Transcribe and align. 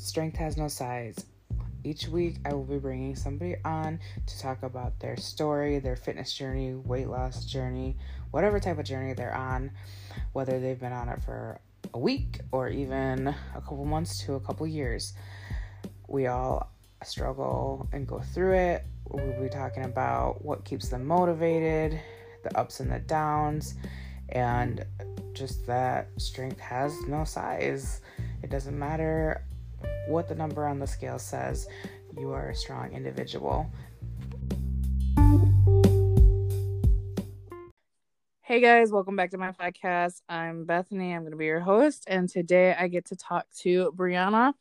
Strength 0.00 0.38
has 0.38 0.56
no 0.56 0.66
size. 0.66 1.26
Each 1.84 2.08
week, 2.08 2.38
I 2.46 2.54
will 2.54 2.64
be 2.64 2.78
bringing 2.78 3.14
somebody 3.14 3.56
on 3.66 4.00
to 4.26 4.40
talk 4.40 4.62
about 4.62 4.98
their 4.98 5.18
story, 5.18 5.78
their 5.78 5.94
fitness 5.94 6.32
journey, 6.32 6.72
weight 6.72 7.06
loss 7.06 7.44
journey, 7.44 7.98
whatever 8.30 8.58
type 8.58 8.78
of 8.78 8.86
journey 8.86 9.12
they're 9.12 9.36
on, 9.36 9.70
whether 10.32 10.58
they've 10.58 10.80
been 10.80 10.94
on 10.94 11.10
it 11.10 11.22
for 11.22 11.60
a 11.92 11.98
week 11.98 12.40
or 12.50 12.70
even 12.70 13.28
a 13.28 13.60
couple 13.60 13.84
months 13.84 14.24
to 14.24 14.34
a 14.34 14.40
couple 14.40 14.66
years. 14.66 15.12
We 16.08 16.28
all 16.28 16.72
struggle 17.04 17.86
and 17.92 18.06
go 18.06 18.20
through 18.20 18.54
it. 18.54 18.86
We'll 19.06 19.42
be 19.42 19.50
talking 19.50 19.84
about 19.84 20.42
what 20.42 20.64
keeps 20.64 20.88
them 20.88 21.06
motivated, 21.06 22.00
the 22.42 22.58
ups 22.58 22.80
and 22.80 22.90
the 22.90 23.00
downs, 23.00 23.74
and 24.30 24.82
just 25.34 25.66
that 25.66 26.08
strength 26.16 26.58
has 26.58 26.98
no 27.02 27.24
size. 27.24 28.00
It 28.42 28.48
doesn't 28.48 28.78
matter 28.78 29.44
what 30.10 30.28
the 30.28 30.34
number 30.34 30.66
on 30.66 30.80
the 30.80 30.86
scale 30.86 31.20
says, 31.20 31.68
you 32.18 32.32
are 32.32 32.50
a 32.50 32.54
strong 32.54 32.92
individual. 32.92 33.70
Hey 38.42 38.60
guys, 38.60 38.90
welcome 38.90 39.14
back 39.14 39.30
to 39.30 39.38
my 39.38 39.52
podcast. 39.52 40.22
I'm 40.28 40.64
Bethany. 40.64 41.14
I'm 41.14 41.20
going 41.20 41.30
to 41.30 41.36
be 41.36 41.46
your 41.46 41.60
host, 41.60 42.02
and 42.08 42.28
today 42.28 42.74
I 42.76 42.88
get 42.88 43.04
to 43.06 43.16
talk 43.16 43.46
to 43.60 43.92
Bryana, 43.96 44.54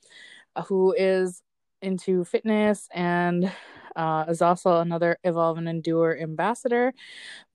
who 0.67 0.93
is 0.95 1.41
into 1.81 2.23
fitness 2.23 2.87
and 2.93 3.51
uh, 3.95 4.25
is 4.29 4.43
also 4.43 4.81
another 4.81 5.17
Evolve 5.23 5.57
and 5.57 5.67
Endure 5.67 6.15
ambassador. 6.21 6.93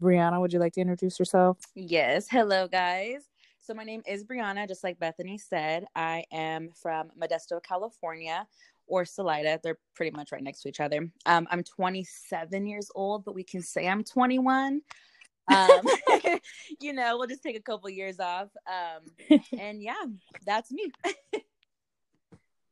Bryana, 0.03 0.41
would 0.41 0.53
you 0.53 0.59
like 0.59 0.73
to 0.73 0.81
introduce 0.81 1.21
yourself? 1.21 1.59
Yes. 1.77 2.27
Hello, 2.29 2.67
guys. 2.67 3.29
So, 3.67 3.73
my 3.73 3.83
name 3.85 4.03
is 4.07 4.25
Bryana, 4.25 4.69
just 4.69 4.85
like 4.85 4.99
Bethany 4.99 5.39
said. 5.39 5.87
I 5.97 6.25
am 6.31 6.69
from 6.75 7.09
Modesto, 7.19 7.63
California, 7.63 8.47
or 8.87 9.07
Salida. 9.07 9.59
They're 9.63 9.79
pretty 9.95 10.15
much 10.15 10.33
right 10.33 10.43
next 10.43 10.61
to 10.61 10.69
each 10.69 10.81
other. 10.81 11.09
Um, 11.25 11.49
I'm 11.51 11.63
27 11.63 12.67
years 12.67 12.91
old, 12.95 13.25
but 13.25 13.35
we 13.35 13.43
can 13.43 13.63
say 13.63 13.89
I'm 13.89 14.05
21. 14.05 14.83
Um, 15.51 15.69
you 16.83 16.93
know, 16.93 17.17
we'll 17.17 17.27
just 17.27 17.43
take 17.43 17.57
a 17.57 17.63
couple 17.63 17.89
years 17.89 18.21
off. 18.21 18.49
Um, 18.67 19.41
and 19.59 19.83
yeah, 19.83 20.05
that's 20.45 20.71
me. 20.71 20.93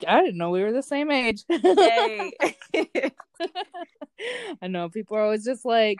I 0.06 0.20
didn't 0.20 0.38
know 0.38 0.50
we 0.50 0.62
were 0.62 0.72
the 0.72 0.82
same 0.82 1.10
age. 1.10 1.44
Hey. 1.48 2.32
I 4.62 4.68
know 4.68 4.88
people 4.88 5.16
are 5.16 5.22
always 5.22 5.44
just 5.44 5.64
like, 5.64 5.98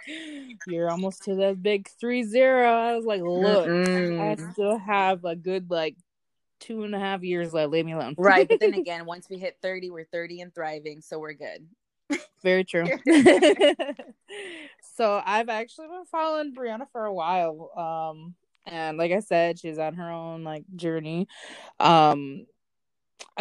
"You're 0.67 0.91
almost 0.91 1.25
to 1.25 1.35
that 1.37 1.63
big 1.63 1.89
three 2.01 2.23
zero. 2.23 2.71
I 2.71 2.97
was 2.97 3.05
like, 3.05 3.23
"Look, 3.23 3.69
Mm-mm. 3.69 4.21
I 4.21 4.53
still 4.53 4.79
have 4.79 5.25
a 5.25 5.35
good 5.35 5.71
like 5.71 5.97
two 6.61 6.85
and 6.85 6.95
a 6.95 6.99
half 6.99 7.23
years 7.23 7.53
left. 7.53 7.73
Leave 7.73 7.87
me 7.87 7.93
alone." 7.93 8.15
right, 8.19 8.49
but 8.49 8.61
then 8.61 8.75
again, 8.79 9.07
once 9.07 9.29
we 9.29 9.39
hit 9.39 9.57
thirty, 9.63 9.91
we're 9.91 10.05
thirty 10.05 10.41
and 10.41 10.55
thriving, 10.55 11.01
so 11.01 11.19
we're 11.19 11.35
good. 11.35 11.67
Very 12.43 12.65
true. 12.65 12.85
so 14.95 15.23
I've 15.25 15.49
actually 15.49 15.89
been 15.89 16.05
following 16.11 16.55
Bryana 16.55 16.87
for 16.93 17.05
a 17.05 17.15
while. 17.15 17.71
Um, 17.77 18.35
and 18.67 18.99
like 18.99 19.13
I 19.13 19.21
said, 19.21 19.59
she's 19.59 19.79
on 19.79 19.95
her 19.95 20.11
own 20.11 20.45
like 20.45 20.65
journey. 20.77 21.29
Um, 21.81 22.47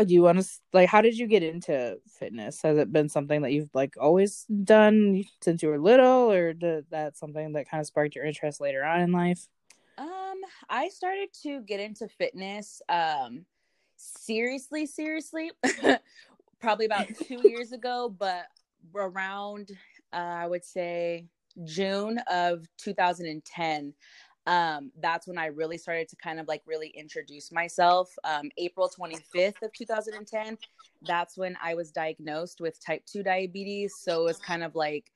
do 0.06 0.14
you 0.14 0.22
want 0.22 0.42
to 0.42 0.50
like 0.74 0.90
how 0.90 1.02
did 1.02 1.18
you 1.18 1.28
get 1.28 1.44
into 1.44 1.98
fitness? 2.08 2.62
Has 2.62 2.78
it 2.78 2.92
been 2.92 3.10
something 3.10 3.42
that 3.42 3.52
you've 3.52 3.74
like 3.74 3.96
always 4.00 4.46
done 4.64 5.24
since 5.42 5.62
you 5.62 5.70
were 5.70 5.80
little 5.80 6.32
or 6.32 6.54
did 6.54 6.86
that 6.92 7.18
something 7.18 7.54
that 7.54 7.70
kind 7.70 7.82
of 7.82 7.88
sparked 7.88 8.16
your 8.16 8.26
interest 8.26 8.62
later 8.62 8.84
on 8.84 9.02
in 9.02 9.12
life? 9.12 9.48
Um 9.98 10.42
i 10.70 10.88
started 10.90 11.30
to 11.44 11.62
get 11.62 11.80
into 11.80 12.08
fitness 12.08 12.82
um 12.90 13.46
seriously 13.98 14.86
seriously 14.86 15.52
probably 16.60 16.86
about 16.86 17.08
two 17.28 17.48
years 17.48 17.72
ago 17.72 18.14
but 18.18 18.46
around 18.96 19.72
uh, 20.14 20.16
i 20.16 20.48
would 20.48 20.66
say 20.66 21.26
june 21.64 22.18
of 22.32 22.66
2010 22.78 23.94
um, 24.48 24.92
that's 25.00 25.28
when 25.28 25.38
I 25.38 25.48
really 25.48 25.78
started 25.78 26.08
to 26.10 26.16
kind 26.16 26.40
of 26.40 26.48
like 26.48 26.62
really 26.66 26.90
introduce 26.90 27.52
myself. 27.52 28.12
Um, 28.24 28.50
April 28.58 28.90
25th 28.90 29.62
of 29.62 29.72
2010, 29.74 30.58
that's 31.04 31.38
when 31.38 31.58
I 31.62 31.76
was 31.76 31.92
diagnosed 31.92 32.60
with 32.60 32.84
type 32.84 33.06
2 33.06 33.24
diabetes. 33.24 33.94
So 34.00 34.22
it 34.22 34.26
was 34.26 34.38
kind 34.38 34.64
of 34.64 34.76
like, 34.76 35.12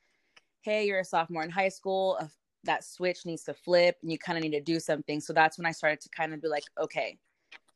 hey, 0.61 0.85
you're 0.85 0.99
a 0.99 1.05
sophomore 1.05 1.43
in 1.43 1.49
high 1.49 1.69
school. 1.69 2.17
Uh, 2.19 2.27
that 2.65 2.83
switch 2.83 3.25
needs 3.25 3.43
to 3.43 3.53
flip 3.53 3.95
and 4.01 4.11
you 4.11 4.17
kind 4.17 4.37
of 4.37 4.43
need 4.43 4.57
to 4.57 4.61
do 4.61 4.79
something. 4.79 5.19
So 5.19 5.33
that's 5.33 5.57
when 5.57 5.65
I 5.65 5.71
started 5.71 6.01
to 6.01 6.09
kind 6.09 6.33
of 6.33 6.41
be 6.41 6.47
like, 6.47 6.63
okay, 6.81 7.17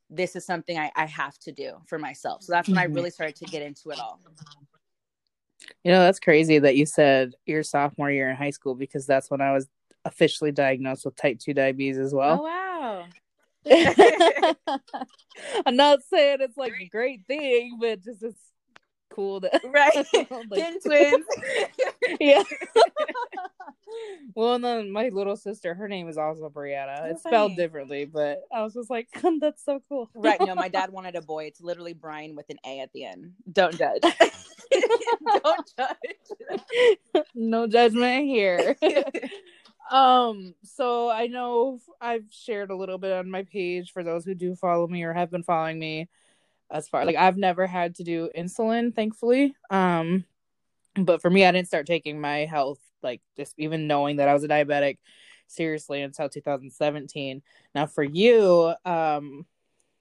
this 0.10 0.36
is 0.36 0.46
something 0.46 0.78
I, 0.78 0.92
I 0.96 1.06
have 1.06 1.38
to 1.40 1.52
do 1.52 1.74
for 1.86 2.00
myself. 2.00 2.44
So 2.44 2.52
that's 2.52 2.68
when 2.68 2.78
mm-hmm. 2.78 2.92
I 2.92 2.96
really 2.96 3.12
started 3.12 3.36
to 3.38 3.46
get 3.46 3.62
into 3.62 3.92
it 3.92 4.00
all. 4.00 4.20
You 5.84 5.92
know, 5.92 6.00
that's 6.00 6.20
crazy 6.20 6.58
that 6.60 6.76
you 6.76 6.86
said 6.86 7.36
your 7.46 7.62
sophomore 7.64 8.10
year 8.10 8.30
in 8.30 8.36
high 8.36 8.50
school 8.50 8.74
because 8.74 9.06
that's 9.06 9.30
when 9.30 9.42
I 9.42 9.54
was 9.54 9.68
officially 10.10 10.52
diagnosed 10.52 11.06
with 11.06 11.16
type 11.16 11.40
2 11.40 11.54
diabetes 11.54 11.98
as 11.98 12.14
well. 12.14 12.40
Oh, 12.42 12.44
wow. 12.44 13.06
I'm 15.66 15.76
not 15.76 16.00
saying 16.10 16.38
it's 16.42 16.58
like 16.58 16.74
a 16.80 16.88
great 16.88 17.26
thing, 17.28 17.78
but 17.80 18.04
just 18.04 18.24
it's 18.24 18.40
cool 19.10 19.42
to 19.42 19.50
right 19.66 19.96
like, 20.50 20.84
twins. 20.84 21.26
yeah. 22.20 22.44
well, 24.34 24.56
and 24.56 24.64
then 24.64 24.92
my 24.92 25.10
little 25.10 25.36
sister, 25.36 25.74
her 25.74 25.88
name 25.88 26.08
is 26.08 26.18
also 26.18 26.50
Brianna. 26.50 27.00
Oh, 27.02 27.06
it's 27.06 27.22
funny. 27.22 27.34
spelled 27.34 27.56
differently, 27.56 28.06
but 28.06 28.42
I 28.54 28.64
was 28.64 28.74
just 28.74 28.90
like, 28.90 29.08
that's 29.40 29.64
so 29.64 29.82
cool. 29.90 30.10
right. 30.16 30.40
No, 30.40 30.56
my 30.56 30.70
dad 30.70 30.92
wanted 30.92 31.16
a 31.16 31.22
boy. 31.22 31.46
It's 31.46 31.62
literally 31.62 31.94
Brian 31.94 32.36
with 32.36 32.50
an 32.50 32.58
A 32.66 32.80
at 32.80 32.92
the 32.94 33.06
end. 33.06 33.34
Don't 33.52 33.78
judge. 33.78 34.02
Don't 35.44 35.72
judge. 35.78 37.24
no 37.36 37.68
judgment 37.68 38.26
here. 38.26 38.76
Um, 39.90 40.54
so 40.64 41.10
I 41.10 41.28
know 41.28 41.80
I've 42.00 42.26
shared 42.32 42.70
a 42.70 42.76
little 42.76 42.98
bit 42.98 43.12
on 43.12 43.30
my 43.30 43.44
page 43.44 43.92
for 43.92 44.04
those 44.04 44.24
who 44.24 44.36
do 44.36 44.56
follow 44.56 44.88
me 44.88 45.04
or 45.04 45.14
have 45.14 45.32
been 45.32 45.44
following 45.44 45.80
me 45.80 46.08
as 46.72 46.88
far 46.88 47.06
like 47.06 47.16
I've 47.16 47.38
never 47.38 47.68
had 47.68 47.96
to 47.96 48.04
do 48.04 48.30
insulin, 48.38 48.96
thankfully. 48.96 49.56
Um, 49.72 50.26
but 50.96 51.22
for 51.22 51.30
me, 51.30 51.46
I 51.46 51.52
didn't 51.52 51.68
start 51.68 51.88
taking 51.88 52.22
my 52.22 52.46
health 52.46 52.80
like 53.02 53.22
just 53.38 53.54
even 53.58 53.88
knowing 53.88 54.18
that 54.18 54.28
I 54.28 54.34
was 54.34 54.44
a 54.44 54.48
diabetic 54.48 54.98
seriously 55.48 56.02
until 56.02 56.30
2017. 56.30 57.42
Now 57.74 57.88
for 57.88 58.04
you, 58.04 58.74
um, 58.86 59.46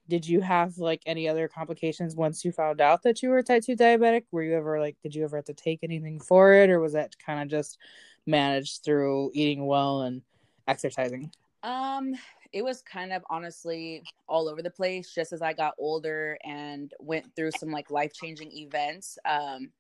did 0.09 0.27
you 0.27 0.41
have 0.41 0.79
like 0.79 1.03
any 1.07 1.29
other 1.29 1.49
complications 1.49 2.17
once 2.17 2.45
you 2.45 2.53
found 2.53 2.81
out 2.81 3.03
that 3.03 3.23
you 3.23 3.29
were 3.29 3.43
type 3.43 3.63
2 3.65 3.77
diabetic? 3.77 4.25
Were 4.33 4.43
you 4.43 4.57
ever 4.57 4.81
like 4.81 4.97
did 5.03 5.15
you 5.15 5.25
ever 5.25 5.37
have 5.37 5.45
to 5.47 5.55
take 5.55 5.81
anything 5.83 6.19
for 6.21 6.55
it 6.55 6.71
or 6.71 6.81
was 6.81 6.95
that 6.95 7.19
kind 7.19 7.41
of 7.43 7.49
just 7.49 7.79
managed 8.29 8.85
through 8.85 9.33
eating 9.35 9.67
well 9.67 10.03
and 10.03 10.23
exercising? 10.69 11.33
Um, 11.63 12.15
it 12.53 12.63
was 12.63 12.83
kind 12.83 13.13
of 13.13 13.25
honestly 13.29 14.03
all 14.29 14.49
over 14.49 14.63
the 14.63 14.71
place 14.71 15.13
just 15.13 15.33
as 15.33 15.43
I 15.43 15.53
got 15.53 15.75
older 15.79 16.39
and 16.45 16.93
went 17.01 17.35
through 17.35 17.51
some 17.59 17.71
like 17.71 17.91
life 17.91 18.13
changing 18.13 18.53
events. 18.53 19.19
Um, 19.25 19.71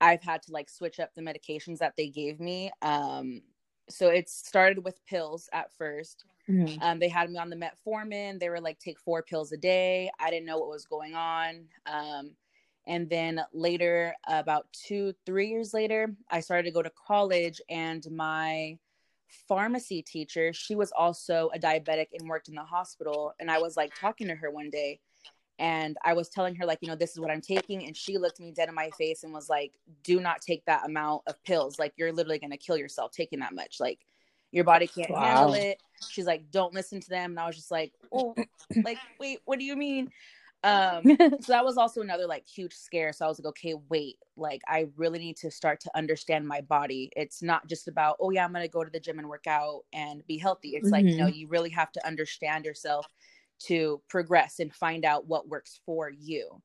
I've 0.00 0.22
had 0.22 0.42
to 0.42 0.52
like 0.52 0.70
switch 0.70 1.00
up 1.00 1.14
the 1.14 1.22
medications 1.22 1.78
that 1.78 1.94
they 1.96 2.08
gave 2.08 2.38
me. 2.38 2.70
Um, 2.82 3.42
so 3.90 4.08
it 4.08 4.28
started 4.28 4.84
with 4.84 5.04
pills 5.06 5.48
at 5.52 5.70
1st 5.80 6.16
mm-hmm. 6.48 6.82
Um, 6.82 6.98
they 6.98 7.08
had 7.08 7.30
me 7.30 7.38
on 7.38 7.50
the 7.50 7.56
metformin. 7.56 8.38
They 8.38 8.50
were 8.50 8.60
like, 8.60 8.78
take 8.78 9.00
four 9.00 9.22
pills 9.22 9.50
a 9.52 9.56
day. 9.56 10.10
I 10.20 10.30
didn't 10.30 10.46
know 10.46 10.58
what 10.58 10.68
was 10.68 10.84
going 10.84 11.14
on. 11.14 11.64
Um, 11.86 12.32
and 12.88 13.08
then 13.08 13.40
later, 13.52 14.14
about 14.26 14.66
two, 14.72 15.14
three 15.24 15.48
years 15.48 15.72
later, 15.72 16.12
I 16.28 16.40
started 16.40 16.64
to 16.64 16.72
go 16.72 16.82
to 16.82 16.90
college, 17.06 17.60
and 17.68 18.04
my 18.10 18.78
pharmacy 19.46 20.02
teacher, 20.02 20.52
she 20.54 20.74
was 20.74 20.90
also 20.90 21.50
a 21.54 21.58
diabetic 21.58 22.06
and 22.18 22.28
worked 22.28 22.48
in 22.48 22.54
the 22.54 22.64
hospital. 22.64 23.34
And 23.38 23.50
I 23.50 23.58
was 23.58 23.76
like 23.76 23.94
talking 23.94 24.26
to 24.28 24.34
her 24.34 24.50
one 24.50 24.70
day, 24.70 25.00
and 25.58 25.98
I 26.04 26.14
was 26.14 26.28
telling 26.30 26.54
her, 26.54 26.64
like, 26.64 26.78
you 26.80 26.88
know, 26.88 26.96
this 26.96 27.10
is 27.10 27.20
what 27.20 27.30
I'm 27.30 27.40
taking. 27.42 27.84
And 27.84 27.96
she 27.96 28.16
looked 28.16 28.40
me 28.40 28.52
dead 28.52 28.68
in 28.68 28.74
my 28.74 28.90
face 28.96 29.24
and 29.24 29.34
was 29.34 29.50
like, 29.50 29.72
do 30.02 30.18
not 30.18 30.40
take 30.40 30.64
that 30.64 30.86
amount 30.86 31.22
of 31.26 31.42
pills. 31.44 31.78
Like, 31.78 31.92
you're 31.96 32.12
literally 32.12 32.38
going 32.38 32.52
to 32.52 32.56
kill 32.56 32.78
yourself 32.78 33.12
taking 33.12 33.40
that 33.40 33.54
much. 33.54 33.80
Like, 33.80 33.98
your 34.50 34.64
body 34.64 34.86
can't 34.86 35.10
wow. 35.10 35.20
handle 35.20 35.54
it. 35.54 35.82
She's 36.08 36.26
like, 36.26 36.50
don't 36.50 36.72
listen 36.72 37.00
to 37.00 37.08
them. 37.10 37.32
And 37.32 37.40
I 37.40 37.46
was 37.46 37.56
just 37.56 37.70
like, 37.70 37.92
oh, 38.10 38.34
like, 38.82 38.98
wait, 39.20 39.40
what 39.44 39.58
do 39.58 39.64
you 39.66 39.76
mean? 39.76 40.10
Um 40.64 41.02
so 41.40 41.52
that 41.52 41.64
was 41.64 41.76
also 41.76 42.00
another 42.00 42.26
like 42.26 42.46
huge 42.46 42.74
scare. 42.74 43.12
So 43.12 43.24
i 43.24 43.28
was 43.28 43.38
like 43.38 43.46
okay 43.46 43.74
wait 43.88 44.16
like 44.36 44.62
i 44.68 44.88
really 44.96 45.18
need 45.18 45.36
to 45.38 45.50
start 45.50 45.80
to 45.80 45.90
understand 45.96 46.46
my 46.46 46.60
body. 46.62 47.10
It's 47.16 47.42
not 47.42 47.68
just 47.68 47.88
about 47.88 48.16
oh 48.20 48.30
yeah 48.30 48.44
i'm 48.44 48.52
gonna 48.52 48.68
go 48.68 48.84
to 48.84 48.90
the 48.90 49.00
gym 49.00 49.18
and 49.18 49.28
work 49.28 49.46
out 49.46 49.82
and 49.92 50.26
be 50.26 50.38
healthy. 50.38 50.70
It's 50.70 50.86
mm-hmm. 50.86 50.92
like 50.92 51.04
you 51.06 51.16
know 51.16 51.26
you 51.26 51.48
really 51.48 51.70
have 51.70 51.92
to 51.92 52.06
understand 52.06 52.64
yourself 52.64 53.06
to 53.66 54.00
progress 54.08 54.60
and 54.60 54.72
find 54.74 55.04
out 55.04 55.26
what 55.26 55.48
works 55.48 55.80
for 55.84 56.10
you. 56.10 56.62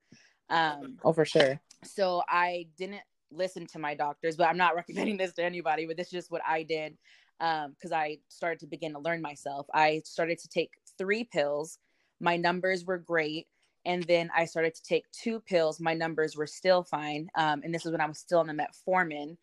Um 0.49 0.97
oh 1.03 1.13
for 1.13 1.25
sure. 1.25 1.59
so 1.83 2.21
i 2.29 2.67
didn't 2.77 3.01
listen 3.31 3.65
to 3.65 3.79
my 3.79 3.95
doctors 3.95 4.35
but 4.35 4.47
i'm 4.47 4.57
not 4.57 4.75
recommending 4.81 5.17
this 5.17 5.33
to 5.33 5.43
anybody 5.43 5.85
but 5.85 5.97
this 5.97 6.07
is 6.07 6.11
just 6.11 6.31
what 6.31 6.41
i 6.47 6.61
did 6.61 6.95
um 7.39 7.71
because 7.71 7.91
i 7.91 8.17
started 8.27 8.59
to 8.59 8.67
begin 8.67 8.93
to 8.93 8.99
learn 8.99 9.21
myself. 9.21 9.65
I 9.73 10.01
started 10.05 10.37
to 10.39 10.47
take 10.47 10.71
three 10.97 11.23
pills. 11.23 11.79
My 12.19 12.37
numbers 12.37 12.85
were 12.85 12.97
great 12.97 13.47
And 13.85 14.03
then 14.03 14.29
I 14.35 14.45
started 14.45 14.75
to 14.75 14.83
take 14.83 15.09
two 15.11 15.39
pills. 15.41 15.79
My 15.79 15.93
numbers 15.93 16.35
were 16.37 16.47
still 16.47 16.83
fine. 16.83 17.29
Um, 17.35 17.61
and 17.63 17.73
this 17.73 17.85
is 17.85 17.91
when 17.91 18.01
I 18.01 18.05
was 18.05 18.19
still 18.19 18.39
on 18.39 18.47
the 18.47 18.53
metformin. 18.53 19.37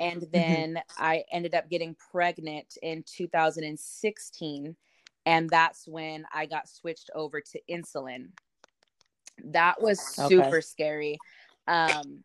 And 0.00 0.22
Mm-hmm. 0.22 0.32
then 0.32 0.80
I 0.98 1.24
ended 1.32 1.54
up 1.54 1.68
getting 1.70 1.96
pregnant 2.10 2.76
in 2.82 3.02
2016. 3.04 4.76
And 5.26 5.50
that's 5.50 5.86
when 5.88 6.24
I 6.32 6.46
got 6.46 6.68
switched 6.68 7.10
over 7.14 7.40
to 7.40 7.60
insulin. 7.70 8.28
That 9.44 9.80
was 9.80 10.00
Okay. 10.18 10.28
super 10.28 10.60
scary. 10.60 11.18
Um, 11.66 12.24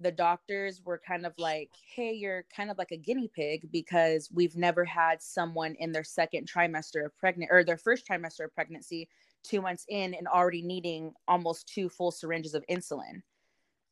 the 0.00 0.12
doctors 0.12 0.80
were 0.84 1.00
kind 1.06 1.26
of 1.26 1.32
like, 1.38 1.70
hey, 1.94 2.12
you're 2.12 2.44
kind 2.54 2.70
of 2.70 2.78
like 2.78 2.90
a 2.92 2.96
guinea 2.96 3.30
pig 3.32 3.70
because 3.70 4.30
we've 4.32 4.56
never 4.56 4.84
had 4.84 5.22
someone 5.22 5.74
in 5.78 5.92
their 5.92 6.04
second 6.04 6.50
trimester 6.50 7.04
of 7.04 7.16
pregnant 7.18 7.50
or 7.52 7.62
their 7.62 7.76
first 7.76 8.06
trimester 8.08 8.44
of 8.44 8.54
pregnancy 8.54 9.08
two 9.42 9.60
months 9.60 9.84
in 9.88 10.14
and 10.14 10.26
already 10.26 10.62
needing 10.62 11.12
almost 11.28 11.68
two 11.68 11.88
full 11.88 12.10
syringes 12.10 12.54
of 12.54 12.64
insulin. 12.70 13.22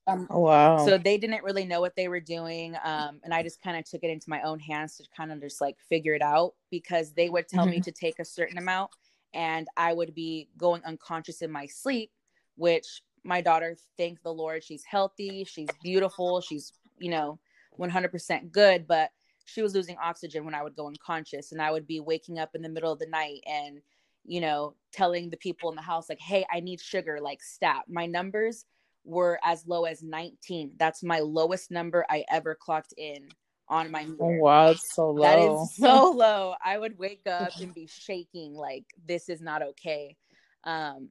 Um, 0.06 0.26
Oh, 0.30 0.40
wow. 0.40 0.84
so 0.84 0.98
they 0.98 1.18
didn't 1.18 1.44
really 1.44 1.64
know 1.64 1.80
what 1.80 1.94
they 1.94 2.08
were 2.08 2.20
doing 2.20 2.74
um, 2.84 3.20
and 3.22 3.34
i 3.34 3.42
just 3.42 3.62
kind 3.62 3.76
of 3.76 3.84
took 3.84 4.02
it 4.02 4.10
into 4.10 4.30
my 4.30 4.40
own 4.42 4.58
hands 4.58 4.96
to 4.96 5.04
kind 5.14 5.30
of 5.30 5.40
just 5.40 5.60
like 5.60 5.76
figure 5.78 6.14
it 6.14 6.22
out 6.22 6.54
because 6.70 7.12
they 7.12 7.28
would 7.28 7.46
tell 7.48 7.66
me 7.66 7.80
to 7.80 7.92
take 7.92 8.18
a 8.18 8.24
certain 8.24 8.58
amount 8.58 8.90
and 9.34 9.68
i 9.76 9.92
would 9.92 10.14
be 10.14 10.48
going 10.56 10.82
unconscious 10.84 11.42
in 11.42 11.50
my 11.50 11.66
sleep 11.66 12.10
which 12.56 13.02
my 13.24 13.40
daughter 13.40 13.76
thank 13.96 14.20
the 14.22 14.32
lord 14.32 14.64
she's 14.64 14.84
healthy 14.84 15.44
she's 15.44 15.68
beautiful 15.82 16.40
she's 16.40 16.72
you 16.98 17.10
know 17.10 17.38
100% 17.78 18.50
good 18.50 18.86
but 18.86 19.10
she 19.44 19.62
was 19.62 19.74
losing 19.74 19.96
oxygen 20.02 20.44
when 20.44 20.54
i 20.54 20.62
would 20.62 20.74
go 20.74 20.88
unconscious 20.88 21.52
and 21.52 21.60
i 21.62 21.70
would 21.70 21.86
be 21.86 22.00
waking 22.00 22.38
up 22.38 22.54
in 22.54 22.62
the 22.62 22.68
middle 22.68 22.92
of 22.92 22.98
the 22.98 23.06
night 23.06 23.42
and 23.46 23.80
you 24.24 24.40
know 24.40 24.74
telling 24.92 25.30
the 25.30 25.36
people 25.36 25.70
in 25.70 25.76
the 25.76 25.82
house 25.82 26.08
like 26.08 26.20
hey 26.20 26.44
i 26.52 26.60
need 26.60 26.80
sugar 26.80 27.18
like 27.20 27.42
stat 27.42 27.82
my 27.88 28.06
numbers 28.06 28.64
were 29.04 29.38
as 29.44 29.66
low 29.66 29.84
as 29.84 30.02
19. 30.02 30.72
That's 30.78 31.02
my 31.02 31.20
lowest 31.20 31.70
number 31.70 32.04
I 32.08 32.24
ever 32.30 32.54
clocked 32.54 32.94
in 32.96 33.28
on 33.68 33.90
my 33.90 34.04
oh, 34.20 34.28
meter. 34.28 34.40
wow. 34.40 34.70
It's 34.70 34.94
so 34.94 35.10
low. 35.10 35.22
That 35.22 35.38
is 35.38 35.76
so 35.76 36.10
low. 36.16 36.54
I 36.64 36.78
would 36.78 36.98
wake 36.98 37.26
up 37.26 37.50
and 37.60 37.74
be 37.74 37.86
shaking 37.90 38.54
like 38.54 38.84
this 39.06 39.28
is 39.28 39.40
not 39.40 39.62
okay. 39.62 40.16
Um 40.64 41.08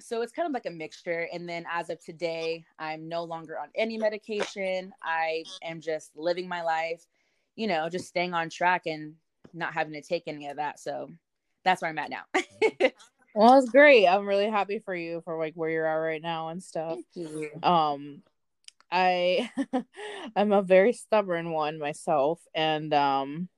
so 0.00 0.22
it's 0.22 0.32
kind 0.32 0.46
of 0.46 0.52
like 0.52 0.66
a 0.66 0.70
mixture 0.70 1.28
and 1.32 1.48
then 1.48 1.64
as 1.70 1.88
of 1.88 2.04
today, 2.04 2.64
I'm 2.80 3.08
no 3.08 3.22
longer 3.22 3.58
on 3.58 3.68
any 3.76 3.96
medication. 3.96 4.92
I 5.02 5.44
am 5.62 5.80
just 5.80 6.10
living 6.16 6.48
my 6.48 6.62
life, 6.62 7.06
you 7.54 7.68
know, 7.68 7.88
just 7.88 8.08
staying 8.08 8.34
on 8.34 8.50
track 8.50 8.82
and 8.86 9.14
not 9.52 9.72
having 9.72 9.92
to 9.92 10.02
take 10.02 10.24
any 10.26 10.48
of 10.48 10.56
that. 10.56 10.80
So 10.80 11.10
that's 11.64 11.82
where 11.82 11.90
I'm 11.90 11.98
at 11.98 12.10
now. 12.10 12.24
Well, 13.36 13.58
it's 13.58 13.68
great. 13.68 14.06
I'm 14.06 14.28
really 14.28 14.48
happy 14.48 14.78
for 14.78 14.94
you 14.94 15.20
for 15.24 15.36
like 15.36 15.54
where 15.56 15.68
you're 15.68 15.86
at 15.86 15.94
right 15.94 16.22
now 16.22 16.50
and 16.50 16.62
stuff. 16.62 16.98
Um, 17.64 18.22
I 18.92 19.50
I'm 20.36 20.52
a 20.52 20.62
very 20.62 20.92
stubborn 20.92 21.50
one 21.50 21.80
myself, 21.80 22.40
and 22.54 22.94
um, 22.94 23.48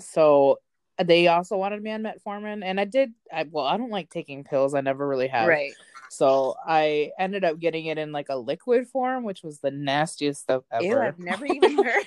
so 0.00 0.60
they 1.02 1.28
also 1.28 1.56
wanted 1.56 1.82
me 1.82 1.90
on 1.92 2.02
metformin, 2.02 2.64
and 2.64 2.80
I 2.80 2.84
did. 2.84 3.12
I 3.32 3.46
well, 3.50 3.66
I 3.66 3.76
don't 3.76 3.90
like 3.90 4.10
taking 4.10 4.44
pills. 4.44 4.74
I 4.74 4.80
never 4.80 5.06
really 5.06 5.28
have. 5.28 5.48
Right. 5.48 5.72
So 6.08 6.54
I 6.64 7.10
ended 7.18 7.44
up 7.44 7.58
getting 7.58 7.86
it 7.86 7.98
in 7.98 8.12
like 8.12 8.28
a 8.28 8.36
liquid 8.36 8.88
form, 8.88 9.24
which 9.24 9.42
was 9.42 9.58
the 9.58 9.70
nastiest 9.70 10.40
stuff 10.40 10.62
ever. 10.70 10.84
Ew, 10.84 10.98
I've 10.98 11.18
never 11.18 11.46
even 11.46 11.76
heard. 11.84 12.04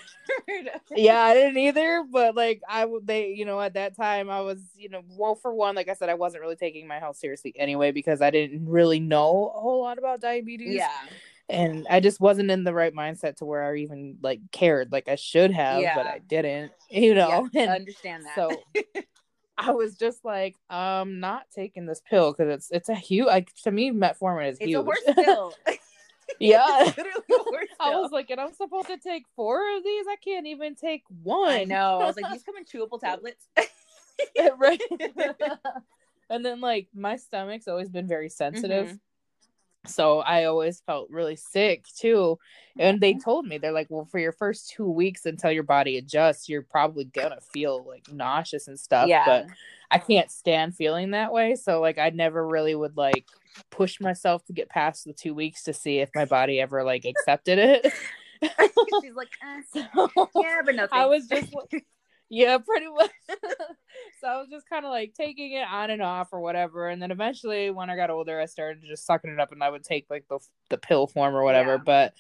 yeah, 0.96 1.22
I 1.22 1.34
didn't 1.34 1.58
either, 1.58 2.06
but 2.10 2.36
like 2.36 2.62
I 2.68 2.86
would 2.86 3.06
they, 3.06 3.32
you 3.32 3.46
know, 3.46 3.60
at 3.60 3.74
that 3.74 3.96
time 3.96 4.30
I 4.30 4.42
was, 4.42 4.60
you 4.76 4.90
know, 4.90 5.04
well 5.18 5.36
for 5.36 5.54
one, 5.54 5.76
like 5.76 5.90
I 5.90 5.94
said, 5.94 6.10
I 6.10 6.14
wasn't 6.14 6.42
really 6.42 6.56
taking 6.56 6.88
my 6.88 7.00
health 7.00 7.18
seriously 7.18 7.54
anyway 7.58 7.92
because 7.92 8.22
I 8.22 8.32
didn't 8.32 8.68
really 8.68 9.00
know 9.00 9.52
a 9.56 9.60
whole 9.60 9.82
lot 9.82 9.98
about 9.98 10.22
diabetes. 10.22 10.76
Yeah. 10.76 10.90
And 11.50 11.88
I 11.90 12.00
just 12.00 12.20
wasn't 12.20 12.52
in 12.52 12.64
the 12.64 12.74
right 12.74 12.94
mindset 12.94 13.38
to 13.38 13.46
where 13.46 13.64
I 13.64 13.78
even 13.78 14.18
like 14.22 14.40
cared 14.52 14.92
like 14.92 15.08
I 15.10 15.16
should 15.16 15.52
have, 15.52 15.82
but 15.96 16.06
I 16.06 16.20
didn't, 16.20 16.72
you 16.90 17.16
know. 17.16 17.50
Yeah, 17.52 17.64
and 17.64 17.72
understand 17.72 18.26
that. 18.26 18.36
so 18.36 18.62
I 19.58 19.72
was 19.72 19.96
just 19.96 20.24
like, 20.24 20.56
um, 20.70 21.20
not 21.20 21.44
taking 21.54 21.86
this 21.86 22.02
pill 22.08 22.32
because 22.32 22.54
it's 22.54 22.72
it's 22.72 22.90
a 22.90 22.96
huge 22.96 23.26
like 23.28 23.54
to 23.64 23.72
me 23.72 23.92
metformin 23.92 24.50
is 24.50 24.58
it's 24.60 24.68
huge. 24.68 24.76
a 24.80 24.84
horse 24.84 25.00
pill. 25.16 25.54
yeah. 26.40 26.94
It's 26.96 27.74
I 27.80 27.96
was 27.96 28.12
like, 28.12 28.30
and 28.30 28.40
I'm 28.40 28.54
supposed 28.54 28.88
to 28.88 28.98
take 28.98 29.24
four 29.36 29.60
of 29.76 29.84
these. 29.84 30.06
I 30.08 30.16
can't 30.24 30.48
even 30.48 30.76
take 30.76 31.04
one. 31.24 31.50
I 31.50 31.64
know. 31.64 32.00
I 32.00 32.06
was 32.06 32.16
like, 32.16 32.32
these 32.32 32.44
come 32.44 32.56
in 32.58 32.66
chewable 32.66 33.00
tablets. 33.00 33.48
right. 34.58 34.82
and 36.30 36.46
then 36.46 36.62
like 36.62 36.88
my 36.94 37.16
stomach's 37.18 37.68
always 37.68 37.90
been 37.90 38.08
very 38.08 38.30
sensitive. 38.30 38.88
Mhm. 38.88 39.00
So 39.86 40.20
I 40.20 40.46
always 40.46 40.82
felt 40.82 41.10
really 41.10 41.36
sick 41.36 41.86
too. 41.98 42.38
And 42.78 43.00
they 43.02 43.14
Mhm. 43.14 43.24
told 43.24 43.48
me 43.48 43.58
they're 43.58 43.72
like, 43.72 43.88
well, 43.90 44.06
for 44.06 44.20
your 44.20 44.32
first 44.32 44.70
two 44.72 44.90
weeks 44.90 45.26
until 45.26 45.52
your 45.52 45.64
body 45.64 45.98
adjusts, 45.98 46.50
you're 46.50 46.64
probably 46.64 47.06
gonna 47.06 47.40
feel 47.54 47.84
like 47.84 48.08
nauseous 48.12 48.68
and 48.68 48.80
stuff. 48.80 49.08
Yeah. 49.08 49.24
But 49.26 49.48
I 49.92 49.98
can't 49.98 50.30
stand 50.32 50.76
feeling 50.76 51.12
that 51.12 51.32
way. 51.32 51.56
So 51.56 51.80
like 51.82 51.98
I 51.98 52.10
never 52.10 52.46
really 52.46 52.76
would 52.76 52.98
like 52.98 53.26
push 53.72 54.00
myself 54.00 54.44
to 54.46 54.54
get 54.54 54.70
past 54.70 55.06
the 55.06 55.14
two 55.14 55.34
weeks 55.34 55.64
to 55.64 55.74
see 55.74 56.00
if 56.00 56.10
my 56.14 56.26
body 56.26 56.60
ever 56.60 56.84
like 56.84 57.06
accepted 57.06 57.58
it. 57.60 57.94
She's 59.02 59.16
like, 59.16 59.30
eh, 59.44 59.62
So 59.74 59.82
yeah, 60.36 60.62
but 60.64 60.76
no. 60.76 60.88
I 60.92 61.06
was 61.08 61.28
just 61.28 61.54
yeah, 62.30 62.58
pretty 62.60 62.88
much. 62.88 63.12
so 64.22 64.28
I 64.28 64.38
was 64.38 64.48
just 64.50 64.70
kind 64.70 64.86
of 64.86 64.92
like 64.92 65.14
taking 65.14 65.54
it 65.54 65.68
on 65.70 65.90
and 65.90 66.02
off 66.02 66.30
or 66.32 66.40
whatever, 66.40 66.88
and 66.90 67.02
then 67.02 67.12
eventually, 67.12 67.72
when 67.72 67.90
I 67.90 67.96
got 67.96 68.10
older, 68.10 68.40
I 68.40 68.46
started 68.46 68.84
just 68.88 69.06
sucking 69.06 69.32
it 69.32 69.40
up, 69.40 69.52
and 69.52 69.64
I 69.64 69.70
would 69.70 69.84
take 69.84 70.06
like 70.10 70.26
the 70.30 70.40
the 70.70 70.78
pill 70.78 71.08
form 71.08 71.36
or 71.36 71.44
whatever. 71.44 71.78
But 71.78 72.14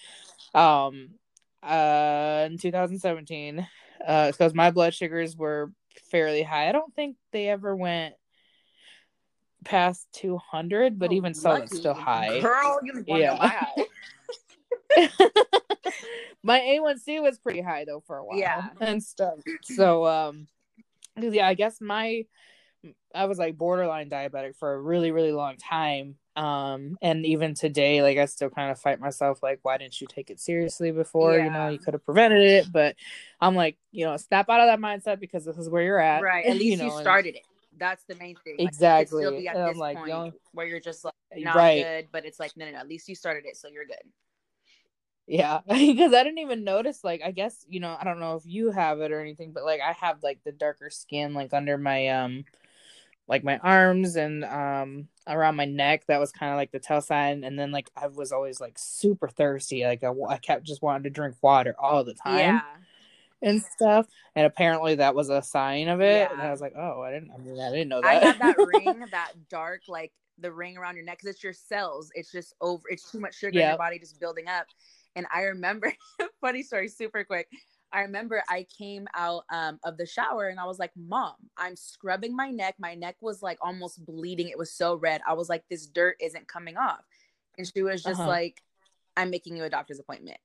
um, 0.53 1.09
uh, 1.61 2.47
in 2.49 2.57
2017, 2.57 3.67
uh, 4.05 4.31
because 4.31 4.53
my 4.53 4.71
blood 4.71 4.93
sugars 4.93 5.35
were 5.35 5.71
fairly 6.09 6.43
high. 6.43 6.69
I 6.69 6.71
don't 6.71 6.93
think 6.95 7.17
they 7.31 7.47
ever 7.49 7.75
went 7.75 8.15
past 9.65 10.07
200, 10.13 10.97
but 10.97 11.11
Oh, 11.11 11.13
even 11.13 11.33
so, 11.33 11.51
it's 11.53 11.77
still 11.77 11.93
high. 11.93 12.39
Girl, 12.39 12.79
you 12.83 13.03
Yeah. 13.07 13.47
my 16.43 16.59
A1C 16.59 17.21
was 17.21 17.37
pretty 17.37 17.61
high 17.61 17.85
though 17.85 18.01
for 18.05 18.17
a 18.17 18.25
while. 18.25 18.37
Yeah. 18.37 18.69
And 18.79 19.03
stuff. 19.03 19.39
So 19.63 20.05
um 20.05 20.47
yeah, 21.19 21.47
I 21.47 21.53
guess 21.53 21.81
my 21.81 22.25
I 23.13 23.25
was 23.25 23.37
like 23.37 23.57
borderline 23.57 24.09
diabetic 24.09 24.55
for 24.55 24.73
a 24.73 24.81
really, 24.81 25.11
really 25.11 25.31
long 25.33 25.57
time. 25.57 26.15
Um 26.35 26.97
and 27.01 27.25
even 27.25 27.53
today, 27.53 28.01
like 28.01 28.17
I 28.17 28.25
still 28.25 28.49
kind 28.49 28.71
of 28.71 28.79
fight 28.79 28.99
myself 28.99 29.43
like, 29.43 29.59
why 29.63 29.77
didn't 29.77 29.99
you 29.99 30.07
take 30.07 30.29
it 30.29 30.39
seriously 30.39 30.91
before? 30.91 31.37
You 31.37 31.49
know, 31.49 31.67
you 31.67 31.79
could 31.79 31.93
have 31.93 32.05
prevented 32.05 32.41
it. 32.41 32.71
But 32.71 32.95
I'm 33.41 33.55
like, 33.55 33.77
you 33.91 34.05
know, 34.05 34.15
snap 34.17 34.49
out 34.49 34.61
of 34.61 34.67
that 34.67 34.79
mindset 34.79 35.19
because 35.19 35.43
this 35.43 35.57
is 35.57 35.69
where 35.69 35.83
you're 35.83 35.99
at. 35.99 36.21
Right. 36.21 36.45
At 36.47 36.53
least 36.57 36.65
you, 36.65 36.77
know, 36.77 36.93
and- 36.95 37.01
started 37.01 37.35
it. 37.35 37.43
That's 37.77 38.03
the 38.05 38.15
main 38.15 38.35
thing. 38.43 38.55
Like, 38.55 38.61
you 38.61 38.67
Exactly. 38.67 39.23
still 39.23 39.37
be 39.37 39.47
at 39.47 39.55
And 39.55 39.63
I'm 39.63 39.69
this 39.69 39.77
like, 39.77 39.97
point 39.97 40.33
where 40.51 40.65
you're 40.65 40.81
just 40.81 41.05
like 41.05 41.13
not 41.37 41.55
right. 41.55 41.81
good, 41.81 42.07
but 42.11 42.25
it's 42.25 42.37
like 42.39 42.57
no, 42.57 42.65
no, 42.65 42.71
no. 42.71 42.77
At 42.79 42.89
least 42.89 43.07
you 43.07 43.15
started 43.15 43.45
it, 43.45 43.55
so 43.55 43.69
you're 43.69 43.85
good. 43.85 44.03
Yeah, 45.29 45.59
because 45.67 46.13
I 46.13 46.23
didn't 46.23 46.39
even 46.39 46.63
notice. 46.63 47.03
Like, 47.03 47.21
I 47.23 47.29
guess 47.31 47.63
you 47.69 47.79
know, 47.79 47.95
I 47.99 48.03
don't 48.03 48.19
know 48.19 48.35
if 48.35 48.43
you 48.45 48.71
have 48.71 48.99
it 48.99 49.11
or 49.11 49.21
anything, 49.21 49.51
but 49.53 49.63
like, 49.63 49.79
I 49.79 49.93
have 49.93 50.23
like 50.23 50.39
the 50.43 50.51
darker 50.51 50.89
skin, 50.89 51.35
like 51.35 51.53
under 51.53 51.77
my 51.77 52.07
um, 52.07 52.45
like 53.27 53.43
my 53.43 53.59
arms 53.59 54.15
and 54.15 54.43
um 54.43 55.07
around 55.27 55.55
my 55.55 55.65
neck. 55.65 56.05
That 56.07 56.19
was 56.19 56.31
kind 56.31 56.51
of 56.51 56.57
like 56.57 56.71
the 56.71 56.79
tell 56.79 56.99
sign. 56.99 57.43
And 57.43 57.57
then 57.57 57.71
like 57.71 57.91
I 57.95 58.07
was 58.07 58.31
always 58.31 58.59
like 58.59 58.73
super 58.77 59.29
thirsty. 59.29 59.85
Like 59.85 60.03
I, 60.03 60.11
I 60.27 60.37
kept 60.37 60.65
just 60.65 60.81
wanting 60.81 61.03
to 61.03 61.11
drink 61.11 61.35
water 61.41 61.75
all 61.77 62.03
the 62.03 62.15
time 62.15 62.39
Yeah. 62.39 62.61
and 63.43 63.61
stuff. 63.61 64.07
And 64.35 64.47
apparently 64.47 64.95
that 64.95 65.13
was 65.13 65.29
a 65.29 65.43
sign 65.43 65.89
of 65.89 66.01
it. 66.01 66.27
Yeah. 66.27 66.33
And 66.33 66.41
I 66.41 66.49
was 66.49 66.59
like, 66.59 66.73
oh, 66.75 67.03
I 67.03 67.11
didn't. 67.11 67.29
I 67.31 67.37
mean, 67.37 67.61
I 67.61 67.69
didn't 67.69 67.89
know 67.89 68.01
that." 68.01 68.07
I 68.07 68.15
have 68.15 68.39
that 68.39 68.57
ring, 68.57 69.05
that 69.11 69.33
dark, 69.47 69.81
like 69.87 70.11
the 70.39 70.51
ring 70.51 70.75
around 70.75 70.95
your 70.95 71.05
neck, 71.05 71.19
because 71.19 71.35
it's 71.35 71.43
your 71.43 71.53
cells. 71.53 72.11
It's 72.15 72.31
just 72.31 72.55
over. 72.61 72.81
It's 72.89 73.11
too 73.11 73.19
much 73.19 73.35
sugar 73.37 73.59
in 73.59 73.67
your 73.67 73.77
body 73.77 73.99
just 73.99 74.19
building 74.19 74.47
up. 74.47 74.65
And 75.15 75.25
I 75.33 75.41
remember, 75.43 75.93
funny 76.41 76.63
story, 76.63 76.87
super 76.87 77.23
quick. 77.23 77.47
I 77.91 78.01
remember 78.01 78.43
I 78.47 78.67
came 78.77 79.07
out 79.15 79.45
um, 79.51 79.79
of 79.83 79.97
the 79.97 80.05
shower 80.05 80.47
and 80.49 80.59
I 80.59 80.65
was 80.65 80.77
like, 80.79 80.91
"Mom, 80.95 81.35
I'm 81.57 81.75
scrubbing 81.75 82.35
my 82.35 82.51
neck. 82.51 82.75
My 82.79 82.93
neck 82.95 83.17
was 83.21 83.41
like 83.41 83.57
almost 83.61 84.05
bleeding. 84.05 84.49
It 84.49 84.57
was 84.57 84.71
so 84.71 84.95
red. 84.95 85.21
I 85.27 85.33
was 85.33 85.49
like, 85.49 85.63
this 85.69 85.87
dirt 85.87 86.17
isn't 86.21 86.47
coming 86.47 86.77
off." 86.77 87.03
And 87.57 87.67
she 87.67 87.81
was 87.83 88.03
just 88.03 88.19
Uh-huh. 88.19 88.29
like, 88.29 88.61
"I'm 89.17 89.29
making 89.31 89.57
you 89.57 89.63
a 89.63 89.69
doctor's 89.69 89.99
appointment." 89.99 90.37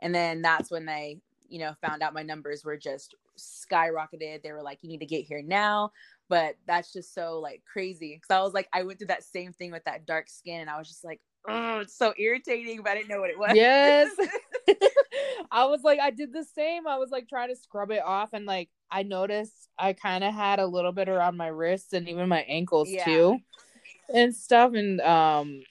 And 0.00 0.14
then 0.14 0.42
that's 0.42 0.70
when 0.70 0.86
they, 0.86 1.20
you 1.48 1.58
know, 1.58 1.74
found 1.80 2.02
out 2.02 2.14
my 2.14 2.22
numbers 2.22 2.64
were 2.64 2.76
just 2.76 3.14
skyrocketed. 3.38 4.42
They 4.42 4.52
were 4.52 4.62
like, 4.62 4.78
"You 4.82 4.88
need 4.90 5.00
to 5.00 5.06
get 5.06 5.24
here 5.24 5.42
now." 5.42 5.92
But 6.28 6.56
that's 6.66 6.92
just 6.92 7.14
so 7.14 7.40
like 7.40 7.62
crazy 7.70 8.14
because 8.16 8.34
I 8.34 8.42
was 8.42 8.54
like, 8.54 8.68
I 8.72 8.82
went 8.84 8.98
through 8.98 9.08
that 9.08 9.24
same 9.24 9.52
thing 9.52 9.72
with 9.72 9.84
that 9.84 10.06
dark 10.06 10.28
skin, 10.28 10.60
and 10.60 10.70
I 10.70 10.78
was 10.78 10.88
just 10.88 11.04
like, 11.04 11.20
"Oh, 11.48 11.80
it's 11.80 11.96
so 11.96 12.12
irritating," 12.18 12.82
but 12.82 12.92
I 12.92 12.94
didn't 12.96 13.08
know 13.08 13.20
what 13.20 13.30
it 13.30 13.38
was. 13.38 13.54
Yes. 13.54 14.10
I 15.50 15.64
was 15.64 15.82
like, 15.82 15.98
I 15.98 16.10
did 16.10 16.32
the 16.32 16.44
same. 16.44 16.86
I 16.86 16.98
was 16.98 17.10
like 17.10 17.28
trying 17.28 17.48
to 17.48 17.56
scrub 17.56 17.90
it 17.90 18.02
off, 18.04 18.30
and 18.32 18.46
like 18.46 18.68
I 18.90 19.02
noticed 19.02 19.68
I 19.78 19.92
kind 19.92 20.24
of 20.24 20.34
had 20.34 20.58
a 20.58 20.66
little 20.66 20.92
bit 20.92 21.08
around 21.08 21.36
my 21.36 21.48
wrists 21.48 21.92
and 21.92 22.08
even 22.08 22.28
my 22.28 22.40
ankles 22.42 22.88
Yeah. 22.90 23.04
too, 23.04 23.38
and 24.14 24.34
stuff. 24.34 24.74
And 24.74 25.00
um, 25.00 25.62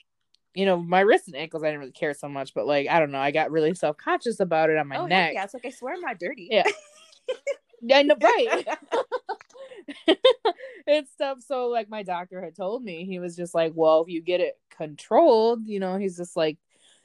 you 0.54 0.66
know, 0.66 0.78
my 0.78 1.00
wrists 1.00 1.28
and 1.28 1.36
ankles, 1.36 1.62
I 1.62 1.66
didn't 1.66 1.80
really 1.80 1.92
care 1.92 2.14
so 2.14 2.28
much, 2.28 2.54
but 2.54 2.66
like, 2.66 2.88
I 2.88 2.98
don't 2.98 3.12
know, 3.12 3.20
I 3.20 3.30
got 3.30 3.50
really 3.50 3.74
self 3.74 3.96
conscious 3.96 4.40
about 4.40 4.70
it 4.70 4.76
on 4.76 4.88
my 4.88 4.96
oh, 4.96 5.06
neck. 5.06 5.32
Yeah, 5.34 5.44
it's 5.44 5.54
like 5.54 5.66
I 5.66 5.70
swear 5.70 5.94
I'm 5.94 6.00
not 6.00 6.18
dirty. 6.18 6.48
Yeah. 6.50 6.64
Yeah, 7.82 7.96
I 7.96 8.02
know, 8.02 8.16
right. 8.22 8.68
and 10.86 11.06
stuff. 11.08 11.38
So, 11.46 11.68
like, 11.68 11.88
my 11.88 12.02
doctor 12.02 12.42
had 12.42 12.56
told 12.56 12.82
me, 12.82 13.04
he 13.04 13.18
was 13.18 13.36
just 13.36 13.54
like, 13.54 13.72
well, 13.74 14.02
if 14.02 14.08
you 14.08 14.20
get 14.20 14.40
it 14.40 14.58
controlled, 14.70 15.66
you 15.66 15.80
know, 15.80 15.96
he's 15.96 16.16
just 16.16 16.36
like, 16.36 16.58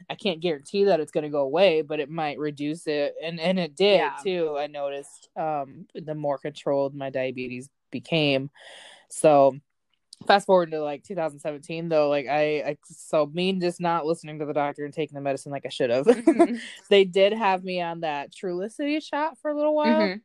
I 0.09 0.15
can't 0.15 0.41
guarantee 0.41 0.85
that 0.85 0.99
it's 0.99 1.11
going 1.11 1.23
to 1.23 1.29
go 1.29 1.41
away, 1.41 1.81
but 1.81 1.99
it 1.99 2.09
might 2.09 2.37
reduce 2.37 2.85
it. 2.87 3.15
And 3.23 3.39
and 3.39 3.57
it 3.57 3.75
did 3.75 3.97
Yeah. 3.99 4.13
too. 4.21 4.55
I 4.57 4.67
noticed 4.67 5.29
um 5.37 5.87
the 5.95 6.15
more 6.15 6.37
controlled 6.37 6.93
my 6.95 7.09
diabetes 7.09 7.69
became. 7.91 8.49
So 9.09 9.55
fast 10.27 10.45
forward 10.45 10.71
to 10.71 10.81
like 10.81 11.03
2017 11.03 11.89
though, 11.89 12.09
like 12.09 12.27
I, 12.27 12.61
I 12.61 12.77
so 12.85 13.25
me 13.27 13.53
just 13.53 13.81
not 13.81 14.05
listening 14.05 14.39
to 14.39 14.45
the 14.45 14.53
doctor 14.53 14.85
and 14.85 14.93
taking 14.93 15.15
the 15.15 15.21
medicine 15.21 15.51
like 15.51 15.65
I 15.65 15.69
should 15.69 15.89
have. 15.89 16.05
Mhm. 16.07 16.59
they 16.89 17.05
did 17.05 17.33
have 17.33 17.63
me 17.63 17.81
on 17.81 18.01
that 18.01 18.31
Trulicity 18.33 19.03
shot 19.03 19.37
for 19.39 19.51
a 19.51 19.55
little 19.57 19.75
while 19.75 19.99
Mhm. 19.99 20.21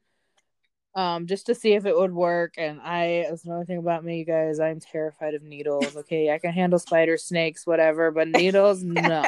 Um 0.95 1.27
just 1.27 1.47
to 1.47 1.55
see 1.55 1.75
if 1.75 1.87
it 1.87 1.97
would 1.97 2.13
work 2.13 2.55
and 2.59 2.81
i 2.83 3.25
that's 3.29 3.45
another 3.45 3.65
thing 3.65 3.79
about 3.79 4.05
me 4.05 4.19
you 4.19 4.25
guys 4.25 4.59
i'm 4.59 4.81
terrified 4.81 5.35
of 5.35 5.43
needles 5.43 5.97
okay? 5.97 6.31
I 6.33 6.39
can 6.39 6.53
handle 6.53 6.79
spiders 6.79 7.25
snakes 7.25 7.67
whatever 7.67 8.11
but 8.11 8.29
needles 8.29 8.83
no. 8.83 9.25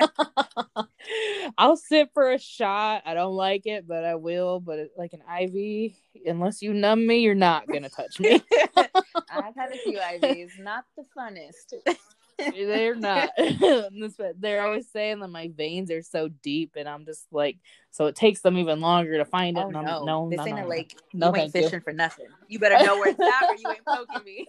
I'll 1.58 1.76
sit 1.76 2.08
for 2.14 2.32
a 2.32 2.38
shot 2.38 3.02
i 3.04 3.12
don't 3.14 3.34
like 3.34 3.66
it 3.66 3.86
but 3.86 4.04
i 4.04 4.14
will 4.14 4.60
but 4.60 4.78
it, 4.78 4.92
like 4.96 5.12
an 5.12 5.22
iv 5.42 5.92
unless 6.26 6.62
you 6.62 6.72
numb 6.72 7.06
me 7.06 7.18
you're 7.18 7.34
not 7.34 7.68
gonna 7.68 7.90
touch 7.90 8.18
me. 8.20 8.42
I've 9.30 9.54
had 9.54 9.72
a 9.72 9.78
few 9.78 9.98
IVs, 9.98 10.58
not 10.58 10.84
the 10.96 11.04
funnest. 11.16 11.96
They're 12.38 12.94
not 12.94 13.30
they're 14.38 14.62
always 14.64 14.88
saying 14.90 15.20
that 15.20 15.28
my 15.28 15.50
veins 15.56 15.90
are 15.90 16.02
so 16.02 16.28
deep 16.42 16.72
and 16.76 16.88
i'm 16.88 17.04
just 17.04 17.26
like 17.32 17.56
so 17.90 18.06
it 18.06 18.16
takes 18.16 18.40
them 18.40 18.58
even 18.58 18.80
longer 18.80 19.16
to 19.18 19.24
find 19.24 19.56
it 19.56 19.60
Oh 19.64 19.68
and 19.68 19.76
I'm- 19.76 19.84
no, 19.86 20.04
no 20.04 20.30
this 20.30 20.38
no, 20.38 20.46
ain't 20.46 20.56
no, 20.58 20.66
a 20.66 20.68
lake. 20.68 20.96
No, 21.12 21.28
you 21.28 21.36
ain't 21.36 21.52
thank 21.52 21.62
you. 21.64 21.68
fishing 21.68 21.80
for 21.80 21.92
nothing. 21.92 22.26
You 22.48 22.58
better 22.58 22.84
know 22.84 22.96
where 22.98 23.10
it's 23.10 23.20
at, 23.20 23.50
or 23.50 23.54
you 23.56 23.68
ain't 23.70 23.84
poking 23.86 24.24
me. 24.24 24.46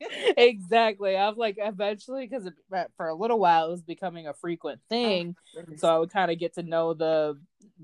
exactly. 0.36 1.16
I've 1.16 1.38
like 1.38 1.56
eventually 1.58 2.26
because 2.26 2.48
for 2.96 3.08
a 3.08 3.14
little 3.14 3.38
while 3.38 3.68
it 3.68 3.70
was 3.70 3.82
becoming 3.82 4.26
a 4.26 4.34
frequent 4.34 4.80
thing, 4.90 5.36
so 5.76 5.88
I 5.88 5.98
would 5.98 6.12
kind 6.12 6.30
of 6.30 6.38
get 6.38 6.54
to 6.54 6.62
know 6.62 6.92
the 6.94 7.38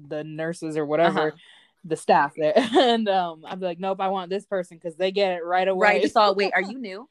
the 0.09 0.25
nurses 0.25 0.77
or 0.77 0.85
whatever, 0.85 1.29
Uh-huh. 1.29 1.37
the 1.85 1.97
staff 1.97 2.33
there, 2.37 2.53
and 2.57 3.09
um, 3.09 3.45
I'd 3.47 3.61
be 3.61 3.67
like, 3.67 3.81
nope, 3.81 4.01
I 4.01 4.09
want 4.09 4.29
this 4.31 4.45
person 4.45 4.77
because 4.77 4.97
they 4.97 5.11
get 5.11 5.33
it 5.33 5.45
right 5.45 5.67
away. 5.69 5.87
right, 5.87 6.03
just 6.03 6.17
all 6.17 6.35
wait. 6.35 6.53
Are 6.55 6.61
you 6.63 6.79
new? 6.79 7.09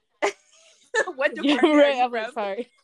what 1.16 1.36
department 1.36 1.74
right. 1.74 2.02
I'm 2.02 2.10
from? 2.12 2.34
sorry. 2.34 2.72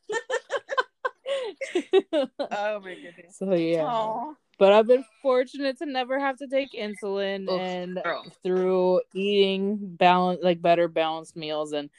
Oh 2.52 2.80
my 2.80 2.96
goodness. 2.96 3.38
so 3.38 3.54
yeah, 3.54 3.86
Aw. 3.86 4.34
but 4.58 4.74
I've 4.74 4.88
been 4.88 5.04
fortunate 5.22 5.78
to 5.80 5.86
never 5.86 6.20
have 6.20 6.38
to 6.38 6.48
take 6.48 6.72
insulin, 6.72 7.50
Oof, 7.50 7.62
and 7.62 8.00
girl. 8.04 8.32
through 8.44 9.02
eating 9.14 9.78
balance, 9.98 10.40
like 10.42 10.62
better 10.62 10.88
balanced 10.88 11.36
meals 11.36 11.74
and 11.74 11.90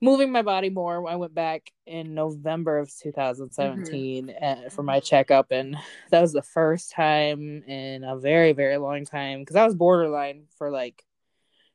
moving 0.00 0.32
my 0.32 0.42
body 0.42 0.70
more. 0.70 1.06
I 1.08 1.16
went 1.16 1.34
back 1.34 1.70
in 1.86 2.14
November 2.14 2.78
of 2.78 2.90
2017 2.96 4.30
uh, 4.30 4.70
for 4.70 4.82
my 4.82 5.00
checkup, 5.00 5.50
and 5.50 5.76
that 6.10 6.20
was 6.20 6.32
the 6.32 6.42
first 6.42 6.92
time 6.92 7.62
in 7.66 8.04
a 8.04 8.16
very, 8.16 8.52
very 8.52 8.78
long 8.78 9.04
time 9.04 9.40
because 9.40 9.56
I 9.56 9.64
was 9.64 9.74
borderline 9.74 10.44
for 10.56 10.70
like 10.70 11.04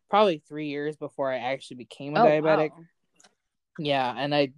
probably 0.10 0.42
three 0.48 0.68
years 0.68 0.96
before 0.98 1.32
I 1.32 1.38
actually 1.38 1.78
became 1.78 2.16
a 2.16 2.20
Oh, 2.20 2.24
diabetic. 2.26 2.72
wow. 2.72 2.84
Yeah, 3.80 4.14
and 4.18 4.34
I, 4.36 4.52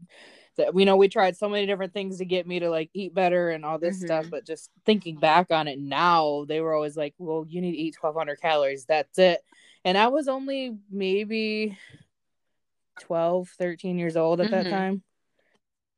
th- 0.57 0.69
you 0.75 0.85
know, 0.85 0.95
we 0.97 1.07
tried 1.07 1.37
so 1.37 1.49
many 1.49 1.65
different 1.65 1.93
things 1.93 2.17
to 2.17 2.25
get 2.25 2.47
me 2.47 2.59
to 2.59 2.69
like 2.69 2.89
eat 2.93 3.13
better 3.13 3.49
and 3.51 3.63
all 3.65 3.79
this 3.79 3.97
Mhm. 3.99 4.05
stuff, 4.05 4.25
but 4.29 4.45
just 4.45 4.69
thinking 4.85 5.17
back 5.19 5.51
on 5.51 5.67
it 5.67 5.79
now, 5.79 6.45
they 6.47 6.61
were 6.61 6.73
always 6.73 6.97
like, 6.97 7.13
"Well, 7.17 7.45
you 7.47 7.61
need 7.61 7.71
to 7.73 7.77
eat 7.77 7.95
1,200 7.95 8.41
calories. 8.41 8.85
That's 8.85 9.17
it." 9.19 9.41
And 9.85 9.97
I 9.97 10.07
was 10.09 10.27
only 10.27 10.77
maybe 10.89 11.77
12, 12.99 13.49
13 13.57 13.97
years 13.97 14.17
old 14.17 14.41
at 14.41 14.49
that 14.51 14.65
Mhm. 14.65 14.69
time, 14.69 15.03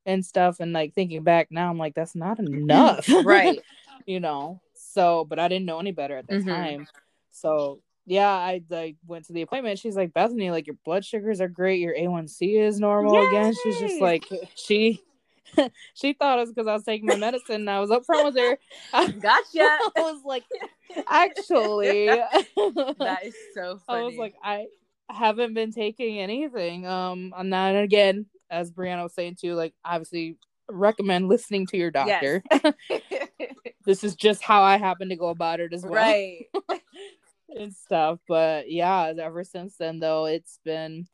and 0.05 0.25
stuff. 0.25 0.59
And 0.59 0.73
like 0.73 0.93
thinking 0.93 1.23
back 1.23 1.47
now, 1.51 1.69
I'm 1.69 1.77
like, 1.77 1.95
"That's 1.95 2.15
not 2.15 2.39
enough." 2.39 3.07
Right. 3.23 3.59
you 4.05 4.19
know. 4.19 4.61
So, 4.75 5.25
but 5.25 5.39
I 5.39 5.47
didn't 5.47 5.65
know 5.65 5.79
any 5.79 5.91
better 5.91 6.17
at 6.17 6.27
the 6.27 6.35
Mhm. 6.35 6.47
time. 6.47 6.87
So 7.31 7.81
yeah, 8.05 8.29
I 8.29 8.61
like 8.69 8.97
went 9.07 9.25
to 9.25 9.33
the 9.33 9.41
appointment. 9.41 9.79
She's 9.79 9.95
like, 9.95 10.13
Bethany, 10.13 10.51
like 10.51 10.67
your 10.67 10.75
blood 10.83 11.05
sugars 11.05 11.39
are 11.39 11.47
great. 11.47 11.79
Your 11.79 11.95
A1C 11.95 12.59
is 12.59 12.79
normal 12.79 13.27
again. 13.27 13.53
She's 13.63 13.79
just 13.79 14.01
like 14.01 14.25
she 14.55 15.01
she 15.93 16.13
thought 16.13 16.37
it 16.37 16.41
was 16.41 16.49
because 16.51 16.67
I 16.67 16.73
was 16.73 16.83
taking 16.83 17.07
my 17.07 17.15
medicine 17.15 17.55
and 17.55 17.69
I 17.69 17.79
was 17.79 17.91
up 17.91 18.05
front 18.05 18.25
with 18.25 18.37
her. 18.37 18.57
I, 18.93 19.11
Gotcha. 19.11 19.43
I 19.55 19.89
was 19.97 20.21
like, 20.25 20.43
actually 21.07 22.07
that 22.07 23.19
is 23.23 23.35
so 23.53 23.79
funny. 23.87 24.01
I 24.01 24.03
was 24.03 24.17
like, 24.17 24.35
I 24.43 24.67
haven't 25.09 25.53
been 25.53 25.71
taking 25.71 26.19
anything. 26.19 26.85
Um 26.85 27.33
and 27.37 27.53
then 27.53 27.77
again, 27.77 28.25
as 28.49 28.71
Bryana 28.71 29.03
was 29.03 29.13
saying 29.13 29.37
too, 29.39 29.55
like 29.55 29.73
obviously 29.85 30.37
recommend 30.69 31.29
listening 31.29 31.67
to 31.67 31.77
your 31.77 31.91
doctor. 31.91 32.43
this 33.85 34.03
is 34.03 34.15
just 34.15 34.43
how 34.43 34.61
I 34.61 34.77
happen 34.77 35.09
to 35.09 35.15
go 35.15 35.29
about 35.29 35.59
it 35.59 35.73
as 35.73 35.83
well. 35.83 35.93
right. 35.93 36.47
And 37.55 37.73
stuff. 37.73 38.19
But 38.27 38.71
yeah, 38.71 39.13
ever 39.19 39.43
since 39.43 39.77
then 39.77 39.99
though, 39.99 40.25
it's 40.25 40.59
been 40.63 41.07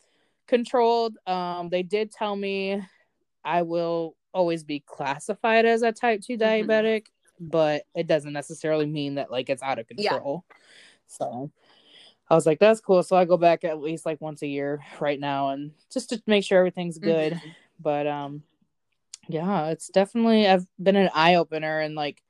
controlled. 0.47 1.17
Um, 1.27 1.69
they 1.69 1.83
did 1.83 2.11
tell 2.11 2.35
me 2.35 2.81
I 3.43 3.61
will 3.61 4.15
always 4.33 4.63
be 4.63 4.81
classified 4.81 5.65
as 5.65 5.81
a 5.81 5.91
type 5.91 6.21
2 6.21 6.37
Mhm. 6.37 6.39
diabetic, 6.67 7.05
but 7.39 7.83
it 7.95 8.07
doesn't 8.07 8.33
necessarily 8.33 8.85
mean 8.85 9.15
that 9.15 9.31
like 9.31 9.49
it's 9.49 9.63
out 9.63 9.79
of 9.79 9.87
control. 9.87 10.45
Yeah. 10.49 10.55
So 11.07 11.51
I 12.29 12.35
was 12.35 12.45
like, 12.45 12.59
that's 12.59 12.81
cool. 12.81 13.01
So 13.01 13.15
I 13.15 13.25
go 13.25 13.37
back 13.37 13.63
at 13.63 13.79
least 13.81 14.05
like 14.05 14.21
once 14.21 14.41
a 14.43 14.47
year 14.47 14.81
right 14.99 15.19
now 15.19 15.49
and 15.49 15.71
just 15.91 16.09
to 16.09 16.21
make 16.27 16.43
sure 16.43 16.59
everything's 16.59 16.99
good. 16.99 17.33
Mhm. 17.33 17.55
But 17.79 18.07
um 18.07 18.43
yeah, 19.27 19.67
it's 19.67 19.89
definitely 19.89 20.47
I've 20.47 20.67
been 20.81 20.95
an 20.95 21.09
eye 21.13 21.35
opener 21.35 21.79
and 21.79 21.95
like 21.95 22.21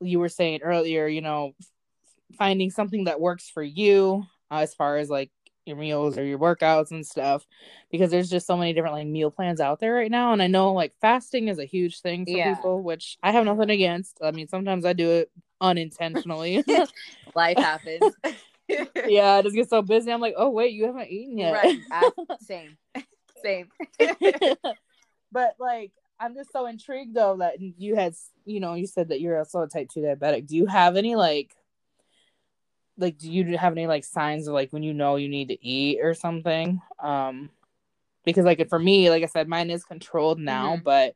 you 0.00 0.18
were 0.20 0.28
saying 0.28 0.60
earlier, 0.62 1.06
you 1.06 1.20
know, 1.20 1.52
finding 2.36 2.70
something 2.70 3.04
that 3.04 3.20
works 3.20 3.48
for 3.48 3.62
you 3.62 4.24
uh, 4.50 4.58
as 4.58 4.74
far 4.74 4.98
as 4.98 5.08
like 5.08 5.30
your 5.64 5.76
meals 5.76 6.16
or 6.16 6.24
your 6.24 6.38
workouts 6.38 6.90
and 6.90 7.06
stuff 7.06 7.46
because 7.90 8.10
there's 8.10 8.30
just 8.30 8.46
so 8.46 8.56
many 8.56 8.72
different 8.72 8.94
like 8.94 9.06
meal 9.06 9.30
plans 9.30 9.60
out 9.60 9.80
there 9.80 9.92
right 9.94 10.10
now 10.10 10.32
and 10.32 10.42
I 10.42 10.46
know 10.46 10.72
like 10.72 10.94
fasting 11.00 11.48
is 11.48 11.58
a 11.58 11.64
huge 11.66 12.00
thing 12.00 12.24
for 12.24 12.30
Yeah. 12.30 12.54
people 12.54 12.82
which 12.82 13.18
I 13.22 13.32
have 13.32 13.44
nothing 13.44 13.70
against. 13.70 14.18
I 14.22 14.30
mean, 14.30 14.48
sometimes 14.48 14.84
I 14.86 14.94
do 14.94 15.10
it 15.10 15.30
unintentionally. 15.60 16.64
Life 17.34 17.58
happens. 17.58 18.14
yeah, 19.06 19.34
I 19.34 19.42
just 19.42 19.54
get 19.54 19.68
so 19.68 19.82
busy. 19.82 20.10
I'm 20.10 20.20
like, 20.20 20.34
"Oh, 20.36 20.50
wait, 20.50 20.72
you 20.72 20.86
haven't 20.86 21.08
eaten 21.10 21.38
yet." 21.38 21.52
Right. 21.52 21.74
Ah, 21.90 22.10
same. 22.40 22.76
Same. 23.42 23.68
but 25.32 25.54
like 25.58 25.92
i'm 26.20 26.34
just 26.34 26.52
so 26.52 26.66
intrigued 26.66 27.14
though 27.14 27.36
that 27.36 27.60
you 27.60 27.94
had 27.94 28.14
you 28.44 28.60
know 28.60 28.74
you 28.74 28.86
said 28.86 29.08
that 29.08 29.20
you're 29.20 29.38
also 29.38 29.60
a 29.60 29.68
type 29.68 29.88
2 29.88 30.00
diabetic 30.00 30.46
do 30.46 30.56
you 30.56 30.66
have 30.66 30.96
any 30.96 31.14
like 31.14 31.54
like 32.98 33.16
do 33.18 33.30
you 33.32 33.56
have 33.56 33.72
any 33.72 33.86
like 33.86 34.04
signs 34.04 34.48
of 34.48 34.54
like 34.54 34.72
when 34.72 34.82
you 34.82 34.92
know 34.92 35.16
you 35.16 35.28
need 35.28 35.48
to 35.48 35.64
eat 35.66 36.00
or 36.02 36.14
something? 36.14 36.80
Um 37.02 37.50
because 38.24 38.44
like 38.44 38.68
for 38.68 38.78
me 38.78 39.08
like 39.08 39.22
i 39.22 39.26
said 39.26 39.48
mine 39.48 39.70
is 39.70 39.84
controlled 39.84 40.38
now 40.38 40.76
Mhm. 40.76 40.82
but 40.84 41.14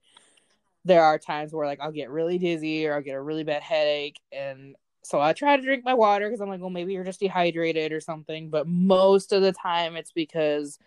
there 0.85 1.05
are 1.05 1.19
times 1.19 1.53
where 1.53 1.67
like 1.67 1.81
i'll 1.81 1.93
get 1.93 2.09
really 2.11 2.39
dizzy 2.39 2.87
or 2.87 2.95
i'll 2.95 3.03
get 3.03 3.17
a 3.17 3.21
really 3.21 3.45
bad 3.45 3.63
headache. 3.63 4.19
And 4.33 4.77
so 5.03 5.21
i 5.21 5.33
try 5.33 5.57
to 5.57 5.63
drink 5.63 5.85
my 5.85 5.95
water 5.95 6.27
because 6.29 6.41
i'm 6.41 6.49
like 6.49 6.61
well 6.61 6.71
maybe 6.71 6.93
you're 6.93 7.05
just 7.05 7.21
dehydrated 7.21 7.93
or 7.93 8.01
something. 8.01 8.49
But 8.49 8.67
most 8.67 9.33
of 9.33 9.43
the 9.43 9.53
time 9.53 9.97
it's 9.97 10.13
because 10.13 10.79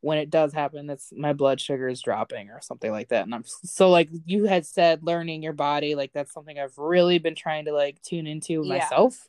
when 0.00 0.16
it 0.18 0.30
does 0.30 0.52
happen 0.54 0.88
it's 0.88 1.12
my 1.16 1.34
blood 1.34 1.60
sugar 1.60 1.86
is 1.88 2.00
dropping 2.00 2.48
or 2.50 2.60
something 2.62 2.90
like 2.90 3.08
that. 3.08 3.24
And 3.24 3.34
i'm 3.34 3.44
so 3.44 3.90
like 3.90 4.08
you 4.24 4.46
had 4.46 4.66
said 4.66 5.04
learning 5.04 5.42
your 5.42 5.52
body 5.52 5.94
like 5.94 6.12
that's 6.12 6.32
something 6.32 6.58
i've 6.58 6.78
really 6.78 7.18
been 7.18 7.34
trying 7.36 7.66
to 7.66 7.72
like 7.72 8.00
tune 8.02 8.26
into 8.26 8.64
Yeah. 8.64 8.78
myself 8.80 9.28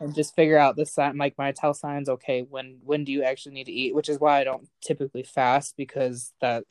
and 0.00 0.14
just 0.14 0.34
figure 0.34 0.58
out 0.58 0.76
the 0.76 0.86
sign 0.86 1.16
like 1.16 1.36
my 1.38 1.52
tell 1.52 1.74
signs 1.74 2.08
okay 2.08 2.42
when 2.42 2.78
when 2.84 3.04
do 3.04 3.12
you 3.12 3.22
actually 3.22 3.54
need 3.54 3.64
to 3.64 3.72
eat 3.72 3.94
which 3.94 4.08
is 4.08 4.20
why 4.20 4.40
i 4.40 4.44
don't 4.44 4.68
typically 4.80 5.22
fast 5.22 5.76
because 5.76 6.32
that 6.40 6.64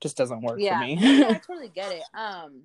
just 0.00 0.16
doesn't 0.16 0.42
work 0.42 0.60
yeah. 0.60 0.74
for 0.74 0.80
me 0.80 0.96
No, 1.16 1.30
I 1.30 1.38
totally 1.46 1.68
get 1.68 1.92
it. 1.92 2.02
Um 2.14 2.64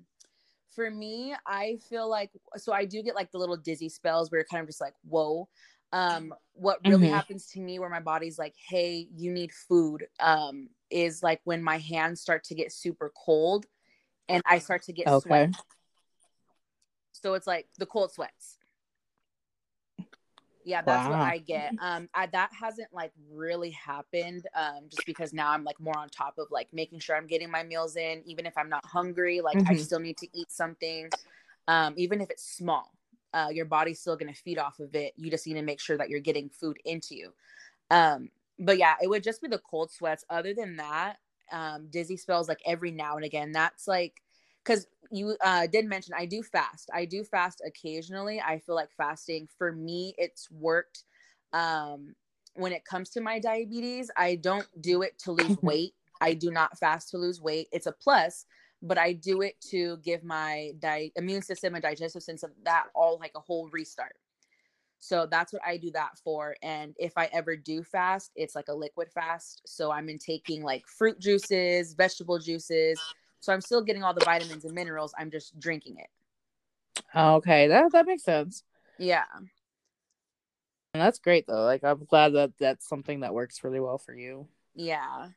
for 0.74 0.90
me, 0.90 1.34
I 1.46 1.78
feel 1.88 2.08
like 2.08 2.30
so 2.56 2.72
I 2.72 2.84
do 2.84 3.02
get 3.02 3.14
like 3.16 3.32
the 3.32 3.38
little 3.38 3.56
dizzy 3.56 3.88
spells 3.88 4.30
where 4.30 4.38
you're 4.38 4.46
kind 4.46 4.60
of 4.60 4.68
just 4.68 4.80
like, 4.80 4.94
whoa. 5.02 5.48
Um, 5.92 6.34
what 6.52 6.78
really 6.84 7.08
Mhm. 7.08 7.10
happens 7.10 7.46
to 7.46 7.60
me 7.60 7.78
where 7.78 7.88
my 7.88 8.00
body's 8.00 8.38
like, 8.38 8.54
hey, 8.68 9.08
you 9.16 9.32
need 9.32 9.52
food, 9.52 10.06
um, 10.20 10.68
is 10.90 11.22
like 11.22 11.40
when 11.44 11.62
my 11.62 11.78
hands 11.78 12.20
start 12.20 12.44
to 12.44 12.54
get 12.54 12.70
super 12.72 13.10
cold 13.24 13.66
and 14.28 14.42
I 14.46 14.58
start 14.58 14.82
to 14.82 14.92
get 14.92 15.08
okay 15.08 15.20
sweat. 15.20 15.50
So 17.12 17.34
it's 17.34 17.46
like 17.46 17.66
the 17.78 17.86
cold 17.86 18.12
sweats. 18.12 18.57
Yeah, 20.68 20.82
that's 20.82 21.08
wow. 21.08 21.18
what 21.18 21.20
I 21.20 21.38
get. 21.38 21.72
Um, 21.80 22.10
I, 22.14 22.26
that 22.26 22.50
hasn't 22.52 22.92
like 22.92 23.12
really 23.32 23.70
happened. 23.70 24.46
Um, 24.54 24.82
just 24.90 25.06
because 25.06 25.32
now 25.32 25.50
I'm 25.50 25.64
like 25.64 25.80
more 25.80 25.96
on 25.96 26.10
top 26.10 26.36
of 26.36 26.48
like 26.50 26.68
making 26.74 26.98
sure 26.98 27.16
I'm 27.16 27.26
getting 27.26 27.50
my 27.50 27.62
meals 27.62 27.96
in, 27.96 28.22
even 28.26 28.44
if 28.44 28.52
I'm 28.58 28.68
not 28.68 28.84
hungry. 28.84 29.40
Like 29.40 29.56
mm-hmm. 29.56 29.72
I 29.72 29.76
still 29.76 29.98
need 29.98 30.18
to 30.18 30.28
eat 30.34 30.50
something, 30.50 31.08
um, 31.68 31.94
even 31.96 32.20
if 32.20 32.28
it's 32.28 32.44
small. 32.44 32.92
Uh, 33.32 33.48
your 33.50 33.64
body's 33.64 33.98
still 33.98 34.14
gonna 34.14 34.34
feed 34.34 34.58
off 34.58 34.78
of 34.78 34.94
it. 34.94 35.14
You 35.16 35.30
just 35.30 35.46
need 35.46 35.54
to 35.54 35.62
make 35.62 35.80
sure 35.80 35.96
that 35.96 36.10
you're 36.10 36.20
getting 36.20 36.50
food 36.50 36.76
into 36.84 37.14
you. 37.14 37.32
Um, 37.90 38.28
but 38.58 38.76
yeah, 38.76 38.96
it 39.02 39.08
would 39.08 39.22
just 39.22 39.40
be 39.40 39.48
the 39.48 39.58
cold 39.58 39.90
sweats. 39.90 40.26
Other 40.28 40.52
than 40.52 40.76
that, 40.76 41.16
um, 41.50 41.86
dizzy 41.88 42.18
spells 42.18 42.46
like 42.46 42.60
every 42.66 42.90
now 42.90 43.16
and 43.16 43.24
again. 43.24 43.52
That's 43.52 43.88
like 43.88 44.20
because 44.68 44.86
you 45.10 45.36
uh, 45.42 45.66
did 45.66 45.86
mention 45.86 46.14
I 46.16 46.26
do 46.26 46.42
fast. 46.42 46.90
I 46.92 47.06
do 47.06 47.24
fast 47.24 47.62
occasionally. 47.66 48.40
I 48.40 48.58
feel 48.58 48.74
like 48.74 48.90
fasting 48.96 49.48
for 49.56 49.72
me, 49.72 50.14
it's 50.18 50.50
worked. 50.50 51.04
Um, 51.52 52.14
when 52.54 52.72
it 52.72 52.84
comes 52.84 53.10
to 53.10 53.20
my 53.20 53.38
diabetes, 53.38 54.10
I 54.16 54.34
don't 54.34 54.66
do 54.80 55.02
it 55.02 55.18
to 55.20 55.32
lose 55.32 55.56
weight. 55.62 55.94
I 56.20 56.34
do 56.34 56.50
not 56.50 56.78
fast 56.78 57.10
to 57.10 57.18
lose 57.18 57.40
weight. 57.40 57.68
It's 57.72 57.86
a 57.86 57.92
plus, 57.92 58.44
but 58.82 58.98
I 58.98 59.12
do 59.12 59.40
it 59.40 59.54
to 59.70 59.96
give 59.98 60.24
my 60.24 60.72
di- 60.78 61.12
immune 61.16 61.42
system 61.42 61.74
and 61.74 61.82
digestive 61.82 62.22
system 62.22 62.52
that 62.64 62.86
all 62.94 63.18
like 63.18 63.32
a 63.36 63.40
whole 63.40 63.70
restart. 63.72 64.16
So 65.00 65.26
that's 65.30 65.52
what 65.52 65.62
I 65.64 65.76
do 65.76 65.92
that 65.92 66.18
for. 66.22 66.56
And 66.62 66.94
if 66.98 67.12
I 67.16 67.30
ever 67.32 67.56
do 67.56 67.84
fast, 67.84 68.32
it's 68.34 68.56
like 68.56 68.68
a 68.68 68.74
liquid 68.74 69.08
fast. 69.14 69.62
So 69.64 69.92
I'm 69.92 70.08
in 70.08 70.18
taking 70.18 70.62
like 70.62 70.84
fruit 70.88 71.20
juices, 71.20 71.94
vegetable 71.94 72.38
juices, 72.40 72.98
so 73.40 73.52
I'm 73.52 73.60
still 73.60 73.82
getting 73.82 74.02
all 74.02 74.14
the 74.14 74.24
vitamins 74.24 74.64
and 74.64 74.74
minerals. 74.74 75.14
I'm 75.18 75.30
just 75.30 75.58
drinking 75.58 75.98
it. 75.98 76.08
Okay, 77.16 77.68
that 77.68 77.92
that 77.92 78.06
makes 78.06 78.24
sense. 78.24 78.64
Yeah. 78.98 79.24
And 80.94 81.02
that's 81.02 81.18
great 81.18 81.46
though. 81.46 81.64
Like 81.64 81.84
I'm 81.84 82.04
glad 82.04 82.34
that 82.34 82.52
that's 82.58 82.88
something 82.88 83.20
that 83.20 83.34
works 83.34 83.62
really 83.62 83.80
well 83.80 83.98
for 83.98 84.14
you. 84.14 84.48
Yeah. 84.74 85.28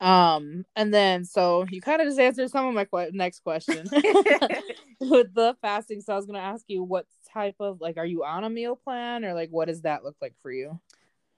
Um, 0.00 0.66
and 0.76 0.92
then 0.92 1.24
so 1.24 1.64
you 1.70 1.80
kind 1.80 2.02
of 2.02 2.08
just 2.08 2.18
answered 2.18 2.50
some 2.50 2.66
of 2.66 2.74
my 2.74 2.84
qu- 2.84 3.12
next 3.12 3.40
question 3.40 3.86
with 5.00 5.32
the 5.34 5.56
fasting. 5.62 6.00
So 6.00 6.12
I 6.12 6.16
was 6.16 6.26
gonna 6.26 6.38
ask 6.40 6.64
you 6.68 6.82
what 6.82 7.06
type 7.32 7.56
of 7.60 7.80
like 7.80 7.96
are 7.96 8.06
you 8.06 8.24
on 8.24 8.44
a 8.44 8.50
meal 8.50 8.76
plan 8.76 9.24
or 9.24 9.34
like 9.34 9.50
what 9.50 9.68
does 9.68 9.82
that 9.82 10.04
look 10.04 10.16
like 10.20 10.34
for 10.42 10.52
you? 10.52 10.78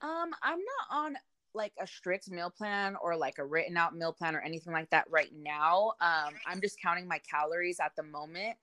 Um, 0.01 0.31
I'm 0.43 0.59
not 0.59 0.97
on 0.97 1.17
like 1.53 1.73
a 1.81 1.87
strict 1.87 2.29
meal 2.29 2.49
plan 2.49 2.95
or 3.01 3.15
like 3.15 3.37
a 3.39 3.45
written 3.45 3.77
out 3.77 3.95
meal 3.95 4.13
plan 4.13 4.35
or 4.35 4.41
anything 4.41 4.73
like 4.73 4.89
that 4.91 5.05
right 5.09 5.31
now. 5.35 5.93
Um, 6.01 6.33
I'm 6.45 6.61
just 6.61 6.81
counting 6.81 7.07
my 7.07 7.19
calories 7.29 7.79
at 7.79 7.93
the 7.95 8.03
moment. 8.03 8.57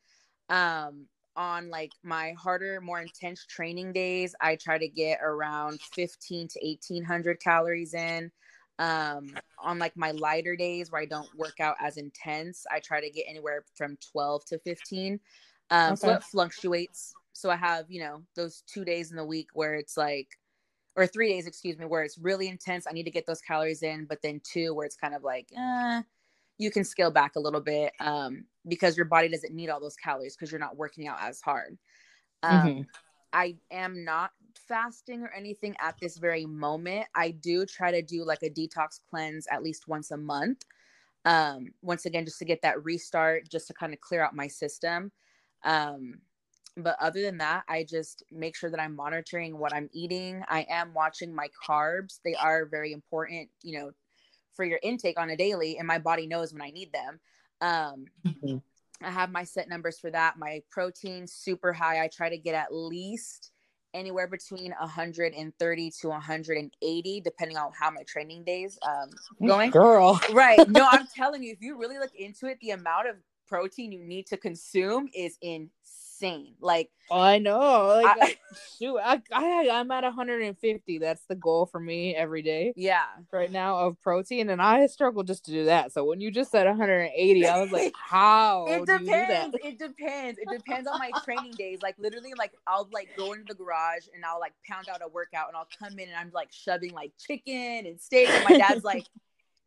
Um, 0.49 1.07
on 1.37 1.69
like 1.69 1.93
my 2.03 2.33
harder, 2.33 2.81
more 2.81 3.01
intense 3.01 3.45
training 3.47 3.93
days, 3.93 4.35
I 4.41 4.57
try 4.57 4.79
to 4.79 4.89
get 4.89 5.19
around 5.23 5.81
15 5.81 6.49
to 6.49 6.61
1800 6.63 7.41
calories 7.41 7.95
in. 7.95 8.31
Um, 8.79 9.35
on 9.61 9.79
like 9.79 9.97
my 9.97 10.11
lighter 10.11 10.57
days 10.57 10.91
where 10.91 11.01
I 11.01 11.07
don't 11.07 11.29
work 11.37 11.61
out 11.61 11.77
as 11.81 11.97
intense, 11.97 12.67
I 12.71 12.81
try 12.81 13.01
to 13.01 13.11
get 13.11 13.27
anywhere 13.29 13.65
from 13.75 13.97
12 14.13 14.45
to 14.47 14.59
15. 14.59 15.21
Um, 15.71 15.93
okay. 15.93 15.97
so 15.97 16.13
it 16.13 16.23
fluctuates. 16.25 17.15
So 17.33 17.51
I 17.51 17.57
have, 17.57 17.91
you 17.91 18.01
know, 18.01 18.23
those 18.37 18.63
two 18.67 18.85
days 18.85 19.11
in 19.11 19.17
the 19.17 19.25
week 19.25 19.49
where 19.55 19.75
it's 19.75 19.97
like 19.97 20.29
or 20.97 21.07
three 21.07 21.33
days, 21.33 21.47
excuse 21.47 21.79
me, 21.79 21.87
where 21.87 22.03
it's 22.03 22.19
really 22.19 22.49
intense. 22.49 22.87
I 22.87 22.93
need 22.93 23.05
to 23.05 23.11
get 23.11 23.27
those 23.27 23.41
calories 23.41 23.83
in, 23.83 24.05
but 24.05 24.23
then 24.23 24.41
two, 24.45 24.75
where 24.75 24.87
it's 24.87 24.97
kind 24.97 25.15
of 25.15 25.25
like, 25.25 25.49
eh, 25.57 26.03
you 26.59 26.71
can 26.71 26.85
scale 26.85 27.11
back 27.11 27.37
a 27.37 27.41
little 27.41 27.61
bit 27.61 27.93
um, 28.01 28.45
because 28.69 28.97
your 28.97 29.07
body 29.07 29.29
doesn't 29.29 29.55
need 29.55 29.71
all 29.71 29.81
those 29.81 29.97
calories 29.97 30.37
because 30.37 30.53
you're 30.53 30.61
not 30.61 30.77
working 30.77 31.09
out 31.09 31.19
as 31.21 31.41
hard. 31.41 31.77
Um, 32.43 32.69
mm-hmm. 32.69 32.83
I 33.33 33.57
am 33.73 34.05
not 34.05 34.31
fasting 34.69 35.23
or 35.23 35.33
anything 35.37 35.75
at 35.81 35.97
this 36.01 36.17
very 36.17 36.47
moment. 36.47 37.07
I 37.15 37.33
do 37.33 37.67
try 37.67 37.91
to 37.91 38.03
do 38.03 38.25
like 38.25 38.43
a 38.43 38.51
detox 38.51 39.01
cleanse 39.11 39.47
at 39.51 39.63
least 39.63 39.89
once 39.89 40.13
a 40.13 40.17
month. 40.17 40.63
Um, 41.25 41.73
once 41.83 42.07
again, 42.07 42.25
just 42.25 42.39
to 42.39 42.45
get 42.45 42.63
that 42.63 42.85
restart, 42.85 43.49
just 43.49 43.67
to 43.69 43.75
kind 43.75 43.93
of 43.93 44.01
clear 44.01 44.23
out 44.23 44.37
my 44.37 44.47
system. 44.47 45.11
Um, 45.65 46.21
but 46.77 46.97
other 47.01 47.23
than 47.23 47.39
that 47.39 47.65
i 47.69 47.85
just 47.85 48.25
make 48.33 48.57
sure 48.57 48.71
that 48.71 48.81
i'm 48.81 48.97
monitoring 48.97 49.59
what 49.59 49.73
i'm 49.75 49.89
eating. 49.93 50.43
I 50.49 50.67
am 50.69 50.93
watching 50.95 51.35
my 51.35 51.49
carbs. 51.67 52.21
They 52.25 52.35
are 52.35 52.67
very 52.67 52.93
important 52.93 53.49
you 53.63 53.79
know 53.79 53.91
for 54.55 54.65
your 54.65 54.79
intake 54.83 55.19
on 55.19 55.31
a 55.31 55.37
daily 55.37 55.79
and 55.79 55.87
my 55.87 55.99
body 55.99 56.27
knows 56.27 56.53
when 56.53 56.63
i 56.63 56.71
need 56.71 56.93
them. 56.93 57.21
Um 57.61 58.07
mm-hmm. 58.27 58.57
i 59.03 59.11
have 59.11 59.31
my 59.31 59.45
set 59.45 59.69
numbers 59.69 59.99
for 59.99 60.11
that. 60.11 60.39
My 60.39 60.63
protein 60.71 61.27
super 61.27 61.73
high. 61.73 62.03
I 62.03 62.09
try 62.09 62.29
to 62.29 62.39
get 62.39 62.55
at 62.55 62.75
least 62.75 63.53
anywhere 63.95 64.27
between 64.27 64.73
130 64.73 65.91
to 66.01 66.09
180 66.09 67.21
depending 67.21 67.57
on 67.57 67.71
how 67.79 67.91
my 67.91 68.03
training 68.03 68.43
days 68.45 68.79
um 68.87 69.11
going. 69.47 69.71
girl. 69.71 70.21
Right. 70.33 70.69
No 70.69 70.89
i'm 70.91 71.07
telling 71.17 71.43
you 71.43 71.53
if 71.53 71.61
you 71.61 71.79
really 71.79 71.99
look 71.99 72.15
into 72.17 72.47
it 72.47 72.59
the 72.61 72.71
amount 72.71 73.09
of 73.09 73.17
protein 73.47 73.93
you 73.93 74.05
need 74.05 74.27
to 74.27 74.37
consume 74.37 75.09
is 75.15 75.37
in 75.41 75.71
insane. 76.15 76.55
Like 76.61 76.91
I 77.11 77.39
know. 77.39 78.01
Like 78.03 78.17
I, 78.21 78.37
shoot, 78.79 78.99
I, 78.99 79.21
I 79.33 79.69
I'm 79.71 79.91
at 79.91 80.05
150. 80.05 80.99
That's 80.99 81.25
the 81.27 81.35
goal 81.35 81.67
for 81.67 81.81
me 81.81 82.15
every 82.15 82.43
day. 82.43 82.73
Yeah. 82.77 83.05
Right 83.33 83.51
now 83.51 83.79
of 83.79 84.01
protein, 84.01 84.51
and 84.51 84.63
I 84.63 84.87
struggle 84.87 85.23
just 85.23 85.45
to 85.47 85.51
do 85.51 85.67
that. 85.67 85.93
So 85.93 86.05
when 86.05 86.21
you 86.21 86.31
just 86.31 86.51
said 86.51 86.67
180, 86.67 87.47
I 87.47 87.61
was 87.61 87.73
like, 87.73 87.93
how? 88.03 88.67
it 88.67 88.87
depends. 88.87 89.57
It 89.63 89.79
depends. 89.79 90.39
It 90.39 90.49
depends 90.51 90.89
on 90.89 90.99
my 90.99 91.11
training 91.25 91.53
days. 91.53 91.81
Like 91.83 91.97
literally, 91.99 92.33
like 92.37 92.53
I'll 92.67 92.89
like 92.93 93.11
go 93.17 93.33
into 93.33 93.45
the 93.49 93.55
garage 93.55 94.07
and 94.15 94.25
I'll 94.25 94.41
like 94.41 94.55
pound 94.69 94.89
out 94.89 95.01
a 95.05 95.09
workout, 95.09 95.49
and 95.49 95.57
I'll 95.57 95.69
come 95.79 95.99
in 95.99 96.09
and 96.09 96.17
I'm 96.17 96.31
like 96.33 96.49
shoving 96.53 96.93
like 96.93 97.13
chicken 97.19 97.87
and 97.87 98.01
steak, 98.01 98.29
and 98.29 98.45
my 98.49 98.57
dad's 98.59 98.85
like 98.85 99.07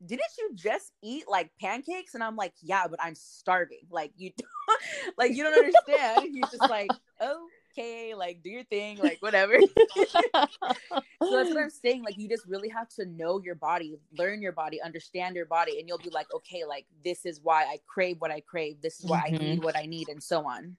didn't 0.06 0.32
you 0.38 0.52
just 0.54 0.92
eat 1.02 1.26
like 1.28 1.52
pancakes? 1.60 2.14
And 2.14 2.24
I'm 2.24 2.36
like, 2.36 2.54
yeah, 2.62 2.88
but 2.88 3.02
I'm 3.02 3.16
starving. 3.16 3.88
Like 3.90 4.12
you, 4.18 4.32
don't, 4.38 5.14
like 5.18 5.36
you 5.36 5.44
don't 5.44 5.54
understand. 5.54 6.30
He's 6.34 6.50
just 6.50 6.70
like, 6.70 6.90
okay, 7.22 8.14
like 8.14 8.42
do 8.44 8.50
your 8.50 8.64
thing, 8.66 9.00
like 9.00 9.18
whatever. 9.22 9.58
so 9.96 10.06
that's 10.34 11.50
what 11.50 11.58
I'm 11.58 11.70
saying. 11.70 12.04
Like 12.04 12.18
you 12.18 12.30
just 12.30 12.46
really 12.46 12.70
have 12.70 12.90
to 12.90 13.06
know 13.06 13.42
your 13.42 13.56
body, 13.56 13.98
learn 14.18 14.42
your 14.42 14.52
body, 14.52 14.82
understand 14.82 15.36
your 15.36 15.46
body, 15.46 15.80
and 15.80 15.88
you'll 15.88 15.98
be 15.98 16.12
like, 16.12 16.28
okay, 16.34 16.64
like 16.66 16.86
this 17.04 17.26
is 17.26 17.40
why 17.42 17.64
I 17.64 17.80
crave 17.88 18.18
what 18.20 18.32
I 18.32 18.42
crave. 18.42 18.82
This 18.82 19.00
is 19.00 19.06
why 19.06 19.30
mm-hmm. 19.32 19.36
I 19.36 19.38
need 19.38 19.64
what 19.64 19.78
I 19.78 19.86
need, 19.86 20.10
and 20.10 20.22
so 20.22 20.46
on. 20.48 20.78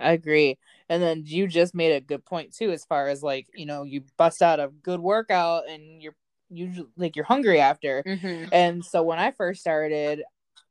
I 0.00 0.12
agree. 0.12 0.58
And 0.88 1.02
then 1.02 1.24
you 1.26 1.48
just 1.48 1.74
made 1.74 1.92
a 1.92 2.00
good 2.00 2.24
point 2.24 2.54
too, 2.54 2.70
as 2.70 2.84
far 2.84 3.08
as 3.08 3.22
like, 3.22 3.48
you 3.54 3.66
know, 3.66 3.82
you 3.82 4.02
bust 4.16 4.42
out 4.42 4.60
a 4.60 4.68
good 4.82 5.00
workout 5.00 5.68
and 5.68 6.00
you're 6.00 6.14
usually 6.50 6.88
like 6.96 7.16
you're 7.16 7.24
hungry 7.24 7.60
after. 7.60 8.02
Mm-hmm. 8.02 8.46
And 8.52 8.84
so 8.84 9.02
when 9.02 9.18
I 9.18 9.30
first 9.32 9.60
started, 9.60 10.22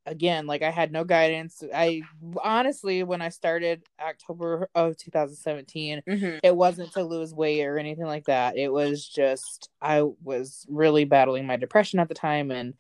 again, 0.06 0.48
like 0.48 0.62
I 0.62 0.72
had 0.72 0.92
no 0.92 1.04
guidance. 1.04 1.64
I 1.74 2.02
honestly, 2.44 3.04
when 3.04 3.22
I 3.22 3.30
started 3.30 3.84
October 4.02 4.70
of 4.74 4.98
2017, 4.98 6.02
mm-hmm. 6.08 6.38
it 6.44 6.56
wasn't 6.56 6.94
to 6.94 7.04
lose 7.04 7.34
weight 7.34 7.66
or 7.66 7.78
anything 7.78 8.06
like 8.06 8.26
that. 8.26 8.58
It 8.58 8.72
was 8.72 9.08
just 9.08 9.70
I 9.82 10.04
was 10.24 10.66
really 10.70 11.06
battling 11.06 11.46
my 11.46 11.58
depression 11.58 12.00
at 12.00 12.08
the 12.08 12.16
time 12.16 12.52
and 12.52 12.74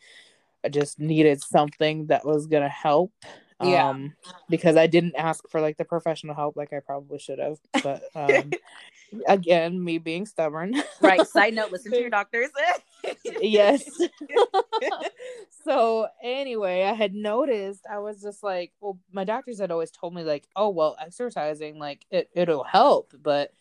I 0.63 0.69
just 0.69 0.99
needed 0.99 1.41
something 1.41 2.07
that 2.07 2.25
was 2.25 2.47
gonna 2.47 2.69
help 2.69 3.11
yeah. 3.63 3.89
um 3.89 4.13
because 4.49 4.75
i 4.77 4.87
didn't 4.87 5.15
ask 5.15 5.47
for 5.49 5.61
like 5.61 5.77
the 5.77 5.85
professional 5.85 6.35
help 6.35 6.55
like 6.55 6.73
i 6.73 6.79
probably 6.79 7.19
should 7.19 7.39
have 7.39 7.57
but 7.83 8.03
um 8.15 8.51
again 9.27 9.83
me 9.83 9.97
being 9.97 10.25
stubborn 10.25 10.75
right 11.01 11.25
side 11.27 11.53
note 11.55 11.71
listen 11.71 11.91
to 11.91 11.99
your 11.99 12.09
doctors 12.09 12.49
yes 13.41 13.83
so 15.63 16.07
anyway 16.23 16.83
i 16.83 16.93
had 16.93 17.13
noticed 17.13 17.85
i 17.91 17.99
was 17.99 18.21
just 18.21 18.43
like 18.43 18.71
well 18.79 18.97
my 19.11 19.23
doctors 19.23 19.59
had 19.59 19.71
always 19.71 19.91
told 19.91 20.13
me 20.13 20.23
like 20.23 20.47
oh 20.55 20.69
well 20.69 20.95
exercising 21.01 21.77
like 21.77 22.05
it, 22.11 22.29
it'll 22.33 22.63
help 22.63 23.13
but 23.21 23.51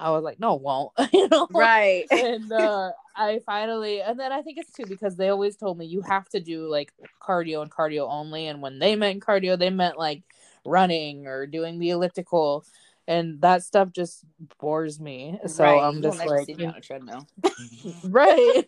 I 0.00 0.10
was 0.10 0.24
like, 0.24 0.40
no, 0.40 0.54
won't. 0.54 0.92
you 1.12 1.28
know, 1.28 1.46
right? 1.52 2.06
and 2.10 2.50
uh, 2.50 2.92
I 3.14 3.40
finally, 3.44 4.00
and 4.00 4.18
then 4.18 4.32
I 4.32 4.40
think 4.42 4.58
it's 4.58 4.72
too 4.72 4.86
because 4.86 5.16
they 5.16 5.28
always 5.28 5.56
told 5.56 5.76
me 5.78 5.84
you 5.84 6.00
have 6.00 6.28
to 6.30 6.40
do 6.40 6.68
like 6.68 6.92
cardio 7.22 7.62
and 7.62 7.70
cardio 7.70 8.10
only, 8.10 8.46
and 8.46 8.62
when 8.62 8.78
they 8.78 8.96
meant 8.96 9.22
cardio, 9.22 9.58
they 9.58 9.70
meant 9.70 9.98
like 9.98 10.22
running 10.64 11.26
or 11.26 11.46
doing 11.46 11.78
the 11.78 11.90
elliptical, 11.90 12.64
and 13.06 13.40
that 13.42 13.62
stuff 13.62 13.92
just 13.92 14.24
bores 14.58 14.98
me. 14.98 15.38
So 15.46 15.64
right. 15.64 15.82
I'm 15.82 16.00
just 16.00 16.18
like, 16.18 16.48
on 16.48 16.74
a 16.76 16.80
treadmill, 16.80 17.26
right? 18.04 18.64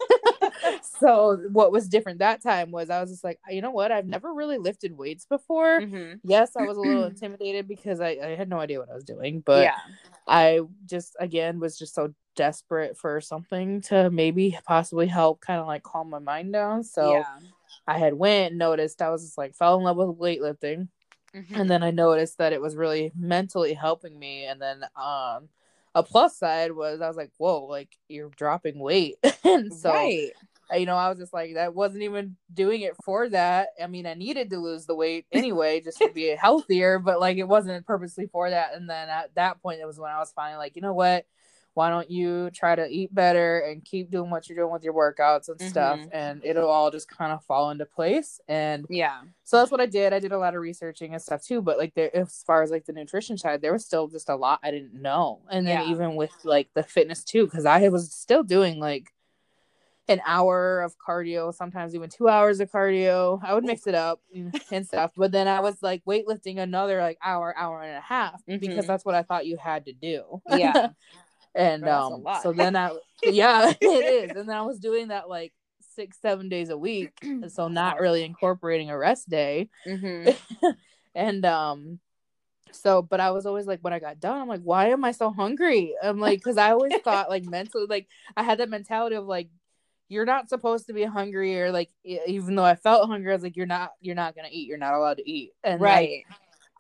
So 1.01 1.38
what 1.51 1.72
was 1.72 1.88
different 1.88 2.18
that 2.20 2.42
time 2.42 2.70
was 2.70 2.90
I 2.90 3.01
was 3.01 3.11
just 3.11 3.25
like, 3.25 3.38
you 3.48 3.62
know 3.62 3.70
what? 3.70 3.92
I've 3.92 4.07
never 4.07 4.33
really 4.33 4.59
lifted 4.59 4.96
weights 4.96 5.27
before. 5.27 5.81
Mm-hmm. 5.81 6.14
Yes, 6.25 6.57
I 6.57 6.62
was 6.62 6.77
a 6.77 6.81
little 6.81 7.05
intimidated 7.12 7.68
because 7.68 8.01
I, 8.01 8.18
I 8.22 8.35
had 8.37 8.48
no 8.48 8.59
idea 8.59 8.79
what 8.79 8.90
I 8.90 8.94
was 8.94 9.05
doing, 9.05 9.40
but 9.40 9.64
yeah. 9.64 9.79
I 10.27 10.61
just 10.87 11.16
again 11.18 11.61
was 11.61 11.79
just 11.79 11.94
so 11.94 12.14
desperate 12.35 12.96
for 12.96 13.20
something 13.20 13.81
to 13.83 14.11
maybe 14.11 14.59
possibly 14.66 15.07
help 15.07 15.40
kind 15.40 15.61
of 15.61 15.66
like 15.66 15.83
calm 15.83 16.11
my 16.11 16.18
mind 16.18 16.53
down. 16.53 16.83
So 16.83 17.12
yeah. 17.12 17.38
I 17.87 17.98
had 17.98 18.14
went 18.14 18.55
noticed 18.55 19.03
I 19.03 19.11
was 19.11 19.25
just 19.25 19.38
like 19.38 19.55
fell 19.55 19.77
in 19.77 19.85
love 19.85 19.96
with 19.96 20.18
weightlifting. 20.18 20.88
Mm-hmm. 21.35 21.55
And 21.55 21.70
then 21.70 21.83
I 21.83 21.90
noticed 21.90 22.38
that 22.38 22.53
it 22.53 22.61
was 22.61 22.77
really 22.77 23.11
mentally 23.16 23.75
helping 23.75 24.18
me. 24.18 24.44
And 24.44 24.61
then 24.61 24.85
um 24.96 25.48
a 25.94 26.03
plus 26.03 26.38
side 26.38 26.72
was 26.72 27.01
I 27.01 27.09
was 27.09 27.16
like, 27.16 27.31
whoa, 27.37 27.64
like 27.64 27.90
you're 28.09 28.31
dropping 28.31 28.79
weight. 28.79 29.16
and 29.44 29.72
so 29.72 29.90
right. 29.90 30.31
You 30.75 30.87
know, 30.87 30.96
I 30.96 31.09
was 31.09 31.18
just 31.18 31.33
like, 31.33 31.55
that 31.55 31.75
wasn't 31.75 32.03
even 32.05 32.37
doing 32.53 32.83
it 32.83 32.94
for 33.05 33.29
that. 33.29 33.68
I 33.83 33.87
mean, 33.87 34.07
I 34.07 34.14
needed 34.14 34.51
to 34.51 34.59
lose 34.59 34.87
the 34.87 34.94
weight 34.94 35.27
anyway, 35.33 35.81
just 35.81 35.98
to 35.98 36.11
be 36.11 36.29
healthier, 36.40 36.98
but 36.98 37.20
like 37.20 37.37
it 37.37 37.48
wasn't 37.48 37.87
purposely 37.87 38.27
for 38.27 38.48
that. 38.51 38.75
And 38.75 38.88
then 38.88 39.09
at 39.09 39.35
that 39.35 39.61
point, 39.62 39.81
it 39.81 39.87
was 39.87 39.98
when 39.98 40.11
I 40.11 40.18
was 40.18 40.33
finally 40.33 40.59
like, 40.59 40.77
you 40.77 40.83
know 40.83 40.94
what? 40.94 41.27
Why 41.75 41.88
don't 41.88 42.11
you 42.11 42.51
try 42.51 42.75
to 42.75 42.87
eat 42.87 43.14
better 43.14 43.61
and 43.61 43.83
keep 43.83 44.11
doing 44.11 44.31
what 44.31 44.46
you're 44.48 44.57
doing 44.57 44.72
with 44.72 44.85
your 44.85 44.92
workouts 44.92 45.48
and 45.48 45.59
stuff? 45.59 46.01
Mhm. 46.01 46.09
And 46.12 46.44
it'll 46.44 46.68
all 46.68 46.90
just 46.90 47.09
kind 47.09 47.33
of 47.33 47.42
fall 47.44 47.70
into 47.70 47.87
place. 47.87 48.40
And 48.46 48.85
Yeah. 48.90 49.22
so 49.44 49.57
that's 49.57 49.70
what 49.70 49.81
I 49.81 49.87
did. 49.87 50.12
I 50.12 50.18
did 50.18 50.33
a 50.33 50.38
lot 50.38 50.55
of 50.55 50.61
researching 50.61 51.14
and 51.14 51.22
stuff 51.22 51.42
too. 51.42 51.62
But 51.62 51.79
like, 51.79 51.94
there, 51.94 52.14
as 52.14 52.42
far 52.46 52.62
as 52.62 52.70
like 52.70 52.85
the 52.85 52.92
nutrition 52.92 53.38
side, 53.38 53.62
there 53.62 53.72
was 53.72 53.87
still 53.87 54.07
just 54.09 54.29
a 54.29 54.37
lot 54.37 54.61
I 54.62 54.70
didn't 54.70 54.94
know. 55.01 55.40
And 55.51 55.66
then 55.66 55.81
Yeah. 55.81 55.87
even 55.87 56.14
with 56.14 56.33
like 56.44 56.68
the 56.75 56.83
fitness 56.83 57.25
too, 57.25 57.46
because 57.46 57.64
I 57.64 57.88
was 57.88 58.12
still 58.12 58.42
doing 58.42 58.79
like 58.79 59.11
an 60.12 60.20
hour 60.27 60.81
of 60.83 60.94
cardio, 60.98 61.53
sometimes 61.55 61.94
even 61.94 62.09
two 62.11 62.29
hours 62.29 62.61
of 62.61 62.70
cardio. 62.70 63.40
I 63.44 63.55
would 63.55 63.64
mix 63.64 63.87
it 63.87 63.94
up 63.94 64.20
and 64.70 64.87
stuff. 64.87 65.12
But 65.16 65.33
then 65.33 65.48
I 65.48 65.61
was 65.61 65.83
like 65.83 66.05
weightlifting 66.05 66.59
another 66.59 67.01
like 67.01 67.18
hour, 67.22 67.55
hour 67.57 67.83
and 67.83 67.96
a 67.96 68.01
half 68.01 68.40
because 68.46 68.85
Mhm. 68.85 68.87
that's 68.87 69.05
what 69.05 69.14
I 69.14 69.22
thought 69.22 69.46
you 69.46 69.57
had 69.57 69.87
to 69.87 69.92
do. 69.92 70.42
Yeah. 70.48 70.90
and 71.55 71.88
um, 71.88 72.25
so 72.42 72.53
then 72.53 72.77
I, 72.77 72.90
yeah, 73.25 73.72
it 73.81 74.07
is. 74.31 74.37
And 74.37 74.48
then 74.48 74.57
I 74.57 74.62
was 74.62 74.79
doing 74.79 75.09
that 75.09 75.29
like 75.29 75.53
six, 75.94 76.18
seven 76.20 76.48
days 76.48 76.70
a 76.70 76.79
week. 76.79 77.12
So 77.48 77.68
not 77.68 78.01
really 78.01 78.22
incorporating 78.25 78.90
a 78.90 78.96
rest 78.96 79.29
day 79.29 79.68
hmm 79.85 80.29
and 81.14 81.44
um 81.44 81.98
so 82.70 83.03
but 83.03 83.20
i 83.20 83.31
was 83.33 83.44
always 83.44 83.66
like 83.66 83.81
when 83.83 83.92
i 83.92 83.98
got 83.98 84.18
done 84.20 84.40
i'm 84.40 84.48
like 84.48 84.62
why 84.62 84.88
am 84.90 85.05
i 85.05 85.11
so 85.12 85.31
hungry 85.31 85.94
i'm 86.03 86.18
like 86.20 86.38
because 86.38 86.57
i 86.57 86.70
always 86.70 86.92
thought 87.05 87.29
like 87.29 87.44
mentally 87.44 87.87
like 87.88 88.07
i 88.37 88.42
had 88.42 88.59
that 88.59 88.70
mentality 88.70 89.16
of 89.16 89.27
like 89.27 89.48
you're 90.12 90.27
not 90.27 90.48
supposed 90.48 90.87
to 90.87 90.92
be 90.92 91.05
hungry 91.05 91.59
or 91.59 91.72
like 91.72 91.90
even 92.05 92.55
though 92.55 92.64
i 92.64 92.75
felt 92.75 93.09
hungry 93.09 93.33
i 93.33 93.35
was 93.35 93.42
like 93.42 93.57
you're 93.57 93.66
not 93.66 93.92
you're 94.01 94.14
not 94.14 94.37
gonna 94.37 94.48
eat 94.51 94.68
you're 94.68 94.77
not 94.77 94.92
allowed 94.92 95.16
to 95.16 95.29
eat 95.29 95.53
and 95.64 95.81
like, 95.81 95.90
Right. 95.90 96.25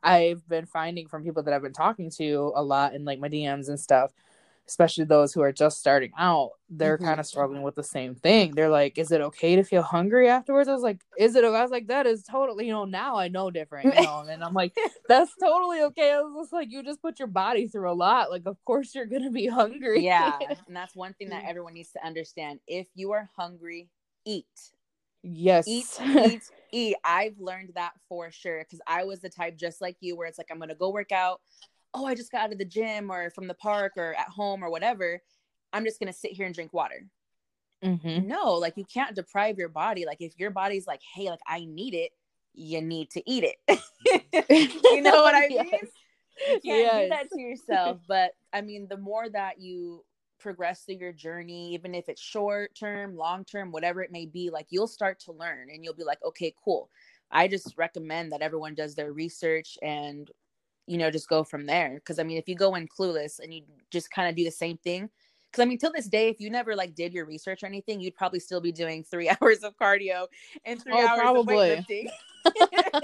i've 0.02 0.46
been 0.48 0.66
finding 0.66 1.08
from 1.08 1.24
people 1.24 1.42
that 1.44 1.54
i've 1.54 1.62
been 1.62 1.72
talking 1.72 2.10
to 2.18 2.52
a 2.54 2.62
lot 2.62 2.94
in 2.94 3.04
like 3.06 3.18
my 3.18 3.28
dms 3.28 3.68
and 3.68 3.80
stuff 3.80 4.12
especially 4.68 5.04
those 5.04 5.32
who 5.32 5.40
are 5.40 5.52
just 5.52 5.78
starting 5.78 6.12
out 6.18 6.50
they're 6.70 6.98
Mhm. 6.98 7.04
kind 7.04 7.20
of 7.20 7.26
struggling 7.26 7.62
with 7.62 7.74
the 7.74 7.82
same 7.82 8.14
thing 8.14 8.52
they're 8.54 8.68
like 8.70 8.96
is 8.98 9.10
it 9.12 9.20
okay 9.20 9.56
to 9.56 9.62
feel 9.64 9.82
hungry 9.82 10.28
afterwards 10.28 10.68
i 10.68 10.72
was 10.72 10.82
like 10.82 11.00
is 11.18 11.34
it 11.34 11.44
Okay? 11.44 11.56
i 11.56 11.62
was 11.62 11.70
like 11.70 11.88
that 11.88 12.06
is 12.06 12.22
totally 12.22 12.66
you 12.66 12.72
know 12.72 12.84
now 12.84 13.16
i 13.16 13.28
know 13.28 13.50
different 13.50 13.94
you 13.96 14.02
know 14.04 14.24
and 14.28 14.42
i'm 14.42 14.54
like 14.54 14.74
that's 15.08 15.32
totally 15.36 15.82
okay 15.82 16.12
i 16.12 16.20
was 16.20 16.44
just 16.44 16.52
like 16.52 16.70
you 16.70 16.82
just 16.82 17.02
put 17.02 17.18
your 17.18 17.28
body 17.28 17.66
through 17.68 17.90
a 17.90 17.92
lot 17.92 18.30
like 18.30 18.46
of 18.46 18.56
course 18.64 18.94
you're 18.94 19.06
gonna 19.06 19.30
be 19.30 19.46
hungry 19.46 20.02
Yeah. 20.02 20.38
And 20.66 20.76
that's 20.76 20.94
one 20.94 21.12
thing 21.14 21.28
that 21.30 21.44
everyone 21.46 21.74
needs 21.74 21.90
to 21.92 22.04
understand. 22.06 22.60
If 22.66 22.86
you 22.94 23.12
are 23.12 23.28
hungry, 23.36 23.88
eat. 24.24 24.46
yes 25.22 25.66
Eat, 25.68 25.86
eat, 26.24 26.42
eat. 26.72 26.96
I've 27.04 27.38
learned 27.38 27.72
that 27.74 27.92
for 28.08 28.30
sure 28.30 28.60
because 28.60 28.80
I 28.86 29.04
was 29.04 29.20
the 29.20 29.28
type 29.28 29.56
just 29.56 29.80
like 29.80 29.96
you 30.00 30.16
where 30.16 30.26
it's 30.28 30.38
like, 30.38 30.48
I'm 30.50 30.58
going 30.58 30.70
to 30.70 30.74
go 30.74 30.90
work 30.90 31.12
out. 31.12 31.40
Oh, 31.94 32.06
I 32.06 32.14
just 32.14 32.32
got 32.32 32.42
out 32.42 32.52
of 32.52 32.58
the 32.58 32.64
gym 32.64 33.10
or 33.10 33.30
from 33.30 33.46
the 33.46 33.54
park 33.54 33.92
or 33.96 34.14
at 34.14 34.28
home 34.28 34.64
or 34.64 34.70
whatever. 34.70 35.22
I'm 35.72 35.84
just 35.84 35.98
going 36.00 36.12
to 36.12 36.18
sit 36.18 36.32
here 36.32 36.46
and 36.46 36.54
drink 36.54 36.72
water. 36.72 37.06
Mhm. 37.84 38.26
No, 38.26 38.54
like 38.54 38.76
you 38.76 38.84
can't 38.84 39.16
deprive 39.16 39.58
your 39.58 39.68
body. 39.68 40.06
Like 40.06 40.20
if 40.20 40.38
your 40.38 40.50
body's 40.50 40.86
like, 40.86 41.00
hey, 41.14 41.28
like 41.28 41.40
I 41.46 41.64
need 41.64 41.94
it, 41.94 42.12
you 42.54 42.80
need 42.80 43.10
to 43.10 43.30
eat 43.30 43.44
it. 43.44 43.56
you 44.84 45.02
know 45.02 45.22
what 45.22 45.34
I 45.34 45.48
mean? 45.48 45.68
Yes. 45.70 45.90
You 46.48 46.60
can't 46.64 47.02
do 47.02 47.08
that 47.08 47.28
to 47.30 47.40
yourself. 47.40 47.98
But 48.08 48.32
I 48.52 48.60
mean, 48.60 48.86
the 48.88 48.96
more 48.96 49.28
that 49.28 49.60
you 49.60 50.04
progress 50.38 50.82
through 50.84 50.96
your 50.96 51.12
journey, 51.12 51.74
even 51.74 51.94
if 51.94 52.08
it's 52.08 52.20
short 52.22 52.74
term, 52.74 53.16
long 53.16 53.44
term, 53.44 53.72
whatever 53.72 54.02
it 54.02 54.12
may 54.12 54.26
be, 54.26 54.50
like 54.50 54.66
you'll 54.70 54.86
start 54.86 55.18
to 55.20 55.32
learn 55.32 55.68
and 55.70 55.84
you'll 55.84 55.94
be 55.94 56.04
like, 56.04 56.22
okay, 56.24 56.54
cool. 56.64 56.88
I 57.30 57.48
just 57.48 57.74
recommend 57.76 58.32
that 58.32 58.42
everyone 58.42 58.74
does 58.74 58.94
their 58.94 59.12
research 59.12 59.76
and, 59.82 60.30
you 60.92 60.98
know, 60.98 61.10
just 61.10 61.26
go 61.26 61.42
from 61.42 61.64
there. 61.64 61.98
Cause 62.04 62.18
I 62.18 62.22
mean, 62.22 62.36
if 62.36 62.46
you 62.46 62.54
go 62.54 62.74
in 62.74 62.86
clueless 62.86 63.40
and 63.40 63.52
you 63.54 63.62
just 63.90 64.10
kind 64.10 64.28
of 64.28 64.36
do 64.36 64.44
the 64.44 64.50
same 64.50 64.76
thing, 64.76 65.08
because 65.50 65.62
I 65.62 65.64
mean, 65.64 65.78
till 65.78 65.90
this 65.90 66.06
day, 66.06 66.28
if 66.28 66.38
you 66.38 66.50
never 66.50 66.76
like 66.76 66.94
did 66.94 67.14
your 67.14 67.24
research 67.24 67.62
or 67.62 67.66
anything, 67.66 67.98
you'd 67.98 68.14
probably 68.14 68.40
still 68.40 68.60
be 68.60 68.72
doing 68.72 69.02
three 69.10 69.30
hours 69.40 69.62
of 69.62 69.74
cardio 69.78 70.26
and 70.66 70.82
three 70.82 70.92
Oh, 70.92 71.06
hours 71.06 71.18
probably. 71.18 71.70
of 71.70 71.78
weightlifting. 71.86 72.10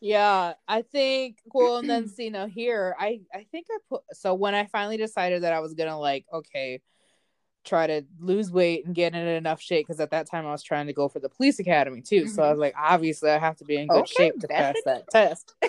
yeah 0.00 0.54
i 0.66 0.82
think 0.82 1.38
well 1.54 1.76
and 1.76 1.88
then 1.88 2.08
see 2.16 2.28
now 2.28 2.46
here 2.46 2.96
i 2.98 3.20
i 3.32 3.46
think 3.52 3.66
i 3.70 3.78
put 3.88 4.02
so 4.12 4.34
when 4.34 4.54
i 4.54 4.64
finally 4.66 4.96
decided 4.96 5.42
that 5.44 5.52
i 5.52 5.60
was 5.60 5.74
gonna 5.74 5.96
like 5.96 6.24
okay 6.32 6.80
try 7.64 7.86
to 7.86 8.02
lose 8.18 8.50
weight 8.50 8.86
and 8.86 8.94
get 8.94 9.14
in 9.14 9.26
enough 9.26 9.60
shape 9.60 9.86
because 9.86 10.00
at 10.00 10.10
that 10.10 10.26
time 10.26 10.46
i 10.46 10.50
was 10.50 10.62
trying 10.62 10.86
to 10.86 10.92
go 10.92 11.08
for 11.08 11.18
the 11.20 11.28
police 11.28 11.58
academy 11.58 12.00
too. 12.00 12.26
So 12.26 12.42
i 12.42 12.50
was 12.50 12.58
like 12.58 12.74
obviously 12.78 13.30
i 13.30 13.38
have 13.38 13.56
to 13.56 13.64
be 13.64 13.76
in 13.76 13.88
good 13.88 14.00
Okay, 14.04 14.14
shape 14.14 14.40
to 14.40 14.48
pass 14.48 14.76
that 14.84 15.10
test. 15.10 15.54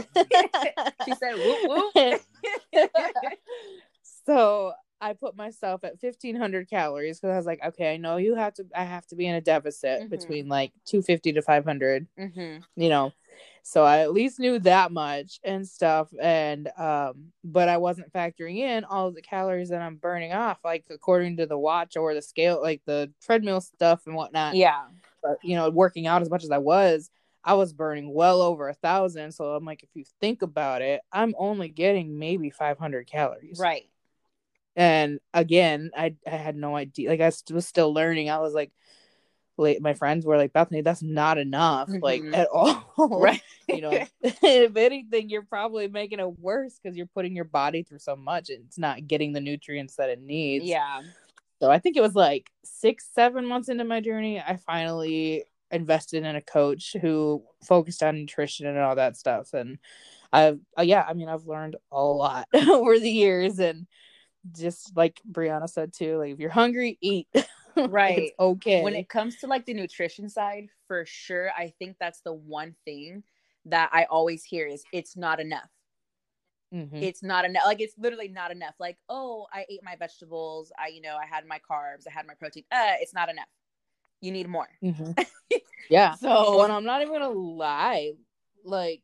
She 1.05 1.13
said, 1.15 1.35
whoop, 1.35 1.61
whoop. 1.63 2.21
so 4.25 4.73
i 4.99 5.13
put 5.13 5.35
myself 5.35 5.83
at 5.83 5.99
1500 5.99 6.69
calories 6.69 7.19
because 7.19 7.33
i 7.33 7.37
was 7.37 7.45
like 7.45 7.59
okay 7.65 7.93
i 7.93 7.97
know 7.97 8.17
you 8.17 8.35
have 8.35 8.53
to 8.53 8.65
i 8.75 8.83
have 8.83 9.05
to 9.07 9.15
be 9.15 9.25
in 9.27 9.35
a 9.35 9.41
deficit 9.41 10.03
Mhm. 10.03 10.09
between 10.09 10.47
like 10.47 10.71
250 10.85 11.33
to 11.33 11.41
500 11.41 12.07
hmm 12.17 12.57
you 12.75 12.89
know 12.89 13.11
so 13.63 13.83
i 13.83 13.99
at 13.99 14.11
least 14.11 14.39
knew 14.39 14.57
that 14.59 14.91
much 14.91 15.39
and 15.43 15.67
stuff 15.67 16.09
and 16.21 16.69
um 16.77 17.31
but 17.43 17.69
i 17.69 17.77
wasn't 17.77 18.11
factoring 18.13 18.57
in 18.57 18.83
all 18.85 19.11
the 19.11 19.21
calories 19.21 19.69
that 19.69 19.81
i'm 19.81 19.95
burning 19.95 20.33
off 20.33 20.57
like 20.63 20.83
according 20.89 21.37
to 21.37 21.45
the 21.45 21.57
watch 21.57 21.95
or 21.97 22.13
the 22.13 22.21
scale 22.21 22.61
like 22.61 22.81
the 22.85 23.11
treadmill 23.21 23.61
stuff 23.61 24.01
and 24.07 24.15
whatnot 24.15 24.55
Yeah. 24.55 24.83
but 25.23 25.37
you 25.43 25.55
know 25.55 25.69
working 25.69 26.07
out 26.07 26.21
as 26.21 26.29
much 26.29 26.43
as 26.43 26.51
i 26.51 26.57
was 26.57 27.09
i 27.43 27.53
was 27.53 27.73
burning 27.73 28.13
well 28.13 28.41
over 28.41 28.69
a 28.69 28.73
thousand 28.73 29.31
so 29.31 29.45
i'm 29.53 29.65
like 29.65 29.83
if 29.83 29.89
you 29.93 30.03
think 30.19 30.41
about 30.41 30.81
it 30.81 31.01
i'm 31.11 31.33
only 31.37 31.69
getting 31.69 32.17
maybe 32.17 32.49
500 32.49 33.07
calories 33.07 33.59
Right. 33.59 33.89
and 34.75 35.19
again 35.33 35.91
i 35.97 36.15
i 36.25 36.31
had 36.31 36.55
no 36.55 36.75
idea 36.75 37.09
like 37.09 37.21
i 37.21 37.31
was 37.51 37.67
still 37.67 37.93
learning 37.93 38.29
i 38.29 38.39
was 38.39 38.53
like 38.53 38.71
late 39.61 39.81
my 39.81 39.93
friends 39.93 40.25
were 40.25 40.35
like 40.37 40.51
bethany 40.51 40.81
that's 40.81 41.01
not 41.01 41.37
enough 41.37 41.89
like 42.01 42.21
Mhm. 42.21 42.35
at 42.35 42.47
all 42.53 43.21
Right. 43.21 43.41
you 43.67 43.81
know 43.81 43.91
if 44.21 44.75
anything 44.75 45.29
you're 45.29 45.41
probably 45.43 45.87
making 45.87 46.19
it 46.19 46.39
worse 46.39 46.77
because 46.81 46.97
you're 46.97 47.05
putting 47.07 47.35
your 47.35 47.45
body 47.45 47.83
through 47.83 47.99
so 47.99 48.15
much 48.15 48.49
and 48.49 48.65
it's 48.65 48.77
not 48.77 49.07
getting 49.07 49.31
the 49.33 49.39
nutrients 49.39 49.95
that 49.95 50.09
it 50.09 50.21
needs 50.21 50.65
yeah. 50.65 51.01
so 51.61 51.71
i 51.71 51.79
think 51.79 51.95
it 51.95 52.01
was 52.01 52.15
like 52.15 52.49
six 52.65 53.07
seven 53.13 53.45
months 53.45 53.69
into 53.69 53.83
my 53.85 54.01
journey 54.01 54.41
i 54.45 54.57
finally 54.57 55.45
invested 55.71 56.25
in 56.25 56.35
a 56.35 56.41
coach 56.41 56.95
who 57.01 57.41
focused 57.63 58.03
on 58.03 58.15
nutrition 58.15 58.67
and 58.67 58.77
all 58.77 58.95
that 58.95 59.15
stuff 59.15 59.53
and 59.53 59.77
i've 60.33 60.59
uh, 60.77 60.81
yeah 60.81 61.05
i 61.07 61.13
mean 61.13 61.29
i've 61.29 61.45
learned 61.47 61.77
a 61.91 62.03
lot 62.03 62.45
over 62.69 62.99
the 62.99 63.09
years 63.09 63.59
and 63.59 63.87
just 64.51 64.97
like 64.97 65.21
Bryana 65.31 65.69
said 65.69 65.93
too 65.93 66.17
like 66.17 66.33
if 66.33 66.39
you're 66.39 66.49
hungry 66.49 66.97
eat 66.99 67.27
Right. 67.91 68.31
okay 68.39 68.83
When 68.83 68.95
it 68.95 69.09
comes 69.09 69.37
to 69.37 69.47
like 69.47 69.65
the 69.65 69.73
nutrition 69.73 70.29
side, 70.29 70.67
for 70.87 71.05
sure, 71.05 71.51
I 71.57 71.73
think 71.79 71.97
that's 71.99 72.21
the 72.21 72.33
one 72.33 72.75
thing 72.85 73.23
that 73.65 73.89
I 73.93 74.05
always 74.05 74.43
hear 74.43 74.67
is 74.67 74.83
it's 74.91 75.15
not 75.15 75.39
enough. 75.39 75.69
Mhm. 76.73 77.01
It's 77.03 77.21
not 77.21 77.45
enough. 77.45 77.63
Like 77.65 77.81
it's 77.81 77.97
literally 77.97 78.29
not 78.29 78.51
enough. 78.51 78.75
Like, 78.79 78.97
oh, 79.09 79.47
I 79.53 79.65
ate 79.69 79.83
my 79.83 79.95
vegetables. 79.97 80.71
I, 80.77 80.87
you 80.87 81.01
know, 81.01 81.17
I 81.21 81.25
had 81.25 81.45
my 81.45 81.59
carbs. 81.59 82.07
I 82.07 82.11
had 82.11 82.25
my 82.25 82.33
protein. 82.33 82.63
Uh, 82.71 82.93
it's 82.99 83.13
not 83.13 83.29
enough. 83.29 83.49
You 84.21 84.31
need 84.31 84.47
more. 84.47 84.69
Mhm. 84.83 85.17
yeah 85.89 86.15
So 86.15 86.61
and 86.63 86.71
I'm 86.71 86.85
not 86.85 87.01
even 87.01 87.13
gonna 87.13 87.29
lie. 87.29 88.13
Like, 88.63 89.01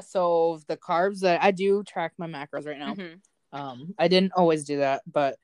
so 0.00 0.60
the 0.68 0.76
carbs 0.76 1.20
that 1.20 1.42
I 1.42 1.50
do 1.50 1.82
track 1.84 2.12
my 2.18 2.26
macros 2.26 2.66
right 2.66 2.78
now. 2.78 2.94
Mhm. 2.94 3.20
Um, 3.50 3.94
I 3.98 4.08
didn't 4.08 4.32
always 4.36 4.64
do 4.64 4.78
that, 4.78 5.02
but 5.10 5.38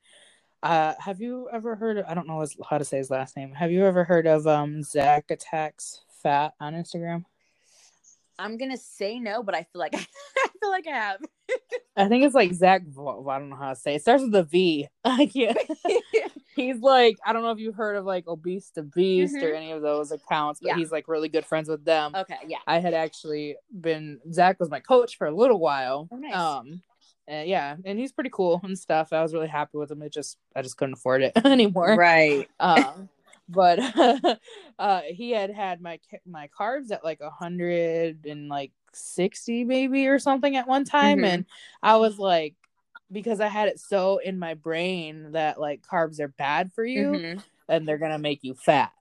uh, 0.65 0.93
have 0.99 1.21
you 1.21 1.47
ever 1.53 1.75
heard? 1.75 1.97
Of, 1.97 2.05
I 2.07 2.13
don't 2.13 2.27
know 2.27 2.41
his, 2.41 2.57
how 2.69 2.77
to 2.77 2.85
say 2.85 2.97
his 2.97 3.09
last 3.09 3.37
name. 3.37 3.53
Have 3.53 3.71
you 3.71 3.85
ever 3.85 4.03
heard 4.03 4.27
of 4.27 4.47
um 4.47 4.83
Zach 4.83 5.29
attacks 5.29 6.01
fat 6.23 6.53
on 6.59 6.73
Instagram? 6.73 7.23
I'm 8.37 8.57
gonna 8.57 8.75
say 8.77 9.19
no, 9.19 9.43
but 9.43 9.55
I 9.55 9.63
feel 9.63 9.79
like 9.79 9.93
I 9.95 10.47
feel 10.59 10.69
like 10.69 10.87
I 10.87 10.91
have. 10.95 11.21
I 11.95 12.07
think 12.09 12.25
it's 12.25 12.35
like 12.35 12.53
Zach. 12.53 12.81
Well, 12.93 13.29
I 13.29 13.39
don't 13.39 13.49
know 13.49 13.55
how 13.55 13.69
to 13.69 13.75
say. 13.75 13.93
It. 13.93 13.97
it 13.97 14.01
starts 14.01 14.23
with 14.23 14.35
a 14.35 14.43
V. 14.43 14.87
I 15.05 15.25
can't. 15.27 15.57
he's 16.55 16.79
like 16.79 17.17
I 17.25 17.31
don't 17.31 17.43
know 17.43 17.51
if 17.51 17.59
you've 17.59 17.75
heard 17.75 17.95
of 17.95 18.05
like 18.05 18.27
obese 18.27 18.71
to 18.71 18.83
beast 18.83 19.35
or 19.35 19.51
Mhm. 19.51 19.55
any 19.55 19.71
of 19.71 19.81
those 19.81 20.11
accounts, 20.11 20.59
but 20.59 20.69
Yeah. 20.69 20.75
he's 20.77 20.91
like 20.91 21.07
really 21.07 21.29
good 21.29 21.45
friends 21.45 21.69
with 21.69 21.85
them. 21.85 22.13
okay, 22.15 22.37
yeah. 22.47 22.57
I 22.67 22.79
had 22.79 22.93
actually 22.93 23.55
been 23.79 24.19
Zach 24.31 24.59
was 24.59 24.69
my 24.69 24.79
coach 24.81 25.17
for 25.17 25.27
a 25.27 25.35
little 25.35 25.59
while. 25.59 26.09
Oh, 26.11 26.17
nice. 26.17 26.35
Um, 26.35 26.81
and 27.27 27.47
yeah, 27.47 27.75
and 27.85 27.97
he's 27.99 28.11
pretty 28.11 28.29
cool 28.31 28.59
and 28.63 28.77
stuff. 28.77 29.11
I 29.13 29.21
was 29.21 29.33
really 29.33 29.47
happy 29.47 29.77
with 29.77 29.91
him. 29.91 30.01
It 30.01 30.13
just 30.13 30.37
I 30.55 30.61
just 30.61 30.77
couldn't 30.77 30.93
afford 30.95 31.21
it 31.23 31.33
anymore. 31.45 31.95
Right. 31.95 32.47
Um, 32.59 33.09
but 33.47 33.79
uh, 34.79 35.01
he 35.07 35.31
had 35.31 35.51
had 35.51 35.81
my 35.81 35.99
my 36.25 36.49
carbs 36.57 36.91
at 36.91 37.03
like 37.03 37.21
a 37.21 37.29
hundred 37.29 38.25
and 38.25 38.47
like 38.49 38.71
sixty 38.93 39.63
maybe 39.63 40.07
or 40.07 40.17
something 40.19 40.55
at 40.55 40.67
one 40.67 40.83
time, 40.85 41.19
Mhm. 41.19 41.25
and 41.25 41.45
I 41.83 41.97
was 41.97 42.17
like. 42.19 42.55
because 43.11 43.39
I 43.39 43.47
had 43.49 43.67
it 43.67 43.79
so 43.79 44.17
in 44.17 44.39
my 44.39 44.55
brain 44.55 45.33
that 45.33 45.59
like 45.59 45.81
carbs 45.85 46.19
are 46.19 46.27
bad 46.27 46.73
for 46.73 46.83
you 46.83 47.11
Mhm. 47.19 47.43
and 47.69 47.87
they're 47.87 47.99
gonna 47.99 48.17
make 48.17 48.43
you 48.43 48.55
fat. 48.55 48.91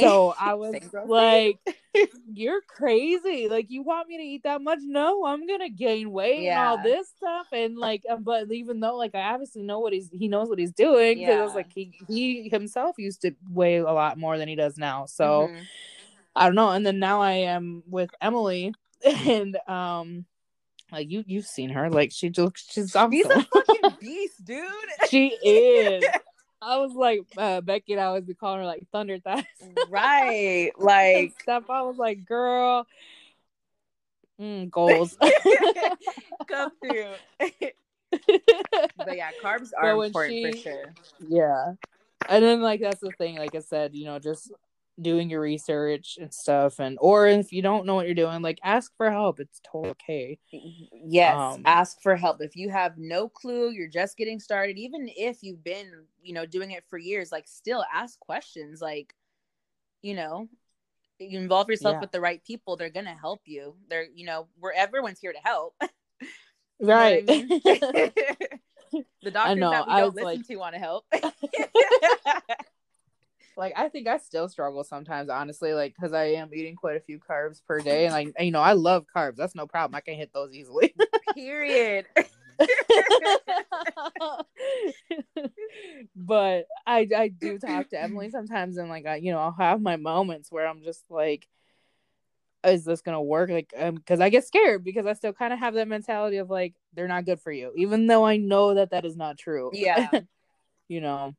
So 0.00 0.34
I 0.40 0.54
was 0.54 0.74
like, 1.06 1.58
"You're 2.32 2.60
crazy! 2.62 3.48
Like 3.48 3.70
you 3.70 3.82
want 3.82 4.08
me 4.08 4.16
to 4.16 4.22
eat 4.22 4.42
that 4.44 4.62
much? 4.62 4.78
No, 4.82 5.24
I'm 5.26 5.46
gonna 5.46 5.68
gain 5.68 6.10
weight 6.10 6.48
and 6.48 6.58
all 6.58 6.76
Yeah. 6.76 6.82
this 6.82 7.08
stuff." 7.16 7.46
And 7.52 7.76
like, 7.76 8.02
uh, 8.08 8.16
but 8.16 8.50
even 8.50 8.80
though 8.80 8.96
like 8.96 9.14
I 9.14 9.32
obviously 9.34 9.62
know 9.62 9.80
what 9.80 9.92
he's 9.92 10.08
he 10.10 10.28
knows 10.28 10.48
what 10.48 10.58
he's 10.58 10.72
doing 10.72 11.18
because 11.18 11.38
I 11.38 11.42
was 11.42 11.52
Yeah. 11.52 11.56
like 11.56 11.72
he 11.74 11.92
he 12.08 12.48
himself 12.48 12.96
used 12.98 13.22
to 13.22 13.32
weigh 13.50 13.76
a 13.76 13.84
lot 13.84 14.18
more 14.18 14.38
than 14.38 14.48
he 14.48 14.54
does 14.56 14.76
now. 14.78 15.06
So 15.06 15.50
Mhm. 15.52 15.66
I 16.36 16.46
don't 16.46 16.54
know. 16.56 16.70
And 16.70 16.84
then 16.84 16.98
now 16.98 17.20
I 17.20 17.32
am 17.32 17.82
with 17.88 18.10
Emily, 18.20 18.72
and 19.04 19.56
um, 19.68 20.24
like 20.90 21.10
you 21.10 21.24
you've 21.26 21.46
seen 21.46 21.70
her, 21.70 21.90
like 21.90 22.10
she 22.12 22.30
looks 22.30 22.66
she's 22.72 22.94
awesome. 22.96 23.12
He's 23.12 23.26
a 23.26 23.42
fucking 23.42 23.96
beast, 24.00 24.44
dude. 24.44 24.64
she 25.10 25.28
is. 25.44 26.04
I 26.64 26.78
was 26.78 26.92
like 26.94 27.20
uh, 27.36 27.60
Becky 27.60 27.92
and 27.92 28.00
I 28.00 28.06
always 28.06 28.24
be 28.24 28.34
calling 28.34 28.60
her 28.60 28.66
like 28.66 28.86
Thunder 28.90 29.18
Thighs. 29.18 29.44
right. 29.88 30.70
Like 30.78 31.34
stuff. 31.42 31.64
I 31.68 31.82
was 31.82 31.98
like, 31.98 32.24
girl, 32.24 32.86
mm, 34.40 34.70
goals. 34.70 35.16
come 36.46 36.70
through. 36.82 37.12
but 38.96 39.16
yeah, 39.16 39.30
carbs 39.42 39.70
are 39.76 39.96
when 39.96 40.06
important 40.06 40.54
for 40.54 40.60
sure. 40.60 40.94
yeah, 41.28 41.72
and 42.28 42.44
then 42.44 42.62
like 42.62 42.80
that's 42.80 43.00
the 43.00 43.12
thing. 43.18 43.36
Like 43.36 43.54
I 43.54 43.60
said, 43.60 43.94
you 43.94 44.04
know, 44.04 44.18
just 44.18 44.52
doing 45.00 45.28
your 45.28 45.40
research 45.40 46.18
and 46.20 46.32
stuff, 46.32 46.78
and 46.78 46.96
or 47.00 47.26
if 47.26 47.52
you 47.52 47.62
don't 47.62 47.84
know 47.86 47.94
what 47.96 48.06
you're 48.06 48.14
doing, 48.14 48.42
like 48.42 48.58
ask 48.62 48.92
for 48.96 49.10
help. 49.10 49.40
It's 49.40 49.60
totally 49.64 49.90
okay. 49.90 50.38
Yes, 51.04 51.34
Um, 51.36 51.62
ask 51.64 52.00
for 52.02 52.14
help. 52.16 52.40
If 52.40 52.54
you 52.56 52.70
have 52.70 52.96
no 52.96 53.28
clue, 53.28 53.70
you're 53.70 53.88
just 53.88 54.16
getting 54.16 54.38
started, 54.38 54.78
even 54.78 55.08
if 55.16 55.38
you've 55.42 55.64
been, 55.64 55.90
you 56.22 56.32
know, 56.32 56.46
doing 56.46 56.70
it 56.70 56.84
for 56.88 56.98
years, 56.98 57.32
like 57.32 57.46
still 57.48 57.84
ask 57.92 58.18
questions. 58.20 58.80
Like, 58.80 59.14
you 60.02 60.14
know, 60.14 60.48
you 61.18 61.38
involve 61.38 61.68
yourself 61.68 61.94
Yeah. 61.94 62.00
with 62.00 62.12
the 62.12 62.20
right 62.20 62.42
people, 62.44 62.76
they're 62.76 62.90
gonna 62.90 63.16
help 63.16 63.40
you. 63.46 63.74
They're, 63.88 64.06
you 64.14 64.26
know, 64.26 64.48
where 64.60 64.72
everyone's 64.74 65.18
here 65.20 65.32
to 65.32 65.40
help. 65.42 65.74
You 66.80 66.88
know 66.88 66.94
Right. 66.94 67.24
I 67.28 67.32
mean? 68.92 69.04
the 69.22 69.30
doctors 69.30 69.56
know, 69.58 69.70
that 69.70 69.86
we 69.86 69.92
I 69.92 70.00
don't 70.00 70.14
listen 70.16 70.24
like- 70.24 70.46
to 70.48 70.56
want 70.56 70.74
to 70.74 70.80
help. 70.80 71.04
like 73.56 73.72
I 73.76 73.88
think 73.88 74.08
I 74.08 74.18
still 74.18 74.48
struggle 74.48 74.84
sometimes, 74.84 75.30
honestly, 75.30 75.74
like 75.74 75.94
because 75.94 76.12
I 76.12 76.24
am 76.24 76.50
eating 76.52 76.76
quite 76.76 76.96
a 76.96 77.00
few 77.00 77.18
carbs 77.18 77.60
per 77.66 77.80
day, 77.80 78.06
and 78.06 78.12
like 78.12 78.32
you 78.38 78.50
know 78.50 78.60
I 78.60 78.72
love 78.72 79.06
carbs. 79.14 79.36
That's 79.36 79.54
no 79.54 79.66
problem. 79.66 79.96
I 79.96 80.00
can 80.00 80.14
hit 80.14 80.32
those 80.32 80.52
easily. 80.52 80.94
Period. 81.34 82.06
but 86.16 86.66
I 86.86 87.08
I 87.16 87.28
do 87.28 87.58
talk 87.58 87.90
to 87.90 88.00
Emily 88.00 88.30
sometimes, 88.30 88.76
and 88.76 88.88
like 88.88 89.06
I 89.06 89.16
you 89.16 89.32
know 89.32 89.38
I'll 89.38 89.56
have 89.58 89.80
my 89.80 89.96
moments 89.96 90.50
where 90.50 90.66
I'm 90.66 90.82
just 90.82 91.04
like, 91.10 91.46
is 92.64 92.84
this 92.84 93.02
gonna 93.02 93.22
work? 93.22 93.50
Like 93.50 93.72
um 93.76 93.96
because 93.96 94.20
I 94.20 94.28
get 94.28 94.46
scared 94.46 94.84
because 94.84 95.06
I 95.06 95.12
still 95.14 95.32
kind 95.32 95.52
of 95.52 95.58
have 95.58 95.74
that 95.74 95.88
mentality 95.88 96.38
of 96.38 96.50
like 96.50 96.74
they're 96.94 97.08
not 97.08 97.26
good 97.26 97.40
for 97.40 97.52
you, 97.52 97.72
even 97.76 98.06
though 98.06 98.24
I 98.24 98.36
know 98.36 98.74
that 98.74 98.90
that 98.90 99.04
is 99.04 99.16
not 99.16 99.38
true. 99.38 99.70
Yeah. 99.72 100.08
you 100.88 101.00
know. 101.00 101.34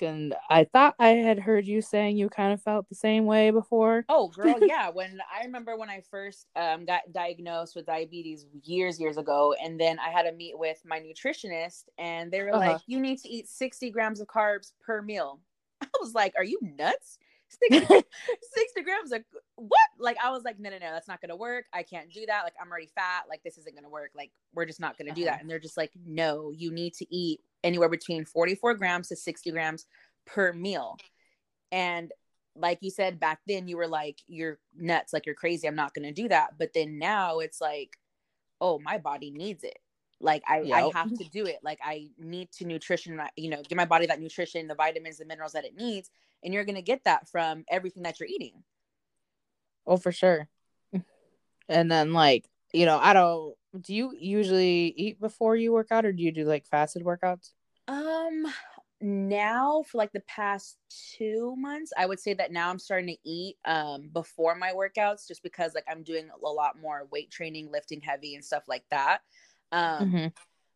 And 0.00 0.34
I 0.50 0.64
thought 0.64 0.94
I 0.98 1.08
had 1.10 1.38
heard 1.40 1.66
you 1.66 1.82
saying 1.82 2.16
you 2.16 2.28
kind 2.28 2.52
of 2.52 2.62
felt 2.62 2.88
the 2.88 2.94
same 2.94 3.26
way 3.26 3.50
before. 3.50 4.06
Oh, 4.08 4.28
girl, 4.28 4.60
yeah. 4.60 4.90
When 4.90 5.20
I 5.32 5.44
remember 5.44 5.76
when 5.76 5.88
I 5.88 6.02
first 6.02 6.50
um, 6.56 6.84
got 6.84 7.12
diagnosed 7.12 7.74
with 7.76 7.86
diabetes 7.86 8.46
years, 8.64 9.00
years 9.00 9.16
ago, 9.16 9.54
and 9.54 9.80
then 9.80 9.98
I 9.98 10.10
had 10.10 10.26
a 10.26 10.32
meet 10.32 10.58
with 10.58 10.82
my 10.84 11.00
nutritionist, 11.00 11.84
and 11.96 12.30
they 12.32 12.42
were 12.42 12.52
Uh-huh. 12.52 12.78
like, 12.78 12.80
"You 12.86 13.00
need 13.00 13.18
to 13.20 13.28
eat 13.28 13.48
sixty 13.48 13.90
grams 13.90 14.20
of 14.20 14.26
carbs 14.26 14.72
per 14.80 15.00
meal." 15.02 15.40
I 15.80 15.88
was 16.00 16.14
like, 16.14 16.34
"Are 16.36 16.44
you 16.44 16.58
nuts? 16.62 17.18
60, 17.48 17.86
60 18.42 18.82
grams 18.82 19.12
of 19.12 19.24
what?" 19.54 19.80
Like, 19.98 20.18
I 20.22 20.30
was 20.30 20.42
like, 20.42 20.58
"No, 20.58 20.68
no, 20.70 20.78
no, 20.78 20.90
that's 20.92 21.08
not 21.08 21.20
gonna 21.22 21.36
work. 21.36 21.66
I 21.72 21.82
can't 21.82 22.12
do 22.12 22.26
that. 22.26 22.42
Like, 22.42 22.54
I'm 22.60 22.68
already 22.70 22.88
fat. 22.94 23.24
Like, 23.28 23.42
this 23.44 23.56
isn't 23.58 23.74
gonna 23.74 23.88
work. 23.88 24.10
Like, 24.14 24.32
we're 24.52 24.66
just 24.66 24.80
not 24.80 24.98
gonna 24.98 25.12
do 25.12 25.24
Uh-huh. 25.24 25.26
that." 25.26 25.40
And 25.40 25.48
they're 25.48 25.58
just 25.60 25.76
like, 25.78 25.92
"No, 26.04 26.50
you 26.50 26.70
need 26.72 26.92
to 26.94 27.14
eat 27.14 27.40
anywhere 27.64 27.88
between 27.88 28.24
forty-four 28.24 28.74
grams 28.74 29.08
to 29.08 29.16
sixty 29.16 29.50
grams 29.50 29.86
per 30.26 30.52
meal." 30.52 30.96
And 31.70 32.12
like 32.54 32.78
you 32.82 32.90
said 32.90 33.18
back 33.18 33.40
then 33.46 33.66
you 33.66 33.78
were 33.78 33.88
like 33.88 34.18
you're 34.26 34.58
nuts 34.76 35.14
like 35.14 35.24
you're 35.24 35.34
crazy 35.34 35.66
i'm 35.66 35.74
not 35.74 35.94
going 35.94 36.06
to 36.06 36.12
do 36.12 36.28
that. 36.28 36.58
But 36.58 36.74
then 36.74 36.98
now 36.98 37.38
it's 37.38 37.60
like 37.60 37.96
oh 38.60 38.78
my 38.78 38.98
body 38.98 39.30
needs 39.30 39.64
it. 39.64 39.78
Like 40.20 40.42
i 40.46 40.60
i 40.72 40.90
have 40.94 41.12
to 41.16 41.24
do 41.30 41.46
it. 41.46 41.58
Like 41.62 41.78
i 41.82 42.08
need 42.18 42.52
to 42.52 42.66
nutrition 42.66 43.20
you 43.36 43.50
know 43.50 43.62
give 43.68 43.76
my 43.76 43.86
body 43.86 44.06
that 44.06 44.20
nutrition 44.20 44.66
the 44.66 44.74
vitamins 44.74 45.18
the 45.18 45.24
minerals 45.24 45.52
that 45.52 45.64
it 45.64 45.76
needs 45.76 46.10
and 46.42 46.52
you're 46.52 46.64
going 46.64 46.76
to 46.76 46.82
get 46.82 47.04
that 47.04 47.28
from 47.28 47.64
everything 47.70 48.02
that 48.02 48.18
you're 48.18 48.28
eating. 48.28 48.62
Oh, 49.86 49.96
for 49.96 50.12
sure. 50.12 50.48
And 51.68 51.90
then 51.90 52.12
like, 52.12 52.48
you 52.72 52.86
know, 52.86 52.98
I 52.98 53.12
don't 53.12 53.54
do 53.80 53.94
you 53.94 54.14
usually 54.18 54.88
eat 54.96 55.20
before 55.20 55.56
you 55.56 55.72
work 55.72 55.88
out 55.90 56.04
or 56.04 56.12
do 56.12 56.22
you 56.22 56.32
do 56.32 56.44
like 56.44 56.66
fasted 56.66 57.02
workouts? 57.04 57.52
um 57.88 58.46
now 59.00 59.82
for 59.82 59.98
like 59.98 60.12
the 60.12 60.20
past 60.20 60.78
two 61.16 61.56
months 61.56 61.92
i 61.98 62.06
would 62.06 62.20
say 62.20 62.32
that 62.34 62.52
now 62.52 62.70
i'm 62.70 62.78
starting 62.78 63.08
to 63.08 63.28
eat 63.28 63.56
um 63.64 64.08
before 64.12 64.54
my 64.54 64.72
workouts 64.72 65.26
just 65.26 65.42
because 65.42 65.74
like 65.74 65.84
i'm 65.90 66.04
doing 66.04 66.28
a 66.44 66.48
lot 66.48 66.78
more 66.80 67.08
weight 67.10 67.30
training 67.30 67.70
lifting 67.72 68.00
heavy 68.00 68.36
and 68.36 68.44
stuff 68.44 68.62
like 68.68 68.84
that 68.90 69.20
um 69.72 70.06
Mhm. 70.06 70.32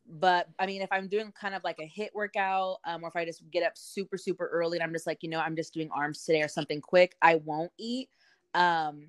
but 0.09 0.49
I 0.59 0.67
mean, 0.67 0.83
if 0.83 0.89
I'm 0.93 1.09
doing 1.09 1.33
kind 1.33 1.55
of 1.55 1.65
like 1.65 1.79
a 1.81 1.87
hit 1.87 2.15
workout, 2.15 2.79
um, 2.85 3.05
or 3.05 3.09
if 3.09 3.17
I 3.17 3.25
just 3.25 3.43
get 3.51 3.63
up 3.65 3.73
super, 3.77 4.17
super 4.17 4.47
early 4.49 4.79
and 4.79 4.85
I'm 4.85 4.93
just 4.93 5.07
like, 5.07 5.19
you 5.23 5.29
know, 5.29 5.41
I'm 5.41 5.57
just 5.57 5.75
doing 5.75 5.91
arms 5.93 6.25
today 6.25 6.43
or 6.43 6.49
something 6.49 6.81
quick, 6.81 7.17
I 7.23 7.37
won't 7.37 7.73
eat. 7.79 8.09
Um, 8.55 9.09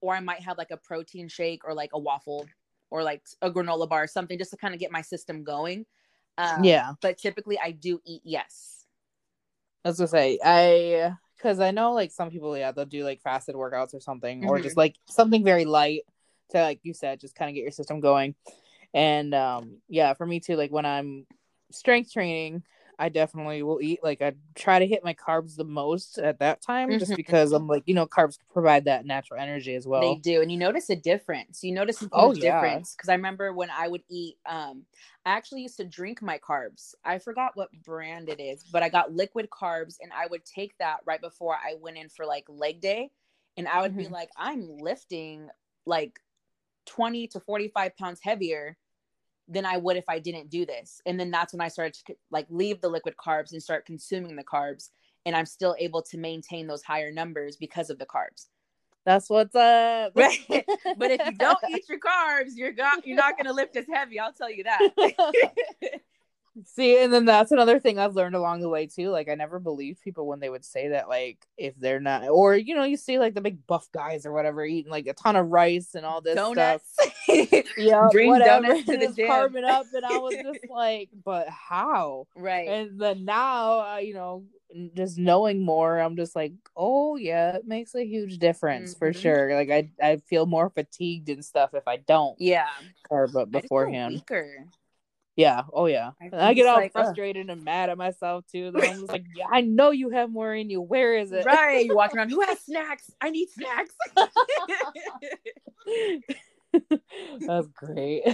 or 0.00 0.14
I 0.14 0.20
might 0.20 0.40
have 0.42 0.58
like 0.58 0.70
a 0.70 0.76
protein 0.76 1.28
shake 1.28 1.62
or 1.64 1.74
like 1.74 1.90
a 1.94 1.98
waffle 1.98 2.46
or 2.90 3.02
like 3.02 3.22
a 3.42 3.50
granola 3.50 3.88
bar 3.88 4.04
or 4.04 4.06
something 4.06 4.38
just 4.38 4.50
to 4.50 4.56
kind 4.56 4.74
of 4.74 4.80
get 4.80 4.92
my 4.92 5.02
system 5.02 5.44
going. 5.44 5.86
Um, 6.38 6.62
yeah. 6.64 6.92
But 7.00 7.18
typically 7.18 7.58
I 7.58 7.70
do 7.72 8.00
eat 8.04 8.22
yes. 8.24 8.84
I 9.84 9.88
was 9.88 9.98
gonna 9.98 10.08
say 10.08 10.38
I 10.44 11.14
because 11.36 11.60
I 11.60 11.70
know 11.70 11.92
like 11.92 12.10
some 12.10 12.30
people, 12.30 12.56
yeah, 12.56 12.72
they'll 12.72 12.84
do 12.84 13.04
like 13.04 13.20
fasted 13.20 13.54
workouts 13.54 13.94
or 13.94 14.00
something, 14.00 14.44
or 14.44 14.58
Mhm. 14.58 14.62
just 14.62 14.76
like 14.76 14.96
something 15.06 15.44
very 15.44 15.64
light 15.64 16.02
to 16.50 16.60
like 16.60 16.80
you 16.82 16.94
said, 16.94 17.20
just 17.20 17.34
kind 17.36 17.48
of 17.48 17.54
get 17.54 17.62
your 17.62 17.70
system 17.70 18.00
going. 18.00 18.34
And 18.94 19.34
um 19.34 19.78
yeah, 19.88 20.14
for 20.14 20.26
me 20.26 20.40
too, 20.40 20.56
like 20.56 20.72
when 20.72 20.86
I'm 20.86 21.26
strength 21.70 22.12
training, 22.12 22.62
I 22.98 23.08
definitely 23.08 23.62
will 23.62 23.80
eat 23.80 24.00
like 24.02 24.22
I 24.22 24.34
try 24.54 24.78
to 24.78 24.86
hit 24.86 25.04
my 25.04 25.14
carbs 25.14 25.56
the 25.56 25.64
most 25.64 26.18
at 26.18 26.38
that 26.40 26.62
time 26.62 26.96
just 26.98 27.12
Mhm. 27.12 27.16
because 27.16 27.52
I'm 27.52 27.66
like, 27.66 27.82
you 27.86 27.94
know, 27.94 28.06
carbs 28.06 28.38
provide 28.52 28.84
that 28.86 29.04
natural 29.06 29.40
energy 29.40 29.74
as 29.74 29.86
well. 29.86 30.02
they 30.02 30.14
do 30.16 30.42
and 30.42 30.52
you 30.52 30.58
notice 30.58 30.90
a 30.90 30.96
difference 30.96 31.62
you 31.64 31.72
notice 31.72 32.02
a 32.02 32.06
Oh, 32.12 32.32
yeah. 32.32 32.40
difference 32.40 32.94
because 32.94 33.08
i 33.08 33.14
remember 33.14 33.52
when 33.54 33.70
i 33.70 33.88
would 33.88 34.02
eat 34.10 34.36
um 34.44 34.84
i 35.24 35.30
actually 35.30 35.62
used 35.62 35.76
to 35.78 35.84
drink 35.84 36.20
my 36.20 36.38
carbs 36.38 36.94
i 37.04 37.18
forgot 37.18 37.52
what 37.54 37.70
brand 37.82 38.28
it 38.28 38.38
is 38.40 38.62
but 38.64 38.82
i 38.82 38.88
got 38.90 39.12
liquid 39.12 39.48
carbs 39.50 39.96
and 40.02 40.12
i 40.12 40.26
would 40.26 40.44
take 40.44 40.76
that 40.78 40.98
right 41.06 41.20
before 41.22 41.54
i 41.56 41.74
went 41.80 41.96
in 41.96 42.08
for 42.10 42.26
like 42.26 42.44
leg 42.48 42.80
day 42.80 43.10
and 43.56 43.66
i 43.68 43.80
would 43.80 43.96
be 43.96 44.04
Mhm. 44.04 44.12
like 44.12 44.28
i'm 44.36 44.68
lifting 44.78 45.48
like 45.86 46.20
20 46.86 47.26
to 47.28 47.40
45 47.40 47.96
pounds 47.96 48.20
heavier 48.22 48.76
than 49.48 49.64
i 49.64 49.76
would 49.76 49.96
if 49.96 50.08
i 50.08 50.18
didn't 50.18 50.50
do 50.50 50.66
this 50.66 51.00
and 51.06 51.18
then 51.18 51.30
that's 51.30 51.52
when 51.52 51.60
i 51.60 51.68
started 51.68 51.94
to 51.94 52.14
like 52.30 52.46
leave 52.50 52.80
the 52.80 52.88
liquid 52.88 53.14
carbs 53.16 53.52
and 53.52 53.62
start 53.62 53.86
consuming 53.86 54.36
the 54.36 54.44
carbs 54.44 54.90
and 55.24 55.36
i'm 55.36 55.46
still 55.46 55.74
able 55.78 56.02
to 56.02 56.18
maintain 56.18 56.66
those 56.66 56.82
higher 56.82 57.12
numbers 57.12 57.56
because 57.56 57.90
of 57.90 57.98
the 57.98 58.06
carbs 58.06 58.46
That's 59.04 59.30
what's 59.30 59.54
up. 59.54 60.12
Right. 60.16 60.40
But 60.98 61.12
if 61.12 61.24
you 61.26 61.32
don't 61.32 61.58
eat 61.70 61.88
your 61.88 62.00
carbs, 62.00 62.52
you're 62.56 62.72
you're 63.04 63.16
not 63.16 63.36
gonna 63.36 63.52
lift 63.52 63.76
as 63.76 63.86
heavy. 63.86 64.18
I'll 64.18 64.32
tell 64.32 64.50
you 64.50 64.64
that. 64.64 64.80
See, 66.64 67.02
and 67.02 67.12
then 67.12 67.26
that's 67.26 67.52
another 67.52 67.78
thing 67.78 67.98
I've 67.98 68.14
learned 68.14 68.34
along 68.34 68.60
the 68.60 68.68
way 68.68 68.86
too. 68.86 69.10
Like 69.10 69.28
I 69.28 69.34
never 69.34 69.58
believed 69.58 70.00
people 70.00 70.26
when 70.26 70.40
they 70.40 70.48
would 70.48 70.64
say 70.64 70.88
that, 70.88 71.08
like 71.08 71.46
if 71.58 71.74
they're 71.78 72.00
not, 72.00 72.28
or 72.28 72.56
you 72.56 72.74
know, 72.74 72.84
you 72.84 72.96
see 72.96 73.18
like 73.18 73.34
the 73.34 73.40
big 73.42 73.66
buff 73.66 73.88
guys 73.92 74.24
or 74.24 74.32
whatever 74.32 74.64
eating 74.64 74.90
like 74.90 75.06
a 75.06 75.12
ton 75.12 75.36
of 75.36 75.48
rice 75.48 75.94
and 75.94 76.06
all 76.06 76.20
this 76.22 76.36
Donuts. 76.36 76.90
stuff. 76.92 77.12
Yeah, 77.76 78.08
Bring 78.10 78.28
whatever. 78.28 78.62
donuts 78.68 78.86
to 78.86 78.96
the 78.96 79.04
just 79.06 79.16
gym. 79.16 79.26
carving 79.26 79.64
up, 79.64 79.84
and 79.94 80.04
I 80.06 80.16
was 80.18 80.34
just 80.42 80.60
like, 80.70 81.10
but 81.24 81.46
how? 81.48 82.26
right. 82.34 82.66
And 82.68 82.98
then 82.98 83.26
now, 83.26 83.80
uh, 83.94 83.98
you 83.98 84.14
know, 84.14 84.44
just 84.94 85.18
knowing 85.18 85.62
more, 85.62 85.98
I'm 85.98 86.16
just 86.16 86.34
like, 86.34 86.52
oh 86.74 87.16
yeah, 87.16 87.54
it 87.56 87.66
makes 87.66 87.94
a 87.94 88.02
huge 88.04 88.38
difference 88.38 88.94
for 88.94 89.12
Mhm. 89.12 89.16
sure. 89.20 89.54
Like 89.54 89.70
I, 89.70 89.90
I 90.02 90.16
feel 90.16 90.46
more 90.46 90.70
fatigued 90.70 91.28
and 91.28 91.44
stuff 91.44 91.74
if 91.74 91.86
I 91.86 91.98
don't 91.98 92.40
yeah. 92.40 92.68
carb 93.10 93.36
up 93.36 93.36
I 93.36 93.42
just 93.44 93.52
feel 93.52 93.60
beforehand. 93.60 94.14
weaker. 94.14 94.64
Yeah. 95.36 95.62
Oh 95.72 95.86
yeah. 95.86 96.12
I- 96.20 96.30
I'm 96.34 96.54
get 96.54 96.66
all 96.66 96.78
like, 96.78 96.92
frustrated 96.92 97.50
and 97.50 97.62
mad 97.62 97.90
at 97.90 97.98
myself 97.98 98.44
too. 98.50 98.70
Then 98.70 98.82
I'm 98.82 99.00
just 99.00 99.12
like, 99.12 99.26
yeah, 99.36 99.46
I 99.50 99.60
know 99.60 99.90
you 99.90 100.10
have 100.10 100.30
more 100.30 100.54
in 100.54 100.70
you. 100.70 100.80
Where 100.80 101.16
is 101.16 101.30
it? 101.30 101.44
Right. 101.44 101.84
You're 101.84 101.96
walking 101.96 102.18
around. 102.18 102.30
Who 102.30 102.40
has 102.40 102.58
snacks? 102.64 103.10
I 103.20 103.30
need 103.30 103.48
snacks. 103.50 103.94
That's 107.46 107.66
great. 107.68 108.24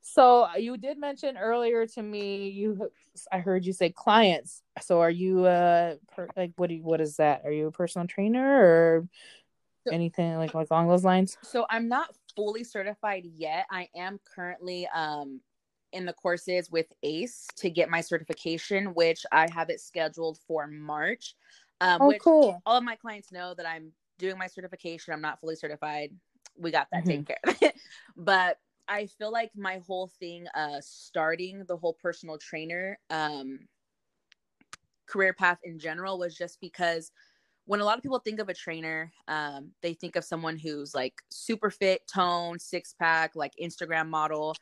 So 0.00 0.48
you 0.56 0.76
did 0.76 0.98
mention 0.98 1.36
earlier 1.36 1.86
to 1.86 2.02
me 2.02 2.48
you 2.48 2.90
I 3.30 3.40
heard 3.40 3.66
you 3.66 3.72
say 3.72 3.90
clients. 3.90 4.62
So 4.80 5.00
are 5.00 5.10
you 5.10 5.44
uh 5.44 5.96
per, 6.14 6.28
like 6.36 6.52
what 6.56 6.68
do 6.68 6.76
you, 6.76 6.82
what 6.82 7.00
is 7.00 7.16
that? 7.16 7.42
Are 7.44 7.52
you 7.52 7.66
a 7.66 7.72
personal 7.72 8.06
trainer 8.06 8.62
or 8.62 9.08
anything 9.92 10.36
like, 10.36 10.54
like 10.54 10.68
along 10.70 10.88
those 10.88 11.04
lines? 11.04 11.36
So 11.42 11.66
I'm 11.68 11.88
not 11.88 12.14
fully 12.34 12.64
certified 12.64 13.24
yet. 13.24 13.66
I 13.70 13.88
am 13.94 14.18
currently 14.34 14.88
um 14.94 15.40
in 15.92 16.04
the 16.04 16.12
courses 16.12 16.70
with 16.70 16.86
ACE 17.02 17.46
to 17.56 17.70
get 17.70 17.90
my 17.90 18.00
certification, 18.00 18.94
which 18.94 19.24
I 19.32 19.48
have 19.52 19.70
it 19.70 19.80
scheduled 19.80 20.38
for 20.46 20.66
March. 20.66 21.34
Um, 21.80 22.02
oh, 22.02 22.12
cool. 22.20 22.62
All 22.66 22.76
of 22.76 22.84
my 22.84 22.96
clients 22.96 23.32
know 23.32 23.54
that 23.54 23.66
I'm 23.66 23.92
doing 24.18 24.38
my 24.38 24.46
certification. 24.46 25.12
I'm 25.12 25.20
not 25.20 25.40
fully 25.40 25.56
certified. 25.56 26.10
We 26.58 26.70
got 26.70 26.88
that 26.92 27.04
mm-hmm. 27.04 27.22
taken 27.22 27.24
care 27.24 27.38
of. 27.44 27.72
but 28.16 28.58
I 28.88 29.06
feel 29.06 29.32
like 29.32 29.50
my 29.56 29.80
whole 29.86 30.10
thing, 30.20 30.46
uh, 30.54 30.80
starting 30.80 31.64
the 31.66 31.76
whole 31.76 31.96
personal 32.00 32.38
trainer 32.38 32.98
um, 33.10 33.60
career 35.06 35.32
path 35.32 35.58
in 35.64 35.78
general 35.78 36.18
was 36.18 36.36
just 36.36 36.60
because 36.60 37.10
when 37.66 37.80
a 37.80 37.84
lot 37.84 37.98
of 37.98 38.02
people 38.02 38.20
think 38.20 38.38
of 38.40 38.48
a 38.48 38.54
trainer, 38.54 39.12
um, 39.26 39.72
they 39.82 39.92
think 39.92 40.16
of 40.16 40.24
someone 40.24 40.56
who's 40.56 40.94
like 40.94 41.14
super 41.30 41.68
fit, 41.68 42.02
toned, 42.06 42.60
six 42.60 42.94
pack, 42.98 43.32
like 43.34 43.52
Instagram 43.60 44.08
model. 44.08 44.54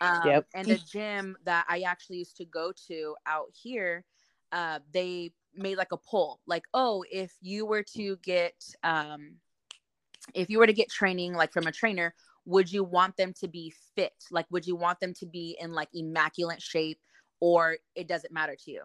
Um, 0.00 0.20
yep. 0.26 0.46
And 0.54 0.68
the 0.68 0.78
gym 0.92 1.36
that 1.44 1.64
I 1.68 1.80
actually 1.80 2.18
used 2.18 2.36
to 2.36 2.44
go 2.44 2.72
to 2.88 3.16
out 3.26 3.46
here, 3.52 4.04
uh, 4.52 4.80
they 4.92 5.32
made 5.54 5.78
like 5.78 5.92
a 5.92 5.96
poll, 5.96 6.40
like, 6.46 6.64
oh, 6.74 7.02
if 7.10 7.32
you 7.40 7.64
were 7.64 7.82
to 7.94 8.16
get, 8.22 8.54
um, 8.84 9.36
if 10.34 10.50
you 10.50 10.58
were 10.58 10.66
to 10.66 10.72
get 10.74 10.90
training 10.90 11.32
like 11.32 11.52
from 11.52 11.66
a 11.66 11.72
trainer, 11.72 12.14
would 12.44 12.70
you 12.70 12.84
want 12.84 13.16
them 13.16 13.32
to 13.40 13.48
be 13.48 13.72
fit? 13.94 14.12
Like, 14.30 14.46
would 14.50 14.66
you 14.66 14.76
want 14.76 15.00
them 15.00 15.14
to 15.14 15.26
be 15.26 15.56
in 15.60 15.72
like 15.72 15.88
immaculate 15.94 16.60
shape, 16.60 17.00
or 17.40 17.76
it 17.94 18.06
doesn't 18.06 18.32
matter 18.32 18.56
to 18.64 18.70
you? 18.70 18.82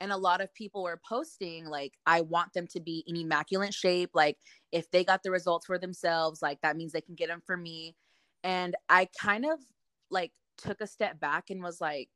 And 0.00 0.12
a 0.12 0.16
lot 0.16 0.40
of 0.40 0.52
people 0.54 0.82
were 0.82 1.00
posting 1.08 1.66
like 1.66 1.94
i 2.06 2.20
want 2.20 2.52
them 2.52 2.66
to 2.66 2.80
be 2.80 3.02
in 3.06 3.16
immaculate 3.16 3.72
shape 3.72 4.10
like 4.14 4.36
if 4.70 4.90
they 4.90 5.04
got 5.04 5.22
the 5.22 5.30
results 5.30 5.66
for 5.66 5.78
themselves 5.78 6.42
like 6.42 6.60
that 6.60 6.76
means 6.76 6.92
they 6.92 7.00
can 7.00 7.14
get 7.14 7.28
them 7.28 7.42
for 7.46 7.56
me. 7.56 7.96
And 8.44 8.76
i 8.88 9.08
kind 9.20 9.44
of 9.44 9.58
like 10.10 10.32
took 10.58 10.80
a 10.80 10.86
step 10.86 11.18
back 11.20 11.50
and 11.50 11.62
was 11.62 11.80
like 11.80 12.10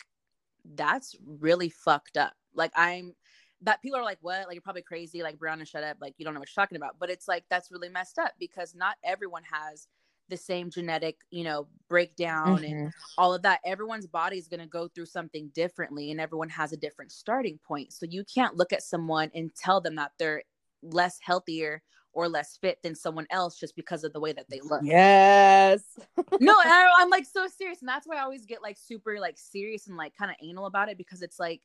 that's 0.75 1.17
really 1.25 1.71
fucked 1.71 2.17
up. 2.17 2.35
Like 2.55 2.73
i'm 2.77 3.15
that 3.63 3.83
people 3.83 3.99
are 3.99 4.05
like 4.05 4.19
what? 4.21 4.47
Like 4.47 4.55
you're 4.55 4.63
probably 4.63 4.83
crazy. 4.83 5.23
Like 5.23 5.39
Bryana 5.39 5.67
shut 5.67 5.85
up. 5.85 5.99
Like 6.01 6.15
you 6.17 6.25
don't 6.25 6.35
know 6.35 6.41
what 6.41 6.49
you're 6.55 6.63
talking 6.63 6.77
about. 6.77 6.97
But 6.99 7.11
it's 7.11 7.29
like 7.29 7.45
that's 7.51 7.71
really 7.71 7.89
messed 7.89 8.19
up 8.19 8.33
because 8.39 8.75
not 8.75 8.97
everyone 9.05 9.43
has 9.51 9.89
the 10.31 10.37
same 10.37 10.71
genetic, 10.71 11.19
you 11.31 11.45
know, 11.45 11.67
breakdown 11.89 12.59
mm-hmm. 12.59 12.65
and 12.65 12.93
all 13.19 13.35
of 13.35 13.43
that. 13.43 13.61
Everyone's 13.65 14.07
body 14.07 14.39
is 14.39 14.49
going 14.49 14.61
to 14.61 14.67
go 14.67 14.89
through 14.89 15.07
something 15.07 15.51
differently 15.55 16.11
and 16.11 16.21
everyone 16.21 16.49
has 16.49 16.73
a 16.73 16.77
different 16.77 17.13
starting 17.13 17.59
point. 17.67 17.93
So 17.93 18.07
you 18.09 18.25
can't 18.25 18.57
look 18.57 18.73
at 18.73 18.83
someone 18.83 19.31
and 19.35 19.55
tell 19.55 19.81
them 19.81 19.97
that 19.97 20.13
they're 20.19 20.43
less 20.83 21.19
healthier 21.21 21.83
or 22.13 22.29
less 22.29 22.57
fit 22.57 22.83
than 22.83 22.95
someone 22.95 23.27
else 23.31 23.59
just 23.59 23.77
because 23.77 24.03
of 24.03 24.13
the 24.13 24.21
way 24.21 24.33
that 24.33 24.49
they 24.49 24.61
look. 24.63 24.81
Yes. 24.83 25.83
no, 26.41 26.55
I, 26.55 26.91
I'm 26.99 27.11
like 27.11 27.27
so 27.27 27.47
serious. 27.47 27.81
And 27.81 27.89
that's 27.89 28.07
why 28.07 28.17
I 28.17 28.23
always 28.23 28.47
get 28.47 28.63
like 28.63 28.79
super 28.79 29.21
like 29.21 29.37
serious 29.39 29.87
and 29.87 29.97
like 29.97 30.17
kind 30.17 30.31
of 30.31 30.37
anal 30.43 30.67
about 30.67 30.89
it 30.89 30.99
because 30.99 31.23
it's 31.23 31.39
like, 31.39 31.61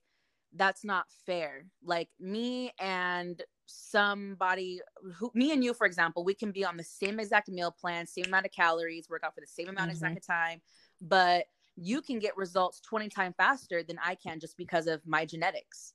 that's 0.53 0.83
not 0.83 1.05
fair. 1.25 1.65
Like 1.83 2.09
me 2.19 2.71
and 2.79 3.41
somebody 3.65 4.79
who 5.15 5.31
me 5.33 5.51
and 5.51 5.63
you 5.63 5.73
for 5.73 5.87
example 5.87 6.23
we 6.23 6.33
can 6.33 6.51
be 6.51 6.63
on 6.63 6.77
the 6.77 6.83
same 6.83 7.19
exact 7.19 7.49
meal 7.49 7.71
plan 7.71 8.05
same 8.05 8.25
amount 8.25 8.45
of 8.45 8.51
calories 8.51 9.09
work 9.09 9.23
out 9.23 9.33
for 9.33 9.41
the 9.41 9.47
same 9.47 9.67
amount 9.67 9.89
mm-hmm. 9.89 9.91
exact 9.91 10.17
of 10.17 10.25
time 10.25 10.61
but 11.01 11.45
you 11.75 12.01
can 12.01 12.19
get 12.19 12.37
results 12.37 12.79
20 12.81 13.09
times 13.09 13.35
faster 13.37 13.81
than 13.83 13.97
i 14.03 14.15
can 14.15 14.39
just 14.39 14.57
because 14.57 14.87
of 14.87 15.01
my 15.05 15.25
genetics. 15.25 15.93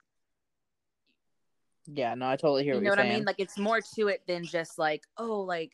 Yeah 1.87 2.15
no 2.15 2.29
i 2.29 2.37
totally 2.37 2.65
hear 2.65 2.75
what 2.75 2.81
you 2.81 2.85
know 2.85 2.91
what, 2.91 2.99
what 2.99 3.07
i 3.07 3.11
mean? 3.11 3.25
like 3.25 3.37
it's 3.39 3.59
more 3.59 3.81
to 3.97 4.09
it 4.09 4.23
than 4.27 4.45
just 4.45 4.79
like 4.79 5.05
oh 5.17 5.41
like 5.41 5.73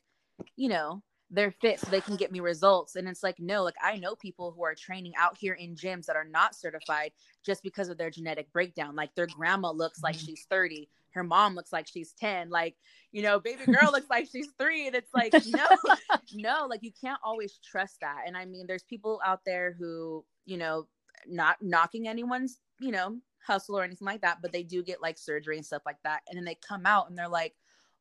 you 0.57 0.69
know 0.69 1.03
they're 1.31 1.51
fit 1.51 1.81
so 1.81 1.91
they 1.91 2.01
can 2.01 2.17
get 2.17 2.31
me 2.31 2.41
results. 2.41 2.97
And 2.97 3.09
it's 3.09 3.23
like 3.23 3.41
no 3.41 3.63
like 3.63 3.75
i 3.83 3.97
know 3.97 4.15
people 4.15 4.53
who 4.53 4.65
are 4.65 4.75
training 4.75 5.13
out 5.19 5.37
here 5.37 5.55
in 5.55 5.75
gyms 5.75 6.07
that 6.07 6.17
are 6.17 6.25
not 6.25 6.55
certified 6.55 7.13
just 7.45 7.63
because 7.63 7.89
of 7.89 7.99
their 7.99 8.11
genetic 8.11 8.53
breakdown. 8.53 8.95
Like 8.95 9.15
their 9.15 9.27
grandma 9.27 9.71
looks 9.71 10.03
like 10.03 10.17
mm-hmm. 10.17 10.27
she's 10.27 10.47
30 10.49 10.89
her 11.17 11.25
mom 11.25 11.55
looks 11.55 11.73
like 11.73 11.89
she's 11.89 12.13
10 12.13 12.51
like 12.51 12.77
you 13.11 13.23
know 13.23 13.41
baby 13.41 13.65
girl 13.67 13.91
looks 13.91 14.11
like 14.11 14.29
she's 14.31 14.49
three. 14.59 14.87
And 14.87 14.95
it's 14.95 15.13
like 15.15 15.33
no 15.47 15.67
no 16.35 16.67
like 16.69 16.83
you 16.83 16.93
can't 17.01 17.21
always 17.25 17.59
trust 17.69 17.97
that. 18.03 18.23
And 18.27 18.37
i 18.37 18.45
mean 18.45 18.67
there's 18.67 18.85
people 18.85 19.21
out 19.25 19.41
there 19.45 19.75
who 19.79 20.25
you 20.45 20.59
know 20.59 20.87
not 21.27 21.57
knocking 21.61 22.07
anyone's 22.07 22.59
you 22.81 22.93
know 22.93 23.17
hustle 23.45 23.79
or 23.79 23.85
anything 23.85 24.07
like 24.07 24.21
that 24.23 24.39
but 24.43 24.53
they 24.53 24.63
do 24.63 24.83
get 24.83 25.01
like 25.01 25.19
surgery 25.19 25.57
and 25.57 25.67
stuff 25.67 25.83
like 25.87 26.03
that. 26.05 26.21
And 26.29 26.37
then 26.37 26.45
they 26.45 26.59
come 26.67 26.87
out 26.87 27.09
and 27.09 27.19
they're 27.19 27.29
like 27.29 27.55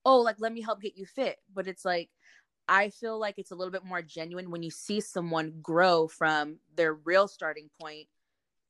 oh 0.03 0.19
like 0.19 0.35
let 0.39 0.53
me 0.53 0.61
help 0.61 0.81
get 0.81 0.97
you 0.97 1.05
fit. 1.05 1.37
But 1.53 1.67
it's 1.67 1.85
like 1.85 2.09
i 2.67 2.89
feel 2.89 3.19
like 3.19 3.35
it's 3.37 3.51
a 3.51 3.55
little 3.55 3.71
bit 3.71 3.85
more 3.85 4.01
genuine 4.01 4.49
when 4.49 4.63
you 4.63 4.71
see 4.71 4.99
someone 4.99 5.53
grow 5.61 6.07
from 6.07 6.57
their 6.75 6.95
real 6.95 7.27
starting 7.27 7.69
point 7.79 8.07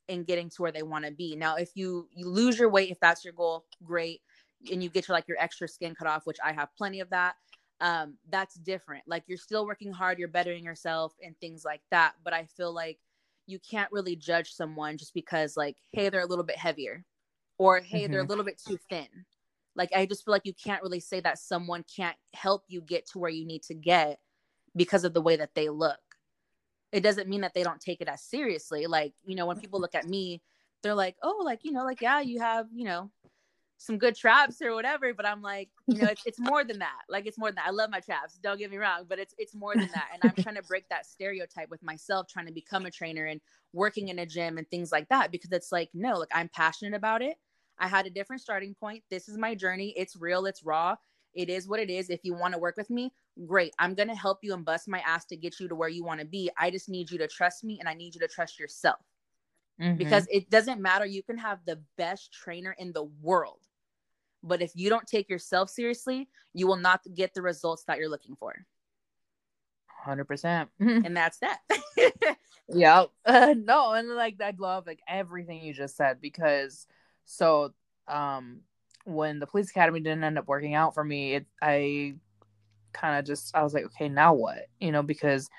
and 0.10 0.28
getting 0.28 0.50
to 0.50 0.62
where 0.62 0.72
they 0.72 0.84
want 0.84 1.06
to 1.06 1.12
be. 1.12 1.36
Now 1.36 1.56
if 1.56 1.72
you 1.76 2.08
you 2.14 2.28
lose 2.28 2.60
your 2.60 2.70
weight 2.70 2.92
if 2.92 3.00
that's 3.00 3.24
your 3.24 3.34
goal 3.34 3.66
great 3.84 4.22
and 4.72 4.84
you 4.84 4.90
get 4.90 5.08
your 5.08 5.16
like 5.16 5.28
your 5.28 5.38
extra 5.40 5.68
skin 5.68 5.96
cut 5.96 6.08
off, 6.08 6.26
which 6.26 6.38
I 6.44 6.54
have 6.54 6.70
plenty 6.78 7.00
of 7.00 7.10
that. 7.10 7.36
Um, 7.82 8.16
that's 8.30 8.56
different. 8.56 9.04
Like 9.08 9.24
you're 9.28 9.38
still 9.38 9.66
working 9.66 9.92
hard, 9.92 10.18
you're 10.18 10.28
bettering 10.28 10.64
yourself 10.64 11.14
and 11.24 11.38
things 11.40 11.64
like 11.66 11.82
that. 11.92 12.14
But 12.24 12.34
I 12.34 12.46
feel 12.46 12.74
like 12.74 13.00
you 13.48 13.60
can't 13.60 13.92
really 13.92 14.16
judge 14.16 14.52
someone 14.52 14.98
just 14.98 15.14
because 15.14 15.58
like, 15.58 15.78
hey, 15.92 16.10
they're 16.10 16.22
a 16.22 16.26
little 16.26 16.46
bit 16.46 16.58
heavier 16.58 17.04
or 17.58 17.80
hey, 17.80 18.04
mm-hmm. 18.04 18.12
they're 18.12 18.22
a 18.22 18.24
mm-hmm. 18.24 18.30
little 18.30 18.46
bit 18.46 18.62
too 18.66 18.78
thin. 18.90 19.08
Like 19.76 19.90
I 19.96 20.06
just 20.06 20.24
feel 20.24 20.32
like 20.32 20.46
you 20.46 20.54
can't 20.54 20.82
really 20.82 21.02
say 21.02 21.20
that 21.20 21.38
someone 21.38 21.84
can't 21.94 22.16
help 22.34 22.64
you 22.68 22.82
get 22.82 23.08
to 23.12 23.20
where 23.20 23.30
you 23.30 23.46
need 23.46 23.64
to 23.64 23.74
get 23.74 24.20
because 24.76 25.04
of 25.04 25.14
the 25.14 25.22
way 25.22 25.36
that 25.36 25.54
they 25.54 25.70
look. 25.70 26.00
It 26.92 27.02
doesn't 27.02 27.28
mean 27.28 27.42
that 27.42 27.54
they 27.54 27.64
don't 27.64 27.82
take 27.82 28.00
it 28.00 28.08
as 28.08 28.22
seriously. 28.22 28.88
Like, 28.88 29.14
you 29.26 29.36
know, 29.36 29.46
when 29.46 29.60
people 29.60 29.82
look 29.82 29.96
at 29.96 30.08
me, 30.08 30.42
they're 30.82 30.96
like, 30.96 31.16
oh, 31.22 31.42
like, 31.44 31.60
you 31.64 31.72
know, 31.72 31.84
like, 31.84 32.02
yeah, 32.02 32.22
you 32.22 32.40
have, 32.40 32.68
you 32.74 32.86
know, 32.86 33.12
some 33.78 33.98
good 33.98 34.16
traps 34.16 34.62
or 34.62 34.74
whatever 34.74 35.14
but 35.14 35.26
i'm 35.26 35.42
like 35.42 35.70
you 35.88 36.02
know 36.02 36.08
it's, 36.08 36.24
it's 36.26 36.40
more 36.40 36.64
than 36.64 36.80
that. 36.80 37.02
Like 37.10 37.26
it's 37.26 37.38
more 37.38 37.50
than 37.50 37.56
that. 37.56 37.68
I 37.68 37.72
love 37.72 37.90
my 37.90 38.00
traps 38.00 38.40
don't 38.42 38.58
get 38.58 38.72
me 38.72 38.78
wrong 38.78 39.06
but 39.08 39.20
it's 39.20 39.36
it's 39.38 39.54
more 39.54 39.76
than 39.76 39.90
that. 39.94 40.08
And 40.14 40.22
i'm 40.24 40.44
trying 40.44 40.56
to 40.56 40.64
break 40.68 40.88
that 40.90 41.06
stereotype 41.06 41.70
with 41.70 41.84
myself 41.84 42.28
trying 42.28 42.48
to 42.48 42.54
become 42.54 42.86
a 42.86 42.92
trainer 42.92 43.26
and 43.26 43.42
working 43.74 44.08
in 44.08 44.20
a 44.20 44.26
gym 44.26 44.58
and 44.58 44.70
things 44.70 44.92
like 44.92 45.08
that 45.10 45.32
because 45.32 45.52
it's 45.52 45.72
like 45.72 45.90
no 45.94 46.18
like 46.18 46.30
i'm 46.34 46.50
passionate 46.50 46.96
about 46.96 47.22
it. 47.22 47.38
I 47.78 47.88
had 47.88 48.06
a 48.06 48.10
different 48.10 48.42
starting 48.42 48.74
point. 48.74 49.04
This 49.10 49.28
is 49.28 49.38
my 49.38 49.54
journey. 49.54 49.94
It's 49.98 50.16
real. 50.16 50.46
It's 50.46 50.64
raw. 50.64 50.96
It 51.34 51.50
is 51.50 51.68
what 51.68 51.82
it 51.82 51.90
is. 51.90 52.10
If 52.10 52.22
you 52.24 52.34
want 52.34 52.54
to 52.54 52.60
work 52.60 52.78
with 52.78 52.90
me 52.90 53.12
great. 53.46 53.74
I'm 53.80 53.96
going 53.96 54.08
to 54.08 54.16
help 54.16 54.40
you 54.44 54.54
and 54.54 54.64
bust 54.64 54.88
my 54.88 55.00
ass 55.00 55.26
to 55.26 55.36
get 55.36 55.60
you 55.60 55.68
to 55.68 55.76
where 55.76 55.90
you 55.90 56.06
want 56.06 56.22
to 56.22 56.26
be. 56.26 56.50
I 56.58 56.72
just 56.72 56.88
need 56.88 57.12
you 57.12 57.18
to 57.18 57.28
trust 57.28 57.66
me 57.66 57.78
and 57.82 57.90
i 57.90 57.94
need 57.94 58.16
you 58.16 58.22
to 58.22 58.30
trust 58.30 58.58
yourself. 58.58 59.02
Mm-hmm. 59.82 59.98
because 59.98 60.26
it 60.32 60.50
doesn't 60.50 60.82
matter. 60.82 61.06
You 61.06 61.22
can 61.22 61.38
have 61.38 61.60
the 61.66 61.82
best 61.98 62.32
trainer 62.32 62.74
in 62.80 62.94
the 62.94 63.04
world, 63.22 63.60
but 64.46 64.62
if 64.62 64.72
you 64.76 64.90
don't 64.90 65.08
take 65.08 65.30
yourself 65.30 65.70
seriously, 65.70 66.30
you 66.54 66.68
will 66.68 66.78
not 66.78 67.02
get 67.14 67.34
the 67.34 67.42
results 67.42 67.84
that 67.86 67.98
you're 67.98 68.10
looking 68.10 68.36
for. 68.36 68.56
100%. 70.06 70.68
and 70.80 71.18
that's 71.18 71.40
that. 71.40 71.60
yeah. 72.70 73.06
Uh, 73.26 73.56
no, 73.58 73.94
and 73.94 74.10
like 74.10 74.36
I 74.40 74.54
love 74.58 74.86
like 74.86 75.00
everything 75.08 75.64
you 75.64 75.74
just 75.74 75.98
said 75.98 76.22
because 76.22 76.86
so 77.26 77.74
um 78.08 78.62
when 79.06 79.40
the 79.40 79.48
police 79.48 79.72
academy 79.72 80.00
didn't 80.00 80.24
end 80.24 80.38
up 80.38 80.48
working 80.48 80.76
out 80.76 80.94
for 80.94 81.04
me, 81.04 81.36
it 81.36 81.46
I 81.62 82.16
kind 82.94 83.18
of 83.18 83.26
just 83.26 83.56
I 83.56 83.64
was 83.64 83.74
like, 83.74 83.86
okay, 83.86 84.10
now 84.10 84.34
what? 84.34 84.68
You 84.80 84.92
know, 84.92 85.02
because 85.02 85.50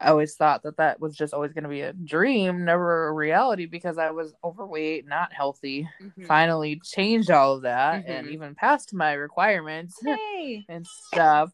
I 0.00 0.10
always 0.10 0.34
thought 0.34 0.64
that 0.64 0.76
that 0.78 1.00
was 1.00 1.16
just 1.16 1.32
always 1.32 1.52
going 1.52 1.64
to 1.64 1.70
be 1.70 1.82
a 1.82 1.92
dream, 1.92 2.64
never 2.64 3.08
a 3.08 3.12
reality 3.12 3.66
because 3.66 3.96
I 3.96 4.10
was 4.10 4.34
overweight, 4.42 5.06
not 5.06 5.32
healthy. 5.32 5.88
Mm-hmm. 6.02 6.24
Finally 6.24 6.80
changed 6.84 7.30
all 7.30 7.54
of 7.54 7.62
that 7.62 8.02
mm-hmm. 8.02 8.12
and 8.12 8.28
even 8.28 8.54
passed 8.54 8.92
my 8.92 9.12
requirements 9.12 9.96
hey. 10.04 10.64
and 10.68 10.86
stuff. 10.86 11.50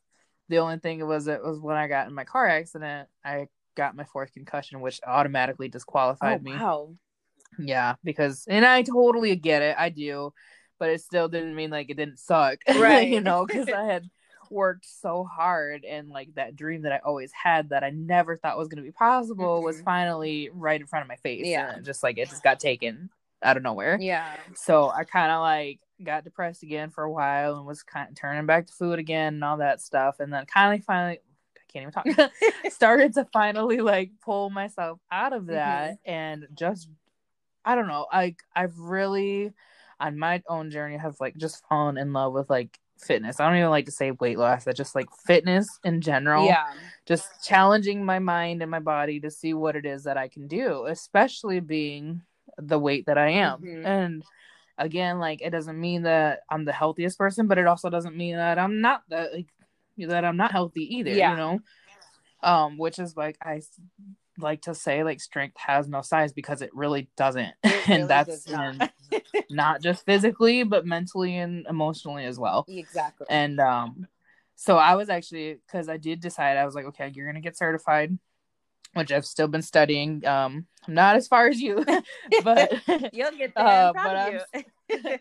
The 0.49 0.59
only 0.59 0.78
thing 0.78 1.07
was 1.07 1.28
it 1.28 1.43
was 1.43 1.61
when 1.61 1.76
I 1.76 1.86
got 1.86 2.09
in 2.09 2.14
my 2.14 2.24
car 2.24 2.49
accident, 2.49 3.09
I 3.24 3.47
got 3.76 3.95
my 3.95 4.05
fourth 4.05 4.32
concussion, 4.32 4.80
which 4.80 5.01
automatically 5.07 5.68
disqualified 5.68 6.41
oh, 6.41 6.43
me. 6.43 6.53
Wow. 6.53 6.95
Yeah, 7.59 7.95
because 8.03 8.45
and 8.49 8.64
I 8.64 8.82
totally 8.82 9.36
get 9.36 9.62
it, 9.62 9.76
I 9.78 9.91
do, 9.91 10.32
but 10.78 10.91
it 10.91 11.03
still 11.03 11.28
didn't 11.28 11.55
mean 11.55 11.70
like 11.70 11.91
it 11.91 11.97
didn't 11.97 12.18
suck, 12.18 12.59
right? 12.76 13.09
you 13.09 13.20
know, 13.20 13.45
because 13.45 13.68
I 13.68 13.84
had 13.84 14.09
worked 14.51 14.86
so 14.86 15.24
hard 15.24 15.84
and 15.84 16.09
like 16.09 16.34
that 16.34 16.57
dream 16.57 16.82
that 16.82 16.92
I 16.92 16.98
always 16.98 17.32
had 17.32 17.70
that 17.70 17.84
I 17.84 17.90
never 17.90 18.36
thought 18.36 18.59
was 18.59 18.68
going 18.68 18.82
to 18.82 18.82
be 18.82 18.92
possible 18.92 19.57
mm-hmm. 19.57 19.64
was 19.64 19.80
finally 19.80 20.51
right 20.53 20.80
in 20.80 20.86
front 20.86 21.03
of 21.03 21.09
my 21.09 21.16
face. 21.16 21.46
Yeah. 21.46 21.78
just 21.80 22.03
like 22.03 22.18
it 22.18 22.28
just 22.28 22.42
got 22.42 22.61
taken 22.61 23.11
out 23.42 23.57
of 23.57 23.62
nowhere. 23.62 23.98
Yeah. 24.01 24.36
So 24.55 24.90
I 24.90 25.05
kind 25.05 25.30
of 25.32 25.40
like 25.40 25.80
got 26.03 26.24
depressed 26.24 26.62
again 26.62 26.90
for 26.90 27.05
a 27.05 27.12
while 27.12 27.57
and 27.57 27.66
was 27.66 27.82
kind 27.82 28.09
of 28.09 28.14
turning 28.14 28.46
back 28.46 28.66
to 28.66 28.72
food 28.72 28.98
again 28.98 29.34
and 29.34 29.44
all 29.44 29.59
that 29.59 29.80
stuff. 29.80 30.20
And 30.20 30.32
then 30.32 30.44
kind 30.46 30.78
of 30.78 30.84
finally, 30.84 31.20
I 31.57 31.72
can't 31.72 31.82
even 31.82 31.92
talk. 31.92 32.30
started 32.70 33.14
to 33.14 33.26
finally 33.32 33.80
like 33.80 34.11
pull 34.24 34.51
myself 34.51 34.98
out 35.11 35.32
of 35.32 35.46
that 35.46 35.92
Mm-hmm. 35.92 36.11
and 36.11 36.46
just 36.55 36.88
I 37.64 37.74
don't 37.74 37.88
know. 37.88 38.07
like 38.12 38.42
I've 38.55 38.78
really 38.78 39.53
on 40.01 40.18
my 40.18 40.42
own 40.48 40.70
journey 40.70 40.96
have 40.96 41.16
like 41.20 41.36
just 41.36 41.62
fallen 41.68 41.98
in 41.98 42.12
love 42.12 42.32
with 42.32 42.48
like 42.48 42.78
fitness. 43.05 43.40
I 43.40 43.48
don't 43.48 43.59
even 43.59 43.70
like 43.70 43.86
to 43.86 43.90
say 43.92 44.11
weight 44.12 44.38
loss, 44.38 44.64
but 44.64 44.76
just 44.76 44.94
like 44.94 45.09
fitness 45.26 45.66
in 45.84 46.01
general. 46.01 46.46
Yeah. 46.46 46.64
Just 47.07 47.28
challenging 47.44 48.05
my 48.05 48.18
mind 48.18 48.62
and 48.62 48.70
my 48.70 48.78
body 48.80 49.20
to 49.20 49.30
see 49.30 49.55
what 49.55 49.76
it 49.76 49.84
is 49.86 50.05
that 50.05 50.16
I 50.16 50.28
can 50.28 50.46
do, 50.46 50.86
especially 50.86 51.61
being 51.61 52.22
the 52.59 52.78
weight 52.78 53.07
that 53.07 53.18
I 53.18 53.30
am. 53.30 53.61
Mhm. 53.62 53.84
And 53.84 54.24
again, 54.78 55.18
like 55.18 55.40
it 55.42 55.51
doesn't 55.51 55.80
mean 55.80 56.03
that 56.03 56.40
I'm 56.51 56.64
the 56.64 56.72
healthiest 56.72 57.18
person, 57.18 57.46
but 57.46 57.59
it 57.59 57.66
also 57.66 57.90
doesn't 57.90 58.16
mean 58.16 58.36
that 58.36 58.59
I'm 58.59 58.80
not 58.80 59.03
that 59.09 59.32
like 59.34 59.46
that 59.98 60.24
I'm 60.24 60.36
not 60.36 60.53
healthy 60.53 60.96
either, 60.96 61.11
Yeah. 61.11 61.32
you 61.32 61.36
know. 61.36 61.61
Um, 62.42 62.78
which 62.78 62.98
is 62.98 63.16
like 63.16 63.36
I 63.42 63.61
like 64.43 64.62
to 64.62 64.74
say 64.74 65.05
like 65.05 65.20
strength 65.20 65.57
has 65.59 65.88
no 65.88 66.03
size 66.03 66.32
because 66.32 66.62
it 66.62 66.70
really 66.74 67.09
doesn't. 67.16 67.55
It 67.62 67.86
really 67.88 68.01
and 68.03 68.11
that's 68.11 68.49
not. 68.49 68.74
and 68.80 68.93
not 69.51 69.82
just 69.82 70.05
physically, 70.05 70.62
but 70.62 70.86
mentally 70.86 71.36
and 71.36 71.66
emotionally 71.66 72.24
as 72.24 72.38
well. 72.38 72.64
exactly. 72.68 73.26
And 73.28 73.61
um, 73.61 74.07
so 74.57 74.76
I 74.76 74.95
was 74.95 75.09
actually 75.09 75.59
because 75.66 75.88
I 75.88 75.97
did 75.97 76.20
decide 76.20 76.57
I 76.57 76.66
was 76.66 76.74
like, 76.74 76.86
okay, 76.86 77.11
you're 77.14 77.26
gonna 77.26 77.41
get 77.41 77.57
certified, 77.57 78.18
which 78.95 79.12
I've 79.12 79.26
still 79.26 79.49
been 79.49 79.62
studying. 79.62 80.24
Um, 80.26 80.66
I'm 80.86 80.95
not 80.95 81.16
as 81.16 81.28
far 81.28 81.49
as 81.49 81.61
you, 81.61 81.84
but 82.45 82.72
You'll 83.12 83.32
get 83.32 83.55
there. 83.55 83.66
Uh, 83.66 83.93
but 83.93 84.45
you. 84.88 85.18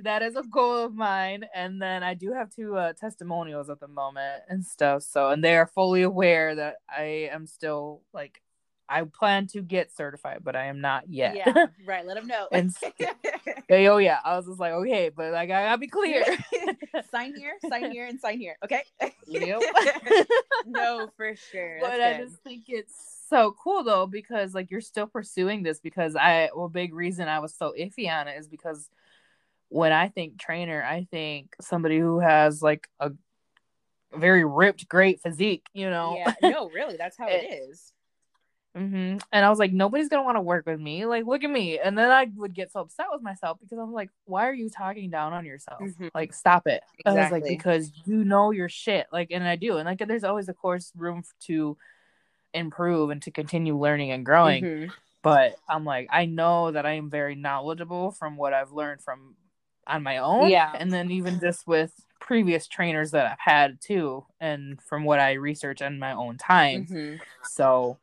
that 0.00 0.22
is 0.22 0.36
a 0.36 0.42
goal 0.42 0.84
of 0.84 0.94
mine. 0.94 1.44
And 1.54 1.82
then 1.82 2.02
I 2.02 2.14
do 2.14 2.32
have 2.32 2.50
two 2.50 2.76
uh, 2.76 2.92
testimonials 2.92 3.68
at 3.68 3.80
the 3.80 3.88
moment 3.88 4.42
and 4.48 4.64
stuff. 4.64 5.02
So 5.02 5.30
and 5.30 5.42
they 5.42 5.56
are 5.56 5.66
fully 5.66 6.02
aware 6.02 6.54
that 6.54 6.76
I 6.88 7.30
am 7.32 7.46
still 7.46 8.02
like 8.12 8.40
I 8.88 9.02
plan 9.02 9.46
to 9.48 9.60
get 9.62 9.94
certified, 9.94 10.40
but 10.42 10.56
I 10.56 10.66
am 10.66 10.80
not 10.80 11.08
yet. 11.08 11.36
yeah. 11.36 11.66
Right. 11.86 12.06
Let 12.06 12.14
them 12.16 12.26
know. 12.26 12.48
And 12.52 12.74
oh 13.70 13.96
yeah, 13.98 14.18
I 14.24 14.36
was 14.36 14.46
just 14.46 14.58
like, 14.60 14.72
okay, 14.72 15.10
but 15.14 15.32
like 15.32 15.50
I 15.50 15.64
gotta 15.66 15.78
be 15.78 15.86
clear. 15.88 16.24
sign 17.10 17.34
here, 17.36 17.52
sign 17.68 17.90
here, 17.90 18.06
and 18.06 18.18
sign 18.20 18.38
here. 18.38 18.56
Okay. 18.64 18.82
Yep. 19.26 19.62
no, 20.66 21.08
for 21.16 21.34
sure. 21.36 21.78
but 21.80 21.96
That's 21.98 22.02
I 22.02 22.18
good. 22.18 22.28
just 22.30 22.42
think 22.42 22.64
it's 22.68 22.94
so 23.28 23.54
cool 23.62 23.82
though 23.84 24.06
because 24.06 24.54
like 24.54 24.70
you're 24.70 24.80
still 24.80 25.06
pursuing 25.06 25.62
this 25.62 25.80
because 25.80 26.16
I 26.16 26.48
well 26.56 26.68
big 26.68 26.94
reason 26.94 27.28
I 27.28 27.40
was 27.40 27.54
so 27.54 27.74
iffy 27.78 28.08
on 28.10 28.26
it 28.28 28.38
is 28.38 28.48
because 28.48 28.88
when 29.68 29.92
I 29.92 30.08
think 30.08 30.38
trainer, 30.38 30.82
I 30.82 31.06
think 31.10 31.54
somebody 31.60 31.98
who 31.98 32.20
has 32.20 32.62
like 32.62 32.88
a 33.00 33.12
very 34.16 34.42
ripped, 34.44 34.88
great 34.88 35.20
physique, 35.20 35.66
you 35.74 35.90
know. 35.90 36.16
Yeah. 36.16 36.34
No, 36.50 36.70
really. 36.70 36.96
That's 36.96 37.18
how 37.18 37.28
it 37.28 37.44
It- 37.44 37.68
is. 37.70 37.92
Hmm 38.74 39.16
And 39.32 39.44
I 39.44 39.50
was 39.50 39.58
like, 39.58 39.72
nobody's 39.72 40.08
gonna 40.08 40.22
want 40.22 40.36
to 40.36 40.42
work 40.42 40.66
with 40.66 40.80
me. 40.80 41.06
Like, 41.06 41.26
look 41.26 41.44
at 41.44 41.50
me. 41.50 41.78
And 41.78 41.96
then 41.96 42.10
I 42.10 42.26
would 42.36 42.54
get 42.54 42.72
so 42.72 42.80
upset 42.80 43.06
with 43.10 43.22
myself 43.22 43.58
because 43.60 43.78
I'm 43.78 43.92
like, 43.92 44.10
why 44.24 44.46
are 44.48 44.54
you 44.54 44.70
talking 44.70 45.10
down 45.10 45.32
on 45.32 45.44
yourself? 45.44 45.80
Mhm. 45.82 46.10
Like, 46.14 46.32
stop 46.32 46.66
it. 46.66 46.82
I 47.06 47.12
was 47.14 47.30
like, 47.30 47.44
because 47.44 47.92
you 48.04 48.24
know 48.24 48.50
your 48.50 48.68
shit. 48.68 49.06
Like, 49.12 49.28
and 49.30 49.44
I 49.44 49.56
do. 49.56 49.78
And 49.78 49.86
like, 49.86 49.98
there's 50.06 50.24
always, 50.24 50.48
of 50.48 50.56
course, 50.56 50.92
room 50.96 51.22
to 51.46 51.76
improve 52.54 53.10
and 53.10 53.22
to 53.22 53.30
continue 53.30 53.76
learning 53.76 54.10
and 54.12 54.24
growing. 54.24 54.64
Mhm. 54.64 54.92
But 55.22 55.56
I'm 55.68 55.84
like, 55.84 56.08
I 56.10 56.26
know 56.26 56.70
that 56.70 56.86
I 56.86 56.92
am 56.92 57.10
very 57.10 57.34
knowledgeable 57.34 58.12
from 58.12 58.36
what 58.36 58.52
I've 58.54 58.72
learned 58.72 59.02
from 59.02 59.36
on 59.86 60.02
my 60.02 60.18
own. 60.18 60.48
Yeah. 60.50 60.72
And 60.78 60.92
then 60.92 61.10
even 61.10 61.40
just 61.40 61.66
with 61.66 61.92
previous 62.20 62.66
trainers 62.68 63.10
that 63.12 63.26
I've 63.26 63.38
had 63.38 63.80
too, 63.80 64.26
and 64.38 64.80
from 64.82 65.04
what 65.04 65.18
I 65.18 65.32
research 65.32 65.82
on 65.82 65.98
my 65.98 66.12
own 66.12 66.36
time. 66.36 66.86
Mhm. 66.86 67.20
So 67.42 67.98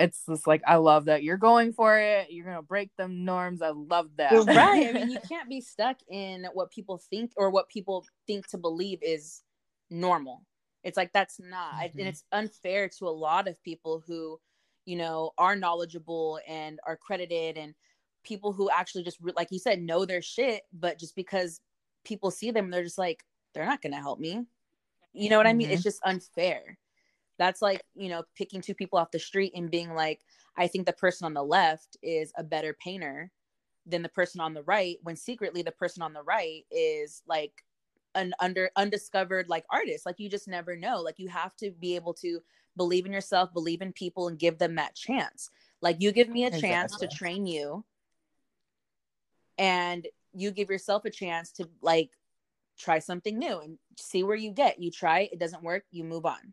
it's 0.00 0.24
just 0.26 0.46
like 0.46 0.62
I 0.66 0.76
love 0.76 1.04
that 1.06 1.22
you're 1.22 1.36
going 1.36 1.72
for 1.72 1.98
it. 1.98 2.30
You're 2.30 2.46
gonna 2.46 2.62
break 2.62 2.90
them 2.96 3.24
norms. 3.24 3.62
I 3.62 3.70
love 3.70 4.08
that. 4.16 4.32
You're 4.32 4.44
right. 4.44 4.88
I 4.88 4.92
mean, 4.94 5.10
you 5.10 5.18
can't 5.28 5.48
be 5.48 5.60
stuck 5.60 5.98
in 6.08 6.46
what 6.54 6.70
people 6.70 6.98
think 6.98 7.32
or 7.36 7.50
what 7.50 7.68
people 7.68 8.04
think 8.26 8.46
to 8.48 8.58
believe 8.58 8.98
is 9.02 9.42
normal. 9.90 10.46
It's 10.82 10.96
like 10.96 11.12
that's 11.12 11.38
not, 11.38 11.74
Mhm. 11.74 11.98
and 11.98 12.08
it's 12.08 12.24
unfair 12.32 12.88
to 12.98 13.06
a 13.08 13.10
lot 13.10 13.46
of 13.48 13.62
people 13.62 14.02
who, 14.06 14.40
you 14.86 14.96
know, 14.96 15.32
are 15.36 15.54
knowledgeable 15.54 16.40
and 16.48 16.80
are 16.86 16.96
credited, 16.96 17.58
and 17.58 17.74
people 18.24 18.52
who 18.52 18.70
actually 18.70 19.02
just, 19.04 19.18
like 19.36 19.48
you 19.50 19.58
said, 19.58 19.80
know 19.82 20.04
their 20.06 20.22
shit, 20.22 20.62
but 20.72 20.98
just 20.98 21.14
because 21.14 21.60
people 22.04 22.30
see 22.30 22.50
them, 22.50 22.70
they're 22.70 22.84
just 22.84 22.98
like, 22.98 23.22
they're 23.52 23.66
not 23.66 23.82
gonna 23.82 24.00
help 24.00 24.18
me. 24.18 24.46
You 25.12 25.28
know 25.30 25.36
what 25.36 25.46
I 25.46 25.52
mean? 25.52 25.70
It's 25.70 25.82
just 25.82 26.00
unfair. 26.04 26.78
That's 27.40 27.62
like, 27.62 27.82
you 27.94 28.10
know, 28.10 28.22
picking 28.36 28.60
two 28.60 28.74
people 28.74 28.98
off 28.98 29.12
the 29.12 29.18
street 29.18 29.54
and 29.56 29.70
being 29.70 29.94
like, 29.94 30.20
I 30.58 30.66
think 30.66 30.84
the 30.84 30.92
person 30.92 31.24
on 31.24 31.32
the 31.32 31.42
left 31.42 31.96
is 32.02 32.34
a 32.36 32.44
better 32.44 32.76
painter 32.78 33.32
than 33.86 34.02
the 34.02 34.10
person 34.10 34.42
on 34.42 34.52
the 34.52 34.62
right 34.64 34.98
when 35.04 35.16
secretly 35.16 35.62
the 35.62 35.72
person 35.72 36.02
on 36.02 36.12
the 36.12 36.22
right 36.22 36.66
is 36.70 37.22
like 37.26 37.64
an 38.14 38.34
under 38.40 38.70
undiscovered 38.76 39.48
like 39.48 39.64
artist. 39.70 40.04
Like 40.04 40.20
you 40.20 40.28
just 40.28 40.48
never 40.48 40.76
know. 40.76 41.00
Like 41.00 41.18
you 41.18 41.28
have 41.28 41.56
to 41.56 41.70
be 41.70 41.96
able 41.96 42.12
to 42.14 42.40
believe 42.76 43.06
in 43.06 43.12
yourself 43.12 43.54
believe 43.54 43.80
in 43.80 43.94
people 43.94 44.28
and 44.28 44.38
give 44.38 44.58
them 44.58 44.74
that 44.74 44.94
chance. 44.94 45.48
Like 45.80 45.96
you 46.00 46.12
give 46.12 46.28
me 46.28 46.44
a 46.44 46.50
chance 46.50 46.94
to 46.98 47.08
train 47.08 47.46
you 47.46 47.86
and 49.56 50.06
you 50.34 50.50
give 50.50 50.68
yourself 50.68 51.06
a 51.06 51.10
chance 51.10 51.52
to 51.52 51.70
like 51.80 52.10
try 52.78 52.98
something 52.98 53.38
new 53.38 53.60
and 53.60 53.78
see 53.98 54.24
where 54.24 54.36
you 54.36 54.50
get. 54.50 54.78
You 54.78 54.90
try 54.90 55.20
it, 55.20 55.32
it 55.32 55.40
doesn't 55.40 55.62
work 55.62 55.84
you 55.90 56.04
move 56.04 56.26
on 56.26 56.52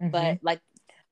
Mhm. 0.00 0.10
but 0.12 0.38
like 0.42 0.60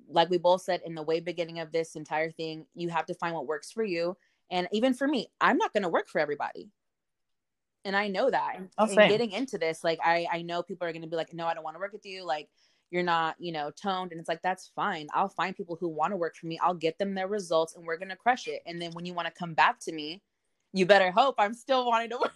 like 0.08 0.30
we 0.30 0.38
both 0.38 0.62
said 0.62 0.82
in 0.84 0.94
the 0.94 1.02
way 1.02 1.20
beginning 1.20 1.58
of 1.60 1.72
this 1.72 1.96
entire 1.96 2.30
thing 2.30 2.66
you 2.74 2.88
have 2.90 3.06
to 3.06 3.14
find 3.14 3.34
what 3.34 3.46
works 3.46 3.72
for 3.72 3.84
you. 3.84 4.16
And 4.50 4.68
even 4.72 4.94
for 4.94 5.08
me 5.08 5.28
i'm 5.40 5.58
not 5.58 5.72
going 5.72 5.82
to 5.84 5.88
work 5.88 6.08
for 6.08 6.20
everybody. 6.20 6.70
And 7.84 7.96
i 7.96 8.08
know 8.08 8.30
that 8.30 8.58
Oh, 8.78 8.86
and 8.86 9.06
getting 9.06 9.30
into 9.32 9.58
this 9.58 9.84
like 9.84 10.00
i 10.04 10.26
i 10.32 10.42
know 10.42 10.62
people 10.62 10.86
are 10.88 10.92
going 10.92 11.02
to 11.02 11.08
be 11.08 11.16
like 11.16 11.32
no 11.32 11.46
i 11.46 11.54
don't 11.54 11.62
want 11.64 11.76
to 11.76 11.80
work 11.80 11.92
with 11.92 12.04
you. 12.06 12.24
Like 12.24 12.48
you're 12.90 13.02
not 13.04 13.36
you 13.38 13.52
know 13.52 13.70
toned. 13.70 14.10
And 14.12 14.18
it's 14.20 14.28
like 14.28 14.42
that's 14.42 14.68
fine. 14.74 15.06
I'll 15.14 15.28
find 15.28 15.56
people 15.56 15.76
who 15.76 15.88
want 15.88 16.12
to 16.12 16.16
work 16.16 16.34
for 16.36 16.46
me. 16.46 16.58
I'll 16.58 16.74
get 16.74 16.98
them 16.98 17.14
their 17.14 17.28
results 17.28 17.74
and 17.76 17.86
we're 17.86 17.96
going 17.98 18.08
to 18.10 18.16
crush 18.16 18.48
it. 18.48 18.62
And 18.66 18.80
then 18.82 18.92
when 18.92 19.06
you 19.06 19.14
want 19.14 19.26
to 19.28 19.34
come 19.34 19.54
back 19.54 19.78
to 19.80 19.92
me 19.92 20.22
you 20.72 20.86
better 20.86 21.10
hope 21.10 21.34
i'm 21.38 21.54
still 21.54 21.86
wanting 21.86 22.10
to 22.10 22.18
work, 22.18 22.32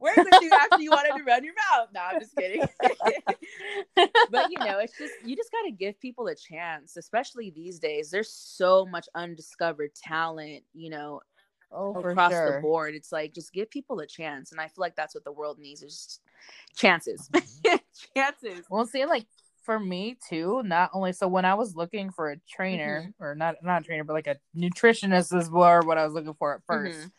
work 0.00 0.16
with 0.16 0.42
you 0.42 0.50
after 0.52 0.80
you 0.80 0.90
wanted 0.90 1.16
to 1.16 1.24
run 1.24 1.44
your 1.44 1.54
mouth 1.70 1.88
no 1.94 2.00
i'm 2.00 2.20
just 2.20 2.34
kidding 2.36 2.62
but 4.30 4.50
you 4.50 4.58
know, 4.58 4.78
it's 4.78 4.96
just 4.96 5.14
you 5.24 5.36
just 5.36 5.50
got 5.50 5.62
to 5.62 5.72
give 5.72 5.98
people 6.00 6.26
a 6.28 6.34
chance, 6.34 6.96
especially 6.96 7.50
these 7.50 7.78
days. 7.78 8.10
There's 8.10 8.30
so 8.30 8.86
much 8.86 9.06
undiscovered 9.14 9.94
talent, 9.94 10.62
you 10.74 10.90
know, 10.90 11.20
oh, 11.72 11.94
across 11.94 12.32
sure. 12.32 12.56
the 12.56 12.60
board. 12.60 12.94
It's 12.94 13.12
like 13.12 13.34
just 13.34 13.52
give 13.52 13.70
people 13.70 14.00
a 14.00 14.06
chance, 14.06 14.52
and 14.52 14.60
I 14.60 14.64
feel 14.64 14.80
like 14.80 14.96
that's 14.96 15.14
what 15.14 15.24
the 15.24 15.32
world 15.32 15.58
needs 15.58 15.82
is 15.82 15.94
just 15.94 16.20
chances, 16.76 17.28
mm-hmm. 17.32 17.76
chances. 18.16 18.66
Well, 18.70 18.86
see, 18.86 19.06
like 19.06 19.26
for 19.62 19.80
me 19.80 20.16
too, 20.28 20.62
not 20.64 20.90
only 20.92 21.12
so 21.12 21.28
when 21.28 21.44
I 21.44 21.54
was 21.54 21.74
looking 21.74 22.10
for 22.10 22.30
a 22.30 22.36
trainer 22.48 23.02
mm-hmm. 23.02 23.24
or 23.24 23.34
not 23.34 23.56
not 23.62 23.82
a 23.82 23.84
trainer, 23.84 24.04
but 24.04 24.14
like 24.14 24.28
a 24.28 24.36
nutritionist 24.56 25.36
is 25.36 25.50
more 25.50 25.80
what 25.84 25.98
I 25.98 26.04
was 26.04 26.14
looking 26.14 26.34
for 26.34 26.54
at 26.54 26.66
mm-hmm. 26.66 26.88
1st 26.88 27.10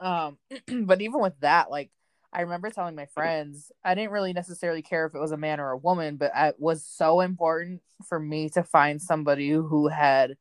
Um, 0.00 0.38
but 0.84 1.00
even 1.00 1.20
with 1.20 1.38
that, 1.40 1.70
like 1.70 1.90
I 2.32 2.42
remember 2.42 2.70
telling 2.70 2.94
my 2.94 3.06
friends, 3.06 3.72
I 3.84 3.94
didn't 3.94 4.10
really 4.12 4.32
necessarily 4.32 4.82
care 4.82 5.06
if 5.06 5.14
it 5.14 5.18
was 5.20 5.32
a 5.32 5.36
man 5.36 5.60
or 5.60 5.70
a 5.70 5.76
woman, 5.78 6.16
but 6.16 6.32
it 6.34 6.56
was 6.58 6.84
so 6.84 7.20
important 7.20 7.82
for 8.08 8.18
me 8.18 8.50
to 8.50 8.62
find 8.62 9.00
somebody 9.00 9.50
who 9.50 9.88
had 9.88 10.36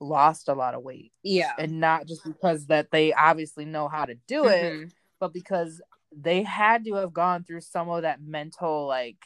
lost 0.00 0.48
a 0.48 0.54
lot 0.54 0.74
of 0.74 0.82
weight, 0.82 1.12
Yeah, 1.22 1.52
and 1.58 1.80
not 1.80 2.06
just 2.06 2.24
because 2.24 2.66
that 2.66 2.90
they 2.90 3.12
obviously 3.12 3.64
know 3.64 3.88
how 3.88 4.06
to 4.06 4.14
do 4.26 4.46
it, 4.48 4.70
Mhm. 4.70 4.92
but 5.20 5.32
because 5.32 5.82
they 6.12 6.42
had 6.42 6.84
to 6.84 6.94
have 6.94 7.12
gone 7.12 7.44
through 7.44 7.60
some 7.60 7.88
of 7.88 8.02
that 8.02 8.20
mental 8.22 8.86
like 8.86 9.18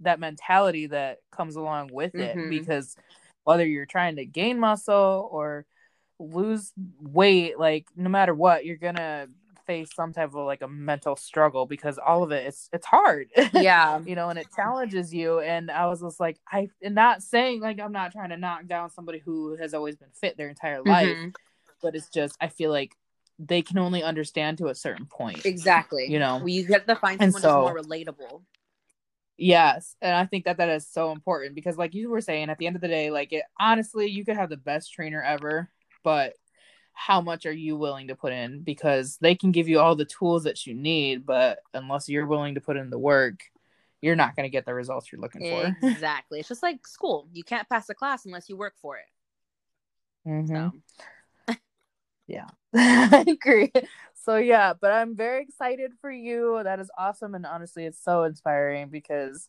that 0.00 0.18
mentality 0.20 0.86
that 0.86 1.18
comes 1.30 1.56
along 1.56 1.88
with 1.92 2.14
it 2.18 2.36
Mhm. 2.36 2.48
because 2.48 2.96
whether 3.44 3.66
you're 3.66 3.86
trying 3.86 4.16
to 4.16 4.26
gain 4.26 4.58
muscle 4.58 5.28
or 5.30 5.66
lose 6.22 6.72
weight 7.00 7.58
like 7.58 7.86
no 7.96 8.08
matter 8.08 8.34
what 8.34 8.64
you're 8.64 8.76
gonna 8.76 9.26
face 9.66 9.90
some 9.94 10.12
type 10.12 10.30
of 10.34 10.44
like 10.46 10.62
a 10.62 10.68
mental 10.68 11.14
struggle 11.14 11.66
because 11.66 11.98
all 11.98 12.22
of 12.22 12.32
it 12.32 12.46
it's 12.46 12.68
it's 12.72 12.86
hard 12.86 13.28
yeah, 13.52 14.00
you 14.04 14.14
know 14.16 14.28
and 14.28 14.38
it 14.38 14.46
challenges 14.54 15.14
you 15.14 15.38
and 15.40 15.70
i 15.70 15.86
was 15.86 16.00
just 16.00 16.18
like 16.18 16.36
i 16.50 16.68
and 16.82 16.94
not 16.94 17.22
saying 17.22 17.60
like 17.60 17.80
i'm 17.80 17.92
not 17.92 18.10
trying 18.12 18.30
to 18.30 18.36
knock 18.36 18.66
down 18.66 18.90
somebody 18.90 19.20
who 19.20 19.56
has 19.56 19.72
always 19.72 19.94
been 19.96 20.10
fit 20.14 20.36
their 20.36 20.48
entire 20.48 20.82
life 20.82 21.16
Mhm. 21.16 21.34
but 21.80 21.94
it's 21.94 22.08
just 22.08 22.36
i 22.40 22.48
feel 22.48 22.70
like 22.70 22.96
they 23.38 23.62
can 23.62 23.78
only 23.78 24.02
understand 24.02 24.58
to 24.58 24.66
a 24.68 24.74
certain 24.74 25.06
point 25.06 25.44
exactly. 25.46 26.06
You 26.08 26.18
know. 26.18 26.36
well, 26.38 26.48
you 26.48 26.64
have 26.66 26.86
to 26.86 26.96
find 26.96 27.20
someone 27.20 27.42
so- 27.42 27.66
who's 27.66 27.72
more 27.72 27.80
relatable. 27.80 28.42
Yes, 29.38 29.96
and 30.00 30.14
I 30.14 30.26
think 30.26 30.44
that 30.44 30.58
that 30.58 30.68
is 30.68 30.86
so 30.86 31.10
important 31.10 31.54
because, 31.54 31.76
like 31.76 31.94
you 31.94 32.10
were 32.10 32.20
saying, 32.20 32.50
at 32.50 32.58
the 32.58 32.66
end 32.66 32.76
of 32.76 32.82
the 32.82 32.88
day, 32.88 33.10
like 33.10 33.32
it 33.32 33.42
honestly, 33.58 34.06
you 34.06 34.24
could 34.24 34.36
have 34.36 34.50
the 34.50 34.56
best 34.56 34.92
trainer 34.92 35.22
ever, 35.22 35.70
but 36.02 36.34
how 36.92 37.20
much 37.20 37.46
are 37.46 37.52
you 37.52 37.76
willing 37.76 38.08
to 38.08 38.14
put 38.14 38.32
in? 38.32 38.60
Because 38.60 39.16
they 39.20 39.34
can 39.34 39.50
give 39.50 39.68
you 39.68 39.80
all 39.80 39.96
the 39.96 40.04
tools 40.04 40.44
that 40.44 40.66
you 40.66 40.74
need, 40.74 41.26
but 41.26 41.60
unless 41.74 42.08
you're 42.08 42.26
willing 42.26 42.54
to 42.54 42.60
put 42.60 42.76
in 42.76 42.90
the 42.90 42.98
work, 42.98 43.40
you're 44.00 44.16
not 44.16 44.36
going 44.36 44.44
to 44.44 44.50
get 44.50 44.66
the 44.66 44.74
results 44.74 45.10
you're 45.10 45.20
looking 45.20 45.40
for. 45.40 45.76
Exactly. 45.88 46.40
it's 46.40 46.48
just 46.48 46.62
like 46.62 46.86
school. 46.86 47.28
You 47.32 47.44
can't 47.44 47.68
pass 47.68 47.88
a 47.88 47.94
class 47.94 48.26
unless 48.26 48.48
you 48.48 48.56
work 48.56 48.74
for 48.80 48.98
it. 48.98 50.28
Mm-hmm. 50.28 50.68
So. 51.48 51.54
yeah, 52.26 52.46
I 52.74 53.24
agree. 53.26 53.72
So 54.24 54.36
yeah, 54.36 54.74
but 54.78 54.92
I'm 54.92 55.16
very 55.16 55.42
excited 55.42 55.92
for 56.00 56.10
you. 56.10 56.60
That 56.62 56.78
is 56.78 56.90
awesome, 56.98 57.34
and 57.34 57.46
honestly, 57.46 57.84
it's 57.86 58.02
so 58.02 58.24
inspiring 58.24 58.88
because, 58.88 59.48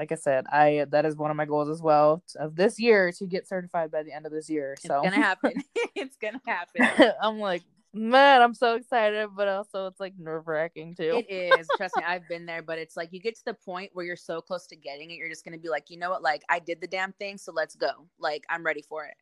like 0.00 0.12
I 0.12 0.14
said, 0.14 0.46
I 0.46 0.86
that 0.88 1.04
is 1.04 1.14
one 1.14 1.30
of 1.30 1.36
my 1.36 1.44
goals 1.44 1.68
as 1.68 1.82
well 1.82 2.22
of 2.36 2.56
this 2.56 2.80
year 2.80 3.12
to 3.18 3.26
get 3.26 3.46
certified 3.46 3.90
by 3.90 4.02
the 4.02 4.14
end 4.14 4.24
of 4.24 4.32
this 4.32 4.48
year. 4.48 4.74
So 4.80 5.02
it's 5.04 5.10
gonna 5.10 5.22
happen. 5.22 5.52
it's 5.94 6.16
gonna 6.16 6.40
happen. 6.46 7.12
I'm 7.22 7.38
like, 7.38 7.60
man, 7.92 8.40
I'm 8.40 8.54
so 8.54 8.76
excited, 8.76 9.28
but 9.36 9.46
also 9.46 9.88
it's 9.88 10.00
like 10.00 10.14
nerve 10.18 10.48
wracking 10.48 10.94
too. 10.94 11.22
It 11.28 11.30
is. 11.30 11.68
Trust 11.76 11.98
me, 11.98 12.04
I've 12.06 12.26
been 12.30 12.46
there, 12.46 12.62
but 12.62 12.78
it's 12.78 12.96
like 12.96 13.10
you 13.12 13.20
get 13.20 13.36
to 13.36 13.44
the 13.44 13.52
point 13.52 13.90
where 13.92 14.06
you're 14.06 14.16
so 14.16 14.40
close 14.40 14.66
to 14.68 14.76
getting 14.76 15.10
it, 15.10 15.16
you're 15.16 15.28
just 15.28 15.44
gonna 15.44 15.58
be 15.58 15.68
like, 15.68 15.90
you 15.90 15.98
know 15.98 16.08
what, 16.08 16.22
like 16.22 16.44
I 16.48 16.60
did 16.60 16.80
the 16.80 16.86
damn 16.86 17.12
thing, 17.12 17.36
so 17.36 17.52
let's 17.52 17.76
go. 17.76 17.90
Like 18.18 18.44
I'm 18.48 18.64
ready 18.64 18.82
for 18.88 19.04
it. 19.04 19.16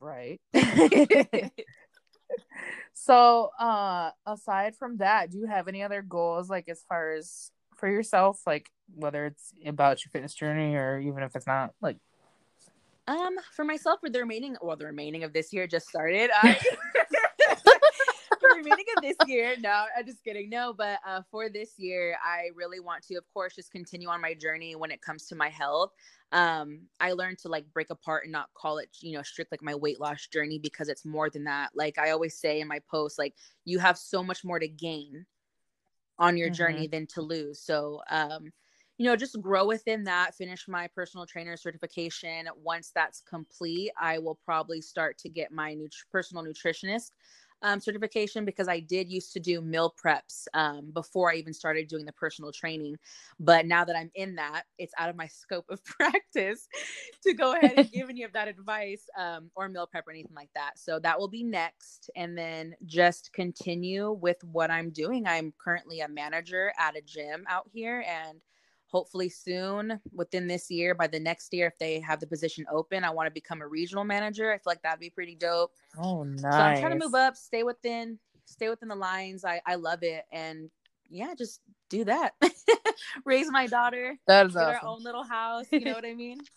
Right. 0.00 0.40
so 2.92 3.50
uh 3.60 4.10
aside 4.26 4.74
from 4.74 4.96
that, 4.96 5.30
do 5.30 5.38
you 5.38 5.46
have 5.46 5.68
any 5.68 5.84
other 5.84 6.02
goals 6.02 6.50
like 6.50 6.68
as 6.68 6.82
far 6.88 7.12
as 7.12 7.52
for 7.84 7.90
yourself, 7.90 8.40
like 8.46 8.70
whether 8.94 9.26
it's 9.26 9.52
about 9.66 10.02
your 10.02 10.10
fitness 10.10 10.32
journey 10.32 10.74
or 10.74 10.98
even 10.98 11.22
if 11.22 11.36
it's 11.36 11.46
not 11.46 11.74
like 11.82 11.98
um, 13.06 13.34
for 13.54 13.62
myself, 13.62 14.00
for 14.00 14.08
the 14.08 14.20
remaining, 14.20 14.56
well, 14.62 14.74
the 14.74 14.86
remaining 14.86 15.22
of 15.22 15.34
this 15.34 15.52
year 15.52 15.66
just 15.66 15.86
started. 15.86 16.30
I, 16.42 16.58
the 18.40 18.54
remaining 18.56 18.86
of 18.96 19.02
this 19.02 19.16
year. 19.26 19.56
No, 19.60 19.84
I'm 19.94 20.06
just 20.06 20.24
kidding. 20.24 20.48
No, 20.48 20.72
but 20.72 20.98
uh, 21.06 21.20
for 21.30 21.50
this 21.50 21.74
year, 21.76 22.16
I 22.24 22.48
really 22.54 22.80
want 22.80 23.02
to, 23.08 23.16
of 23.16 23.24
course, 23.34 23.54
just 23.54 23.70
continue 23.70 24.08
on 24.08 24.22
my 24.22 24.32
journey 24.32 24.74
when 24.76 24.90
it 24.90 25.02
comes 25.02 25.26
to 25.26 25.34
my 25.34 25.50
health. 25.50 25.92
Um, 26.32 26.80
I 27.00 27.12
learned 27.12 27.36
to 27.40 27.48
like 27.48 27.70
break 27.74 27.90
apart 27.90 28.24
and 28.24 28.32
not 28.32 28.48
call 28.54 28.78
it, 28.78 28.88
you 29.02 29.14
know, 29.14 29.22
strict 29.22 29.52
like 29.52 29.62
my 29.62 29.74
weight 29.74 30.00
loss 30.00 30.26
journey 30.28 30.58
because 30.58 30.88
it's 30.88 31.04
more 31.04 31.28
than 31.28 31.44
that. 31.44 31.72
Like 31.74 31.98
I 31.98 32.12
always 32.12 32.38
say 32.38 32.62
in 32.62 32.68
my 32.68 32.80
posts, 32.90 33.18
like 33.18 33.34
you 33.66 33.78
have 33.78 33.98
so 33.98 34.22
much 34.22 34.42
more 34.42 34.58
to 34.58 34.68
gain 34.68 35.26
on 36.18 36.36
your 36.36 36.48
mm-hmm. 36.48 36.54
journey 36.54 36.86
than 36.86 37.06
to 37.08 37.22
lose. 37.22 37.60
So, 37.60 38.00
um, 38.10 38.50
you 38.98 39.06
know, 39.06 39.16
just 39.16 39.40
grow 39.40 39.66
within 39.66 40.04
that, 40.04 40.36
finish 40.36 40.68
my 40.68 40.88
personal 40.94 41.26
trainer 41.26 41.56
certification. 41.56 42.48
Once 42.62 42.92
that's 42.94 43.20
complete, 43.20 43.90
I 44.00 44.18
will 44.18 44.38
probably 44.44 44.80
start 44.80 45.18
to 45.18 45.28
get 45.28 45.50
my 45.50 45.76
personal 46.12 46.44
nutritionist 46.44 47.10
um, 47.64 47.80
certification 47.80 48.44
because 48.44 48.68
I 48.68 48.78
did 48.78 49.08
used 49.08 49.32
to 49.32 49.40
do 49.40 49.62
meal 49.62 49.92
preps 50.02 50.46
um, 50.52 50.90
before 50.92 51.32
I 51.32 51.36
even 51.36 51.54
started 51.54 51.88
doing 51.88 52.04
the 52.04 52.12
personal 52.12 52.52
training. 52.52 52.96
But 53.40 53.66
now 53.66 53.84
that 53.86 53.96
I'm 53.96 54.10
in 54.14 54.34
that, 54.36 54.64
it's 54.78 54.92
out 54.98 55.08
of 55.08 55.16
my 55.16 55.26
scope 55.26 55.64
of 55.70 55.82
practice 55.84 56.68
to 57.22 57.32
go 57.32 57.54
ahead 57.54 57.72
and 57.76 57.90
give 57.92 58.10
any 58.10 58.22
of 58.22 58.34
that 58.34 58.48
advice 58.48 59.06
um, 59.18 59.50
or 59.56 59.68
meal 59.68 59.88
prep 59.90 60.06
or 60.06 60.10
anything 60.10 60.36
like 60.36 60.50
that. 60.54 60.72
So 60.78 60.98
that 61.00 61.18
will 61.18 61.28
be 61.28 61.42
next. 61.42 62.10
And 62.14 62.36
then 62.36 62.74
just 62.84 63.32
continue 63.32 64.12
with 64.12 64.44
what 64.44 64.70
I'm 64.70 64.90
doing. 64.90 65.26
I'm 65.26 65.54
currently 65.58 66.00
a 66.00 66.08
manager 66.08 66.70
at 66.78 66.96
a 66.96 67.00
gym 67.00 67.44
out 67.48 67.68
here 67.72 68.04
and 68.06 68.40
hopefully 68.94 69.28
soon 69.28 70.00
within 70.14 70.46
this 70.46 70.70
year 70.70 70.94
by 70.94 71.08
the 71.08 71.18
next 71.18 71.52
year 71.52 71.66
if 71.66 71.76
they 71.80 71.98
have 71.98 72.20
the 72.20 72.26
position 72.28 72.64
open 72.70 73.02
i 73.02 73.10
want 73.10 73.26
to 73.26 73.32
become 73.32 73.60
a 73.60 73.66
regional 73.66 74.04
manager. 74.04 74.52
I 74.52 74.58
feel 74.58 74.62
like 74.66 74.82
that'd 74.82 75.00
be 75.00 75.10
pretty 75.10 75.34
dope. 75.34 75.72
Oh 75.98 76.22
nice 76.22 76.40
so 76.42 76.48
i'm 76.48 76.80
trying 76.80 76.96
to 76.96 77.04
move 77.04 77.16
up 77.16 77.34
stay 77.34 77.64
within 77.64 78.20
stay 78.44 78.68
within 78.68 78.88
the 78.88 78.94
lines. 78.94 79.44
I 79.44 79.60
i 79.66 79.74
love 79.74 80.04
it. 80.04 80.24
And 80.30 80.70
yeah 81.10 81.34
just 81.36 81.60
do 81.88 82.04
that. 82.04 82.34
Raise 83.24 83.50
my 83.50 83.66
daughter 83.66 84.16
that 84.28 84.46
is 84.46 84.54
get 84.54 84.62
awesome. 84.62 84.86
our 84.86 84.94
own 84.94 85.02
little 85.02 85.24
house 85.24 85.66
you 85.72 85.80
know 85.80 85.94
what 85.94 86.06
i 86.06 86.14
mean? 86.14 86.38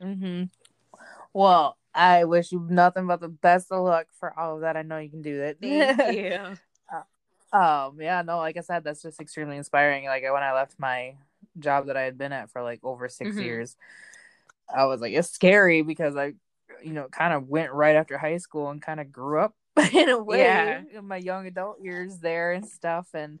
Mm-hmm. 0.00 0.44
Well 1.32 1.76
i 1.94 2.24
wish 2.24 2.50
you 2.52 2.66
nothing 2.68 3.06
but 3.08 3.20
the 3.20 3.28
best 3.28 3.70
of 3.70 3.84
luck 3.84 4.06
for 4.18 4.36
all 4.38 4.54
of 4.56 4.60
that. 4.60 4.76
I 4.76 4.82
know 4.82 4.98
you 4.98 5.10
can 5.10 5.22
do 5.22 5.42
it. 5.42 5.58
Thank 5.60 6.16
you 6.16 6.56
um, 7.52 7.98
yeah, 8.00 8.22
no, 8.22 8.38
like 8.38 8.56
I 8.56 8.60
said, 8.60 8.84
that's 8.84 9.02
just 9.02 9.20
extremely 9.20 9.56
inspiring. 9.56 10.06
Like 10.06 10.22
when 10.22 10.42
I 10.42 10.52
left 10.52 10.78
my 10.78 11.16
job 11.58 11.86
that 11.86 11.96
I 11.96 12.02
had 12.02 12.16
been 12.16 12.32
at 12.32 12.50
for 12.50 12.62
like 12.62 12.80
over 12.82 13.08
6 13.08 13.30
mm-hmm. 13.30 13.38
years, 13.38 13.76
I 14.74 14.86
was 14.86 15.00
like, 15.00 15.12
it's 15.12 15.30
scary 15.30 15.82
because 15.82 16.16
I, 16.16 16.32
you 16.82 16.92
know, 16.92 17.08
kind 17.08 17.34
of 17.34 17.48
went 17.48 17.72
right 17.72 17.96
after 17.96 18.16
high 18.16 18.38
school 18.38 18.70
and 18.70 18.80
kind 18.80 19.00
of 19.00 19.12
grew 19.12 19.40
up 19.40 19.54
in 19.92 20.08
a 20.08 20.22
way 20.22 20.38
yeah. 20.38 20.82
in 20.92 21.06
my 21.06 21.18
young 21.18 21.46
adult 21.46 21.80
years 21.82 22.18
there 22.18 22.52
and 22.52 22.66
stuff. 22.66 23.08
And 23.12 23.38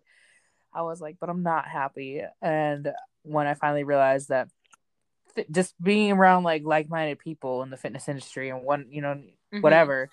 I 0.74 0.82
was 0.82 1.00
like, 1.00 1.16
but 1.18 1.30
I'm 1.30 1.42
not 1.42 1.66
happy. 1.66 2.22
And 2.42 2.92
when 3.22 3.46
I 3.46 3.54
finally 3.54 3.84
realized 3.84 4.28
that 4.28 4.48
just 5.50 5.74
being 5.82 6.12
around 6.12 6.42
like 6.42 6.62
like-minded 6.64 7.18
people 7.18 7.62
in 7.62 7.70
the 7.70 7.78
fitness 7.78 8.08
industry 8.08 8.50
and 8.50 8.62
one, 8.62 8.88
you 8.90 9.00
know, 9.00 9.14
mm-hmm. 9.14 9.60
whatever 9.62 10.10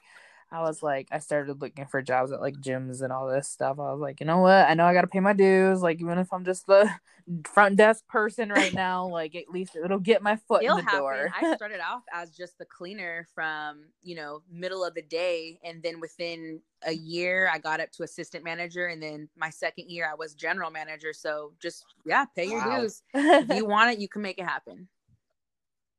I 0.51 0.61
was 0.61 0.81
like, 0.81 1.07
I 1.11 1.19
started 1.19 1.61
looking 1.61 1.85
for 1.85 2.01
jobs 2.01 2.31
at 2.31 2.41
like 2.41 2.55
gyms 2.55 3.03
and 3.03 3.13
all 3.13 3.27
this 3.27 3.47
stuff. 3.47 3.77
I 3.77 3.91
was 3.91 3.99
like, 3.99 4.19
you 4.19 4.25
know 4.25 4.39
what? 4.39 4.67
I 4.67 4.73
know 4.73 4.85
I 4.85 4.93
got 4.93 5.01
to 5.01 5.07
pay 5.07 5.19
my 5.19 5.33
dues. 5.33 5.83
Like, 5.83 6.01
even 6.01 6.17
if 6.17 6.33
I'm 6.33 6.43
just 6.43 6.65
the 6.65 6.89
front 7.45 7.75
desk 7.75 8.07
person 8.07 8.49
right 8.49 8.73
now, 8.73 9.05
like 9.07 9.35
at 9.35 9.49
least 9.49 9.75
it'll 9.75 9.99
get 9.99 10.23
my 10.23 10.37
foot 10.47 10.63
it'll 10.63 10.77
in 10.77 10.85
the 10.85 10.89
happen. 10.89 11.05
door. 11.05 11.29
I 11.39 11.55
started 11.55 11.81
off 11.81 12.01
as 12.11 12.31
just 12.31 12.57
the 12.57 12.65
cleaner 12.65 13.27
from, 13.35 13.85
you 14.01 14.15
know, 14.15 14.41
middle 14.51 14.83
of 14.83 14.95
the 14.95 15.03
day. 15.03 15.59
And 15.63 15.83
then 15.83 15.99
within 15.99 16.61
a 16.81 16.93
year, 16.93 17.47
I 17.53 17.59
got 17.59 17.79
up 17.79 17.91
to 17.93 18.03
assistant 18.03 18.43
manager. 18.43 18.87
And 18.87 19.03
then 19.03 19.29
my 19.37 19.51
second 19.51 19.91
year, 19.91 20.09
I 20.11 20.15
was 20.15 20.33
general 20.33 20.71
manager. 20.71 21.13
So 21.13 21.53
just, 21.61 21.85
yeah, 22.05 22.25
pay 22.35 22.45
your 22.45 22.65
wow. 22.65 22.81
dues. 22.81 23.03
if 23.13 23.55
you 23.55 23.65
want 23.67 23.91
it, 23.91 23.99
you 23.99 24.07
can 24.07 24.23
make 24.23 24.39
it 24.39 24.45
happen. 24.45 24.87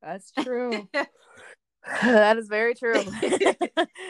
That's 0.03 0.33
true. 0.33 0.89
That 2.03 2.39
is 2.39 2.49
very 2.49 2.75
true. 2.75 2.95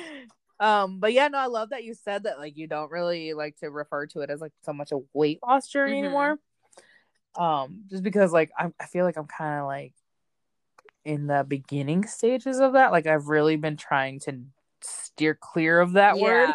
um, 0.60 1.00
but 1.00 1.12
yeah, 1.12 1.28
no, 1.28 1.38
I 1.38 1.46
love 1.46 1.70
that 1.70 1.84
you 1.84 1.94
said 1.94 2.24
that 2.24 2.38
like 2.38 2.56
you 2.56 2.66
don't 2.66 2.90
really 2.90 3.32
like 3.34 3.56
to 3.58 3.70
refer 3.70 4.06
to 4.06 4.20
it 4.20 4.30
as 4.30 4.40
like 4.40 4.52
so 4.62 4.72
much 4.72 4.92
a 4.92 4.98
weight 5.12 5.40
loss 5.42 5.68
journey 5.68 5.96
mm-hmm. 5.96 6.04
anymore. 6.04 6.38
Um, 7.36 7.84
just 7.88 8.02
because 8.02 8.32
like 8.32 8.50
I, 8.58 8.70
I 8.80 8.86
feel 8.86 9.04
like 9.04 9.16
I'm 9.16 9.26
kind 9.26 9.60
of 9.60 9.66
like 9.66 9.94
in 11.04 11.26
the 11.26 11.44
beginning 11.46 12.06
stages 12.06 12.60
of 12.60 12.74
that. 12.74 12.92
Like 12.92 13.06
I've 13.06 13.28
really 13.28 13.56
been 13.56 13.76
trying 13.76 14.20
to 14.20 14.40
steer 14.82 15.38
clear 15.40 15.80
of 15.80 15.92
that 15.92 16.18
yeah. 16.18 16.52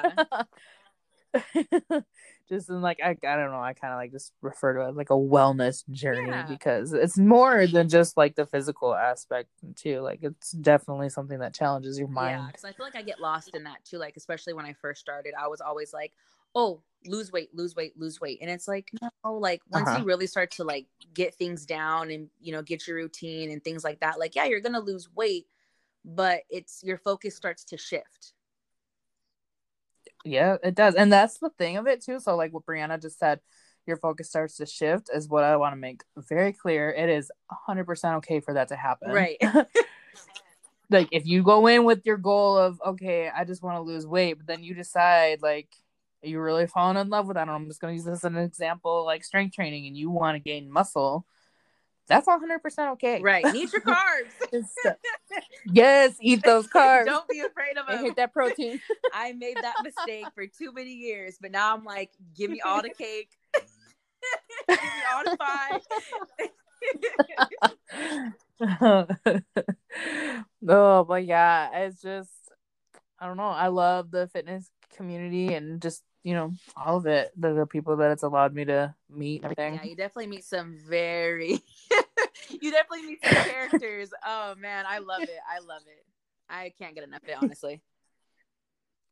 word. 1.33 2.03
just 2.47 2.69
in 2.69 2.81
like 2.81 2.99
I, 3.03 3.09
I 3.09 3.35
don't 3.35 3.51
know 3.51 3.61
i 3.61 3.73
kind 3.73 3.93
of 3.93 3.97
like 3.97 4.11
just 4.11 4.33
refer 4.41 4.73
to 4.73 4.89
it 4.89 4.95
like 4.95 5.09
a 5.09 5.13
wellness 5.13 5.87
journey 5.89 6.29
yeah. 6.29 6.45
because 6.47 6.93
it's 6.93 7.17
more 7.17 7.67
than 7.67 7.89
just 7.89 8.17
like 8.17 8.35
the 8.35 8.45
physical 8.45 8.93
aspect 8.93 9.49
too 9.75 10.01
like 10.01 10.19
it's 10.21 10.51
definitely 10.51 11.09
something 11.09 11.39
that 11.39 11.53
challenges 11.53 11.97
your 11.97 12.07
mind 12.07 12.41
yeah 12.41 12.47
because 12.47 12.65
i 12.65 12.71
feel 12.71 12.85
like 12.85 12.95
i 12.95 13.01
get 13.01 13.19
lost 13.19 13.55
in 13.55 13.63
that 13.63 13.83
too 13.83 13.97
like 13.97 14.15
especially 14.17 14.53
when 14.53 14.65
i 14.65 14.73
first 14.73 15.01
started 15.01 15.33
i 15.39 15.47
was 15.47 15.61
always 15.61 15.93
like 15.93 16.13
oh 16.55 16.81
lose 17.05 17.31
weight 17.31 17.53
lose 17.53 17.75
weight 17.75 17.97
lose 17.97 18.19
weight 18.19 18.39
and 18.41 18.49
it's 18.49 18.67
like 18.67 18.89
no 19.23 19.33
like 19.33 19.61
once 19.69 19.87
uh-huh. 19.87 19.99
you 19.99 20.05
really 20.05 20.27
start 20.27 20.49
to 20.51 20.63
like 20.63 20.87
get 21.13 21.35
things 21.35 21.65
down 21.65 22.09
and 22.09 22.29
you 22.41 22.51
know 22.51 22.61
get 22.61 22.87
your 22.87 22.97
routine 22.97 23.51
and 23.51 23.63
things 23.63 23.83
like 23.83 23.99
that 23.99 24.19
like 24.19 24.35
yeah 24.35 24.45
you're 24.45 24.61
gonna 24.61 24.79
lose 24.79 25.09
weight 25.13 25.45
but 26.03 26.41
it's 26.49 26.83
your 26.83 26.97
focus 26.97 27.35
starts 27.35 27.63
to 27.63 27.77
shift 27.77 28.33
yeah, 30.25 30.57
it 30.63 30.75
does. 30.75 30.95
And 30.95 31.13
that's 31.13 31.37
the 31.37 31.49
thing 31.51 31.77
of 31.77 31.87
it 31.87 32.03
too. 32.03 32.19
So 32.19 32.35
like 32.35 32.53
what 32.53 32.65
Bryana 32.65 33.01
just 33.01 33.19
said, 33.19 33.39
your 33.85 33.97
focus 33.97 34.27
starts 34.27 34.57
to 34.57 34.65
shift 34.65 35.09
is 35.13 35.29
what 35.29 35.43
I 35.43 35.57
want 35.57 35.73
to 35.73 35.77
make 35.77 36.01
very 36.17 36.53
clear. 36.53 36.89
It 36.91 37.09
is 37.09 37.31
100% 37.69 38.17
okay 38.17 38.39
for 38.39 38.55
that 38.55 38.69
to 38.69 38.75
happen. 38.75 39.11
Right. 39.11 39.37
like 40.89 41.09
if 41.11 41.25
you 41.25 41.43
go 41.43 41.67
in 41.67 41.83
with 41.83 42.05
your 42.05 42.17
goal 42.17 42.57
of 42.57 42.81
okay, 42.85 43.29
I 43.29 43.43
just 43.43 43.61
want 43.61 43.77
to 43.77 43.81
lose 43.81 44.07
weight, 44.07 44.33
but 44.37 44.47
then 44.47 44.63
you 44.63 44.73
decide 44.73 45.41
like 45.41 45.69
you 46.23 46.39
really 46.39 46.65
falling 46.65 46.97
in 46.97 47.09
love 47.09 47.27
with 47.27 47.35
that. 47.35 47.47
I'm 47.47 47.67
just 47.67 47.79
going 47.79 47.93
to 47.93 47.95
use 47.95 48.05
this 48.05 48.19
as 48.19 48.23
an 48.23 48.37
example 48.37 49.05
like 49.05 49.23
strength 49.23 49.55
training 49.55 49.85
and 49.85 49.95
you 49.95 50.09
want 50.09 50.35
to 50.35 50.39
gain 50.39 50.71
muscle 50.71 51.25
that's 52.07 52.27
100% 52.27 52.91
okay. 52.93 53.21
Right. 53.21 53.45
Eat 53.55 53.71
your 53.73 53.81
carbs. 53.81 54.31
Uh, 54.85 54.91
yes, 55.65 56.15
eat 56.21 56.43
those 56.43 56.67
carbs. 56.67 57.05
Don't 57.05 57.27
be 57.27 57.39
afraid 57.39 57.77
of 57.77 57.87
them. 57.87 58.03
hit 58.03 58.15
that 58.15 58.31
protein. 58.31 58.79
I 59.13 59.33
made 59.33 59.57
that 59.57 59.75
mistake 59.83 60.25
for 60.35 60.45
too 60.45 60.71
many 60.71 60.91
years, 60.93 61.37
but 61.41 61.51
now 61.51 61.75
I'm 61.75 61.83
like, 61.83 62.11
give 62.35 62.51
me 62.51 62.61
all 62.61 62.81
the 62.81 62.89
cake. 62.89 63.29
give 64.67 64.77
me 64.79 65.03
all 65.13 65.23
the 65.25 65.37
pie. 65.37 65.81
oh, 70.69 71.03
but 71.03 71.25
yeah, 71.25 71.85
it's 71.85 72.01
just, 72.01 72.29
I 73.19 73.25
don't 73.27 73.37
know. 73.37 73.43
I 73.43 73.67
love 73.67 74.11
the 74.11 74.27
fitness 74.27 74.69
community 74.95 75.53
and 75.53 75.81
just 75.81 76.03
you 76.23 76.33
know 76.33 76.53
all 76.75 76.97
of 76.97 77.05
it 77.05 77.31
the, 77.37 77.53
the 77.53 77.65
people 77.65 77.97
that 77.97 78.11
it's 78.11 78.23
allowed 78.23 78.53
me 78.53 78.65
to 78.65 78.93
meet 79.09 79.43
everything. 79.43 79.75
yeah 79.75 79.83
you 79.83 79.95
definitely 79.95 80.27
meet 80.27 80.43
some 80.43 80.77
very 80.87 81.59
you 82.49 82.71
definitely 82.71 83.07
meet 83.07 83.19
some 83.23 83.43
characters. 83.43 84.11
Oh 84.25 84.55
man 84.55 84.85
i 84.87 84.99
love 84.99 85.23
it. 85.23 85.39
I 85.49 85.59
love 85.59 85.81
it. 85.85 86.05
I 86.49 86.73
can't 86.77 86.95
get 86.95 87.03
enough 87.03 87.23
of 87.23 87.29
it 87.29 87.37
honestly. 87.41 87.81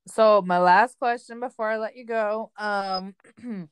So 0.08 0.42
my 0.42 0.60
last 0.60 1.00
question 1.00 1.40
before 1.40 1.70
i 1.70 1.78
let 1.78 1.96
you 1.96 2.06
go 2.06 2.52
um 2.58 3.16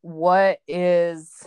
what 0.00 0.60
is 0.68 1.46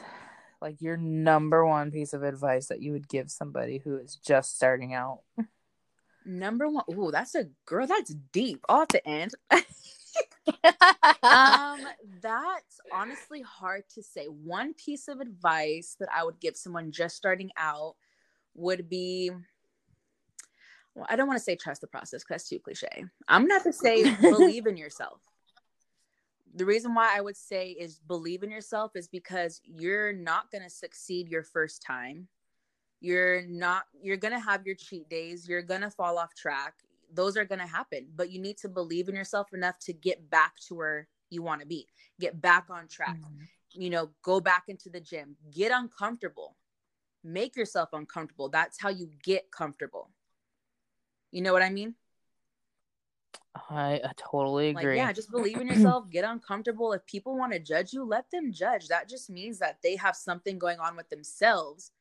like 0.61 0.81
your 0.81 0.97
number 0.97 1.65
one 1.65 1.91
piece 1.91 2.13
of 2.13 2.23
advice 2.23 2.67
that 2.67 2.81
you 2.81 2.91
would 2.91 3.07
give 3.07 3.31
somebody 3.31 3.77
who 3.77 3.97
is 3.97 4.15
just 4.15 4.55
starting 4.55 4.93
out? 4.93 5.21
Number 6.25 6.69
one, 6.69 6.83
ooh, 6.91 7.11
that's 7.11 7.35
a 7.35 7.45
girl. 7.65 7.87
That's 7.87 8.13
deep. 8.31 8.61
All 8.67 8.85
to 8.87 9.07
end. 9.07 9.33
um, 9.51 9.61
that's 12.21 12.79
honestly 12.93 13.41
hard 13.41 13.83
to 13.95 14.03
say. 14.03 14.25
One 14.25 14.73
piece 14.73 15.07
of 15.07 15.19
advice 15.19 15.95
that 15.99 16.09
I 16.13 16.23
would 16.23 16.39
give 16.39 16.57
someone 16.57 16.91
just 16.91 17.15
starting 17.15 17.51
out 17.57 17.95
would 18.55 18.89
be 18.89 19.31
well, 20.95 21.05
I 21.09 21.15
don't 21.15 21.27
want 21.27 21.37
to 21.37 21.43
say 21.43 21.55
trust 21.55 21.81
the 21.81 21.87
process 21.87 22.23
because 22.23 22.41
that's 22.41 22.49
too 22.49 22.59
cliche. 22.59 23.05
I'm 23.27 23.43
gonna 23.43 23.53
have 23.53 23.63
to 23.63 23.73
say 23.73 24.15
believe 24.21 24.65
in 24.65 24.75
yourself. 24.75 25.21
The 26.55 26.65
reason 26.65 26.95
why 26.95 27.15
I 27.15 27.21
would 27.21 27.37
say 27.37 27.69
is 27.69 27.99
believe 27.99 28.43
in 28.43 28.49
yourself 28.49 28.91
is 28.95 29.07
because 29.07 29.61
you're 29.63 30.11
not 30.11 30.51
gonna 30.51 30.69
succeed 30.69 31.29
your 31.29 31.43
first 31.43 31.83
time. 31.83 32.27
You're 33.01 33.43
not 33.43 33.83
you're 34.01 34.17
gonna 34.17 34.39
have 34.39 34.65
your 34.65 34.75
cheat 34.75 35.09
days, 35.09 35.47
you're 35.47 35.61
gonna 35.61 35.89
fall 35.89 36.17
off 36.17 36.33
track. 36.35 36.75
Those 37.13 37.37
are 37.37 37.45
gonna 37.45 37.67
happen, 37.67 38.07
but 38.15 38.31
you 38.31 38.39
need 38.39 38.57
to 38.59 38.69
believe 38.69 39.09
in 39.09 39.15
yourself 39.15 39.53
enough 39.53 39.79
to 39.79 39.93
get 39.93 40.29
back 40.29 40.53
to 40.67 40.75
where 40.75 41.07
you 41.29 41.41
want 41.41 41.61
to 41.61 41.67
be, 41.67 41.87
get 42.19 42.41
back 42.41 42.65
on 42.69 42.87
track. 42.87 43.17
Mm-hmm. 43.17 43.81
You 43.81 43.89
know, 43.89 44.09
go 44.23 44.39
back 44.39 44.63
into 44.67 44.89
the 44.89 44.99
gym, 44.99 45.35
get 45.51 45.71
uncomfortable, 45.71 46.55
make 47.23 47.55
yourself 47.55 47.89
uncomfortable. 47.93 48.49
That's 48.49 48.81
how 48.81 48.89
you 48.89 49.09
get 49.23 49.51
comfortable 49.51 50.09
you 51.31 51.41
know 51.41 51.53
what 51.53 51.61
I 51.61 51.69
mean? 51.69 51.95
I, 53.69 54.01
I 54.03 54.11
totally 54.17 54.69
agree. 54.69 54.97
Like, 54.97 54.97
yeah, 54.97 55.11
just 55.11 55.31
believe 55.31 55.59
in 55.59 55.67
yourself, 55.69 56.09
get 56.09 56.25
uncomfortable. 56.25 56.93
If 56.93 57.05
people 57.05 57.37
want 57.37 57.53
to 57.53 57.59
judge 57.59 57.93
you, 57.93 58.03
let 58.03 58.29
them 58.31 58.51
judge. 58.51 58.87
That 58.87 59.09
just 59.09 59.29
means 59.29 59.59
that 59.59 59.79
they 59.83 59.95
have 59.95 60.15
something 60.15 60.57
going 60.57 60.79
on 60.79 60.95
with 60.95 61.09
themselves 61.09 61.91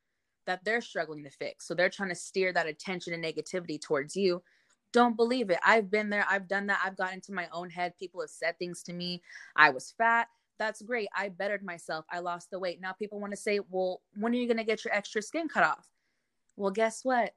that 0.49 0.65
they're 0.65 0.81
struggling 0.81 1.23
to 1.23 1.31
fix. 1.31 1.69
So 1.69 1.75
they're 1.75 1.89
trying 1.89 2.09
to 2.09 2.15
steer 2.17 2.53
that 2.53 2.67
attention 2.67 3.13
and 3.13 3.23
negativity 3.23 3.81
towards 3.81 4.17
you. 4.17 4.43
Don't 4.93 5.17
believe 5.17 5.51
it. 5.51 5.59
I've 5.65 5.91
been 5.91 6.11
there. 6.11 6.27
I've 6.29 6.49
done 6.49 6.67
that. 6.67 6.81
I've 6.85 6.97
got 6.97 7.13
into 7.13 7.33
my 7.33 7.47
own 7.53 7.71
head. 7.71 7.93
People 7.99 8.21
have 8.23 8.31
said 8.31 8.59
things 8.59 8.83
to 8.85 8.93
me. 8.93 9.23
I 9.55 9.71
was 9.71 9.95
fat. 9.97 10.27
That's 10.59 10.83
great. 10.83 11.09
I 11.15 11.29
bettered 11.29 11.63
myself. 11.63 12.05
I 12.11 12.19
lost 12.19 12.51
the 12.51 12.59
weight. 12.59 12.81
Now 12.81 12.93
people 12.93 13.21
want 13.21 13.33
to 13.33 13.37
say, 13.37 13.61
well, 13.71 14.01
when 14.17 14.33
are 14.33 14.37
you 14.37 14.49
going 14.49 14.57
to 14.57 14.65
get 14.65 14.85
your 14.85 14.95
extra 14.95 15.23
skin 15.23 15.49
cut 15.49 15.63
off? 15.63 15.87
Well, 16.57 16.73
guess 16.73 17.05
what? 17.05 17.35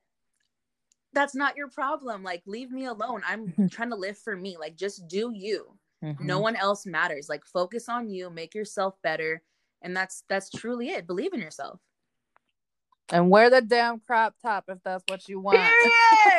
that's 1.14 1.36
not 1.36 1.58
your 1.58 1.68
problem. 1.68 2.24
Like, 2.24 2.42
leave 2.46 2.72
me 2.72 2.86
alone. 2.86 3.22
I'm 3.28 3.54
trying 3.70 3.90
to 3.90 3.96
live 3.96 4.18
for 4.18 4.36
me. 4.36 4.58
Like, 4.60 4.76
just 4.76 5.08
do 5.08 5.32
you. 5.34 5.78
Mm-hmm. 6.04 6.26
No 6.26 6.40
one 6.40 6.56
else 6.56 6.86
matters. 6.86 7.28
Like, 7.30 7.46
focus 7.46 7.90
on 7.90 8.10
you, 8.10 8.30
make 8.30 8.56
yourself 8.56 8.96
better. 9.04 9.42
And 9.82 9.96
that's 9.96 10.24
that's 10.30 10.50
truly 10.50 10.90
it. 10.90 11.08
Believe 11.08 11.34
in 11.34 11.40
yourself. 11.40 11.80
And 13.12 13.30
wear 13.30 13.50
the 13.50 13.62
damn 13.62 14.00
crop 14.00 14.36
top 14.42 14.66
if 14.70 14.80
that's 14.84 15.04
what 15.08 15.28
you 15.28 15.40
want. 15.40 15.60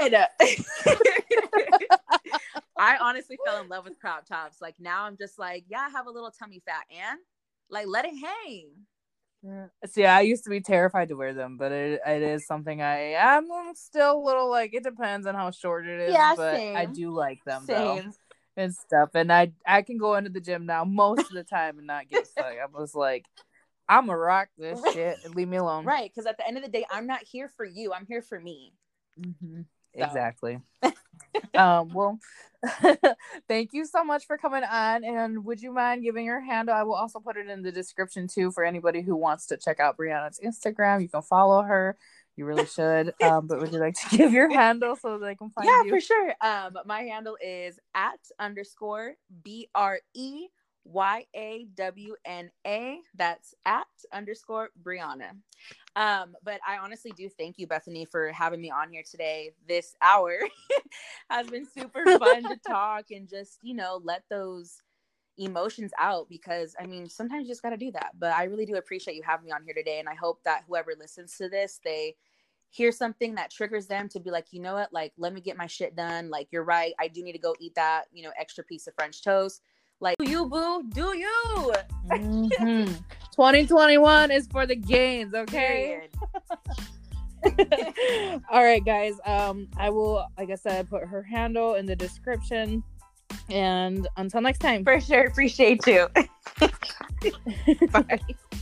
Period. 0.01 0.15
I 2.79 2.97
honestly 3.01 3.39
fell 3.45 3.61
in 3.63 3.69
love 3.69 3.85
with 3.85 3.99
crop 4.01 4.27
tops. 4.27 4.61
Like 4.61 4.77
now 4.81 5.05
I'm 5.05 5.17
just 5.17 5.39
like, 5.39 5.65
yeah, 5.69 5.87
I 5.87 5.91
have 5.91 6.07
a 6.07 6.11
little 6.11 6.31
tummy 6.31 6.63
fat 6.65 6.85
and 6.91 7.19
like 7.71 7.87
let 7.87 8.05
it 8.07 8.15
hang. 8.17 8.71
See, 9.87 10.07
I 10.07 10.21
used 10.21 10.45
to 10.45 10.51
be 10.51 10.61
terrified 10.61 11.09
to 11.09 11.15
wear 11.15 11.35
them, 11.35 11.57
but 11.57 11.73
it, 11.73 12.01
it 12.07 12.23
is 12.23 12.47
something 12.47 12.81
I 12.81 13.15
am 13.15 13.49
still 13.75 14.17
a 14.17 14.25
little 14.25 14.49
like. 14.49 14.73
It 14.73 14.85
depends 14.85 15.27
on 15.27 15.35
how 15.35 15.51
short 15.51 15.87
it 15.87 16.01
is, 16.01 16.13
yeah, 16.13 16.35
but 16.37 16.55
same. 16.55 16.77
I 16.77 16.87
do 16.87 17.11
like 17.11 17.45
them 17.45 17.65
same. 17.67 17.77
though 17.77 18.13
and 18.57 18.75
stuff. 18.75 19.11
And 19.15 19.33
I 19.33 19.53
I 19.67 19.83
can 19.83 19.99
go 19.99 20.15
into 20.15 20.31
the 20.31 20.41
gym 20.41 20.67
now 20.67 20.85
most 20.85 21.21
of 21.21 21.33
the 21.33 21.45
time 21.45 21.79
and 21.79 21.87
not 21.87 22.09
get 22.09 22.27
stuck. 22.27 22.47
I 22.47 22.67
was 22.73 22.95
like, 22.95 23.27
I'm 23.89 24.07
gonna 24.07 24.19
rock 24.19 24.49
this 24.57 24.81
shit 24.93 25.19
and 25.25 25.35
leave 25.35 25.49
me 25.49 25.59
alone. 25.59 25.85
Right, 25.85 26.11
because 26.11 26.27
at 26.27 26.39
the 26.39 26.47
end 26.47 26.57
of 26.57 26.65
the 26.65 26.71
day, 26.71 26.85
I'm 26.91 27.07
not 27.07 27.23
here 27.23 27.49
for 27.57 27.65
you. 27.65 27.93
I'm 27.93 28.07
here 28.07 28.23
for 28.23 28.41
me. 28.41 28.73
Mm-hmm. 29.21 29.63
So. 29.97 30.05
Exactly. 30.05 30.59
um, 31.55 31.93
well, 31.93 32.19
thank 33.49 33.73
you 33.73 33.85
so 33.85 34.05
much 34.05 34.27
for 34.27 34.39
coming 34.39 34.65
on. 34.65 35.05
And 35.05 35.45
would 35.45 35.61
you 35.61 35.73
mind 35.73 36.03
giving 36.03 36.25
your 36.25 36.41
handle? 36.41 36.75
I 36.75 36.83
will 36.83 36.95
also 36.95 37.21
put 37.21 37.37
it 37.37 37.49
in 37.49 37.63
the 37.63 37.73
description 37.73 38.27
too 38.27 38.51
for 38.53 38.65
anybody 38.65 39.03
who 39.03 39.17
wants 39.17 39.47
to 39.47 39.57
check 39.57 39.81
out 39.81 39.97
Bryana's 39.97 40.41
Instagram. 40.43 41.03
You 41.03 41.09
can 41.09 41.23
follow 41.23 41.63
her. 41.63 41.97
You 42.37 42.47
really 42.47 42.67
should. 42.67 43.13
Um, 43.23 43.47
but 43.47 43.61
would 43.61 43.73
you 43.73 43.79
like 43.79 43.95
to 43.95 44.17
give 44.17 44.33
your 44.33 44.51
handle 44.51 44.97
so 44.97 45.19
they 45.19 45.35
can 45.35 45.51
find 45.51 45.67
yeah, 45.67 45.83
you? 45.83 45.87
Yeah, 45.87 45.93
for 45.93 46.01
sure. 46.01 46.35
Um, 46.41 46.79
my 46.87 47.03
handle 47.03 47.37
is 47.43 47.79
at 47.95 48.19
underscore 48.39 49.15
B 49.43 49.69
R 49.75 50.01
E 50.15 50.49
Y 50.85 51.27
A 51.35 51.67
W 51.77 52.15
N 52.25 52.51
A. 52.67 53.01
That's 53.15 53.55
at 53.65 53.87
underscore 54.13 54.71
Bryana. 54.83 55.31
Um, 55.95 56.35
but 56.43 56.61
I 56.67 56.79
honestly 56.79 57.13
do 57.17 57.29
thank 57.29 57.59
you, 57.59 57.67
Bethany, 57.67 58.05
for 58.05 58.33
having 58.33 58.61
me 58.61 58.71
on 58.71 58.91
here 58.91 59.03
today. 59.09 59.53
This 59.69 59.95
hour 60.03 60.39
has 61.31 61.47
been 61.49 61.67
super 61.67 62.05
fun 62.19 62.43
to 62.45 62.57
talk 62.67 63.07
and 63.11 63.29
just, 63.29 63.59
you 63.63 63.75
know, 63.75 64.01
let 64.03 64.25
those 64.31 64.81
emotions 65.39 65.93
out 65.99 66.29
because 66.29 66.75
I 66.79 66.87
mean, 66.87 67.09
sometimes 67.09 67.45
you 67.45 67.53
just 67.53 67.63
got 67.63 67.71
to 67.71 67.77
do 67.77 67.93
that. 67.93 68.13
But 68.19 68.33
I 68.33 68.45
really 68.45 68.67
do 68.67 68.77
appreciate 68.77 69.15
you 69.15 69.23
having 69.25 69.47
me 69.47 69.53
on 69.53 69.65
here 69.65 69.75
today. 69.75 70.01
And 70.01 70.09
I 70.09 70.15
hope 70.15 70.43
that 70.45 70.65
whoever 70.67 70.93
listens 70.99 71.37
to 71.37 71.49
this, 71.49 71.81
they 71.85 72.17
hear 72.71 72.91
something 72.91 73.35
that 73.35 73.51
triggers 73.51 73.87
them 73.87 74.09
to 74.09 74.21
be 74.21 74.31
like, 74.31 74.47
you 74.51 74.61
know 74.61 74.75
what, 74.75 74.93
like, 74.95 75.13
let 75.19 75.35
me 75.35 75.43
get 75.43 75.59
my 75.59 75.67
shit 75.67 75.95
done. 75.95 76.31
Like, 76.31 76.49
you're 76.51 76.65
right. 76.65 76.95
I 76.99 77.09
do 77.09 77.23
need 77.23 77.33
to 77.33 77.39
go 77.39 77.55
eat 77.61 77.75
that, 77.75 78.05
you 78.13 78.23
know, 78.25 78.33
extra 78.39 78.65
piece 78.65 78.87
of 78.87 78.95
French 78.95 79.23
toast 79.23 79.61
like, 79.61 79.61
do 79.61 79.61
you, 79.61 79.82
boo? 80.53 80.83
Do 80.91 81.17
you? 81.17 81.73
Mm-hmm. 82.09 82.93
2021 83.33 84.31
is 84.31 84.47
for 84.47 84.67
the 84.67 84.77
gains, 84.77 85.35
okay? 85.35 86.09
All 88.51 88.63
right, 88.63 88.85
guys. 88.85 89.15
Um, 89.25 89.69
I 89.79 89.89
will, 89.91 90.27
like 90.39 90.51
I 90.51 90.55
said, 90.55 90.89
put 90.91 91.05
her 91.05 91.23
handle 91.23 91.75
in 91.75 91.87
the 91.87 91.97
description. 91.97 92.85
And 93.49 94.07
until 94.19 94.43
next 94.43 94.59
time. 94.59 94.85
For 94.85 95.01
sure. 95.01 95.27
Appreciate 95.27 95.87
you. 95.87 96.09
Bye. 97.91 98.21